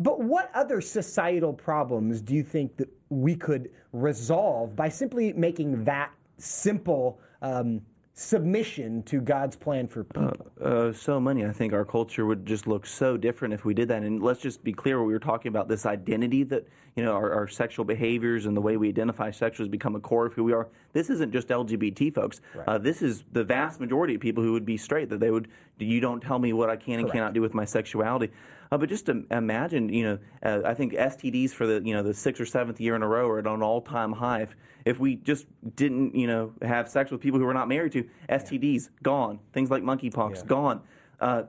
But 0.00 0.20
what 0.20 0.50
other 0.54 0.80
societal 0.80 1.52
problems 1.52 2.22
do 2.22 2.34
you 2.34 2.42
think 2.42 2.76
that 2.78 2.88
we 3.10 3.36
could 3.36 3.70
resolve 3.92 4.74
by 4.74 4.88
simply 4.88 5.34
making 5.34 5.84
that 5.84 6.10
simple 6.38 7.20
um, 7.42 7.82
submission 8.14 9.02
to 9.02 9.20
God's 9.20 9.56
plan 9.56 9.86
for 9.86 10.04
people? 10.04 10.52
Uh, 10.58 10.64
uh, 10.64 10.92
so 10.94 11.20
many. 11.20 11.44
I 11.44 11.52
think 11.52 11.74
our 11.74 11.84
culture 11.84 12.24
would 12.24 12.46
just 12.46 12.66
look 12.66 12.86
so 12.86 13.18
different 13.18 13.52
if 13.52 13.66
we 13.66 13.74
did 13.74 13.88
that. 13.88 14.02
And 14.02 14.22
let's 14.22 14.40
just 14.40 14.64
be 14.64 14.72
clear: 14.72 15.04
we 15.04 15.12
were 15.12 15.18
talking 15.18 15.50
about 15.50 15.68
this 15.68 15.84
identity 15.84 16.44
that 16.44 16.66
you 16.96 17.04
know 17.04 17.12
our, 17.12 17.30
our 17.32 17.48
sexual 17.48 17.84
behaviors 17.84 18.46
and 18.46 18.56
the 18.56 18.60
way 18.60 18.78
we 18.78 18.88
identify 18.88 19.30
sexually 19.30 19.66
has 19.66 19.70
become 19.70 19.96
a 19.96 20.00
core 20.00 20.24
of 20.24 20.32
who 20.32 20.44
we 20.44 20.54
are. 20.54 20.68
This 20.94 21.10
isn't 21.10 21.30
just 21.30 21.48
LGBT 21.48 22.14
folks. 22.14 22.40
Right. 22.54 22.66
Uh, 22.66 22.78
this 22.78 23.02
is 23.02 23.24
the 23.32 23.44
vast 23.44 23.80
majority 23.80 24.14
of 24.14 24.22
people 24.22 24.42
who 24.42 24.52
would 24.52 24.66
be 24.66 24.78
straight. 24.78 25.10
That 25.10 25.20
they 25.20 25.30
would, 25.30 25.48
you 25.78 26.00
don't 26.00 26.20
tell 26.20 26.38
me 26.38 26.54
what 26.54 26.70
I 26.70 26.76
can 26.76 26.94
and 26.94 27.02
Correct. 27.02 27.12
cannot 27.12 27.34
do 27.34 27.42
with 27.42 27.52
my 27.52 27.66
sexuality. 27.66 28.30
Uh, 28.72 28.78
but 28.78 28.88
just 28.88 29.08
imagine, 29.08 29.88
you 29.88 30.04
know, 30.04 30.18
uh, 30.44 30.60
I 30.64 30.74
think 30.74 30.92
STDs 30.92 31.50
for 31.50 31.66
the 31.66 31.82
you 31.84 31.92
know 31.92 32.04
the 32.04 32.14
sixth 32.14 32.40
or 32.40 32.46
seventh 32.46 32.80
year 32.80 32.94
in 32.94 33.02
a 33.02 33.08
row 33.08 33.28
are 33.28 33.40
at 33.40 33.46
an 33.46 33.62
all-time 33.62 34.12
high. 34.12 34.42
If, 34.42 34.54
if 34.84 35.00
we 35.00 35.16
just 35.16 35.46
didn't, 35.74 36.14
you 36.14 36.28
know, 36.28 36.52
have 36.62 36.88
sex 36.88 37.10
with 37.10 37.20
people 37.20 37.40
who 37.40 37.46
we're 37.46 37.52
not 37.52 37.68
married 37.68 37.92
to, 37.92 38.08
STDs 38.28 38.90
gone. 39.02 39.40
Things 39.52 39.70
like 39.70 39.82
monkeypox 39.82 40.36
yeah. 40.36 40.42
gone. 40.46 40.82
Uh, 41.20 41.42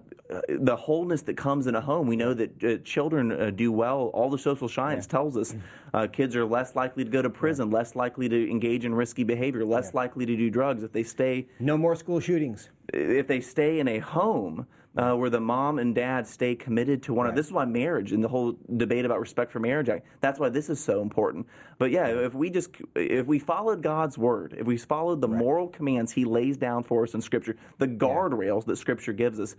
the 0.49 0.75
wholeness 0.75 1.21
that 1.21 1.37
comes 1.37 1.67
in 1.67 1.75
a 1.75 1.81
home. 1.81 2.07
We 2.07 2.15
know 2.15 2.33
that 2.33 2.63
uh, 2.63 2.77
children 2.83 3.31
uh, 3.31 3.51
do 3.51 3.71
well. 3.71 4.09
All 4.13 4.29
the 4.29 4.37
social 4.37 4.67
science 4.67 5.05
yeah. 5.05 5.11
tells 5.11 5.37
us 5.37 5.55
uh, 5.93 6.07
kids 6.07 6.35
are 6.35 6.45
less 6.45 6.75
likely 6.75 7.03
to 7.03 7.09
go 7.09 7.21
to 7.21 7.29
prison, 7.29 7.69
yeah. 7.69 7.77
less 7.77 7.95
likely 7.95 8.27
to 8.29 8.49
engage 8.49 8.83
in 8.83 8.95
risky 8.95 9.23
behavior, 9.23 9.63
less 9.63 9.91
yeah. 9.93 9.99
likely 9.99 10.25
to 10.25 10.35
do 10.35 10.49
drugs 10.49 10.83
if 10.83 10.91
they 10.91 11.03
stay. 11.03 11.47
No 11.59 11.77
more 11.77 11.95
school 11.95 12.19
shootings. 12.19 12.69
If 12.93 13.27
they 13.27 13.41
stay 13.41 13.79
in 13.79 13.87
a 13.87 13.99
home 13.99 14.65
uh, 14.97 15.13
where 15.13 15.29
the 15.29 15.39
mom 15.39 15.79
and 15.79 15.95
dad 15.95 16.27
stay 16.27 16.55
committed 16.55 17.01
to 17.03 17.13
one 17.13 17.25
another. 17.25 17.39
This 17.39 17.47
is 17.47 17.53
why 17.53 17.65
marriage 17.65 18.11
and 18.11 18.23
the 18.23 18.27
whole 18.27 18.57
debate 18.75 19.05
about 19.05 19.19
respect 19.19 19.51
for 19.51 19.59
marriage. 19.59 19.89
That's 20.19 20.39
why 20.39 20.49
this 20.49 20.69
is 20.69 20.83
so 20.83 21.01
important. 21.01 21.47
But 21.77 21.91
yeah, 21.91 22.07
if 22.07 22.33
we 22.33 22.49
just 22.49 22.71
if 22.95 23.25
we 23.25 23.39
followed 23.39 23.81
God's 23.81 24.17
word, 24.17 24.55
if 24.57 24.67
we 24.67 24.77
followed 24.77 25.21
the 25.21 25.29
right. 25.29 25.37
moral 25.37 25.67
commands 25.67 26.11
He 26.11 26.25
lays 26.25 26.57
down 26.57 26.83
for 26.83 27.03
us 27.03 27.13
in 27.13 27.21
Scripture, 27.21 27.55
the 27.77 27.87
guardrails 27.87 28.61
yeah. 28.61 28.67
that 28.67 28.77
Scripture 28.77 29.13
gives 29.13 29.39
us. 29.39 29.55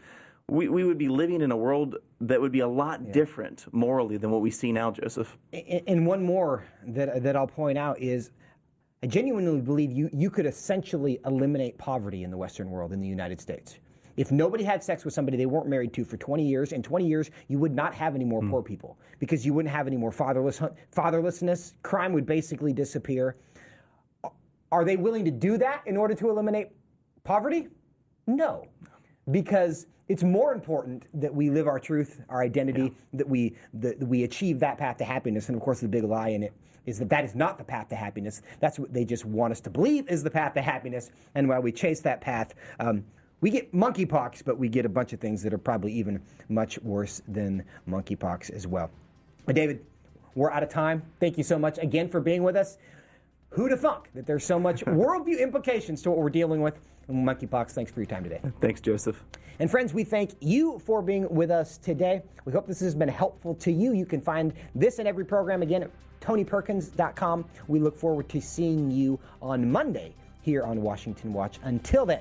We, 0.49 0.69
we 0.69 0.83
would 0.83 0.99
be 0.99 1.09
living 1.09 1.41
in 1.41 1.53
a 1.53 1.57
world 1.57 1.97
that 2.21 2.39
would 2.41 2.51
be 2.51 2.61
a 2.61 2.69
lot 2.69 3.01
yeah. 3.01 3.13
different 3.13 3.65
morally 3.73 4.17
than 4.17 4.33
what 4.33 4.41
we 4.41 4.51
see 4.51 4.73
now, 4.73 4.91
Joseph. 4.91 5.39
And, 5.53 5.83
and 5.87 6.07
one 6.07 6.25
more 6.25 6.65
that, 6.85 7.23
that 7.23 7.37
I'll 7.37 7.47
point 7.47 7.79
out 7.79 8.01
is 8.01 8.33
I 9.05 9.07
genuinely 9.07 9.61
believe 9.61 9.93
you, 9.93 10.11
you 10.13 10.31
could 10.31 10.45
essentially 10.45 11.21
eliminate 11.25 11.79
poverty 11.79 12.25
in 12.25 12.31
the 12.31 12.37
Western 12.37 12.71
world, 12.71 12.93
in 12.93 13.01
the 13.01 13.09
United 13.09 13.41
States. 13.41 13.79
If 14.17 14.31
nobody 14.31 14.65
had 14.65 14.83
sex 14.83 15.05
with 15.05 15.15
somebody 15.15 15.37
they 15.37 15.47
weren't 15.47 15.69
married 15.69 15.93
to 15.95 16.05
for 16.05 16.17
20 16.17 16.47
years, 16.47 16.73
in 16.73 16.83
20 16.83 17.07
years, 17.07 17.31
you 17.49 17.59
would 17.59 17.75
not 17.75 17.95
have 17.95 18.15
any 18.15 18.25
more 18.25 18.43
mm. 18.43 18.51
poor 18.51 18.63
people 18.63 18.99
because 19.19 19.45
you 19.47 19.55
wouldn't 19.55 19.75
have 19.75 19.87
any 19.87 19.97
more 19.97 20.11
fatherless, 20.11 20.61
fatherlessness. 20.95 21.75
Crime 21.83 22.13
would 22.13 22.27
basically 22.27 22.73
disappear. 22.73 23.37
Are 24.71 24.85
they 24.85 24.97
willing 24.97 25.25
to 25.25 25.31
do 25.31 25.59
that 25.59 25.83
in 25.87 25.97
order 25.97 26.15
to 26.15 26.31
eliminate 26.31 26.69
poverty? 27.25 27.69
No, 28.27 28.67
because 29.31 29.87
it's 30.09 30.23
more 30.23 30.53
important 30.53 31.07
that 31.21 31.35
we 31.35 31.51
live 31.51 31.67
our 31.67 31.79
truth, 31.79 32.21
our 32.29 32.43
identity, 32.43 32.83
yeah. 32.83 32.91
that 33.15 33.29
we 33.29 33.57
that 33.75 33.99
we 33.99 34.25
achieve 34.25 34.61
that 34.61 34.79
path 34.79 34.99
to 34.99 35.05
happiness. 35.05 35.49
And 35.49 35.57
of 35.57 35.63
course, 35.63 35.81
the 35.81 35.89
big 35.89 36.05
lie 36.05 36.29
in 36.29 36.43
it 36.43 36.53
is 36.87 36.99
that 36.99 37.09
that 37.11 37.25
is 37.25 37.35
not 37.35 37.59
the 37.59 37.65
path 37.65 37.89
to 37.89 37.97
happiness. 37.97 38.43
That's 38.61 38.79
what 38.79 38.93
they 38.93 39.05
just 39.05 39.25
want 39.25 39.53
us 39.53 39.61
to 39.61 39.71
believe 39.71 40.09
is 40.09 40.23
the 40.23 40.31
path 40.31 40.55
to 40.55 40.63
happiness. 40.63 41.11
And 41.35 41.49
while 41.49 41.63
we 41.63 41.73
chase 41.73 42.01
that 42.01 42.21
path, 42.21 42.55
um, 42.81 43.05
we 43.43 43.51
get 43.51 43.75
monkeypox, 43.75 44.43
but 44.45 44.57
we 44.57 44.69
get 44.69 44.87
a 44.87 44.89
bunch 44.89 45.13
of 45.13 45.21
things 45.21 45.43
that 45.43 45.53
are 45.53 45.59
probably 45.59 45.93
even 45.93 46.23
much 46.49 46.79
worse 46.79 47.21
than 47.29 47.65
monkeypox 47.87 48.51
as 48.51 48.67
well. 48.67 48.91
But 49.45 49.57
David, 49.57 49.85
we're 50.35 50.51
out 50.51 50.63
of 50.63 50.71
time. 50.71 51.03
Thank 51.21 51.37
you 51.37 51.45
so 51.45 51.59
much 51.59 51.77
again 51.79 52.09
for 52.09 52.21
being 52.21 52.43
with 52.45 52.57
us. 52.57 52.79
Who'd 53.51 53.73
have 53.73 53.81
thunk 53.81 54.09
that 54.15 54.27
there's 54.27 54.45
so 54.45 54.59
much 54.59 54.85
worldview 54.87 55.41
implications 55.41 56.01
to 56.03 56.11
what 56.11 56.19
we're 56.19 56.31
dealing 56.31 56.63
with? 56.63 56.79
Monkeypox, 57.11 57.73
thanks 57.73 57.91
for 57.91 58.01
your 58.01 58.07
time 58.07 58.23
today. 58.23 58.41
Thanks, 58.61 58.81
Joseph. 58.81 59.23
And 59.59 59.71
friends, 59.71 59.93
we 59.93 60.05
thank 60.05 60.31
you 60.41 60.79
for 60.79 61.03
being 61.03 61.29
with 61.29 61.51
us 61.51 61.77
today. 61.77 62.23
We 62.45 62.53
hope 62.53 62.67
this 62.67 62.81
has 62.81 62.95
been 62.95 63.09
helpful 63.09 63.55
to 63.57 63.73
you. 63.73 63.93
You 63.93 64.07
can 64.07 64.21
find 64.21 64.55
this 64.75 64.99
and 64.99 65.07
every 65.07 65.25
program 65.25 65.63
again 65.63 65.83
at 65.83 65.91
tonyperkins.com. 66.21 67.45
We 67.67 67.81
look 67.81 67.99
forward 67.99 68.29
to 68.31 68.41
seeing 68.41 68.91
you 68.91 69.19
on 69.43 69.71
Monday 69.71 70.15
here 70.43 70.63
on 70.63 70.81
Washington 70.81 71.33
Watch. 71.33 71.59
Until 71.65 72.07
then, 72.07 72.21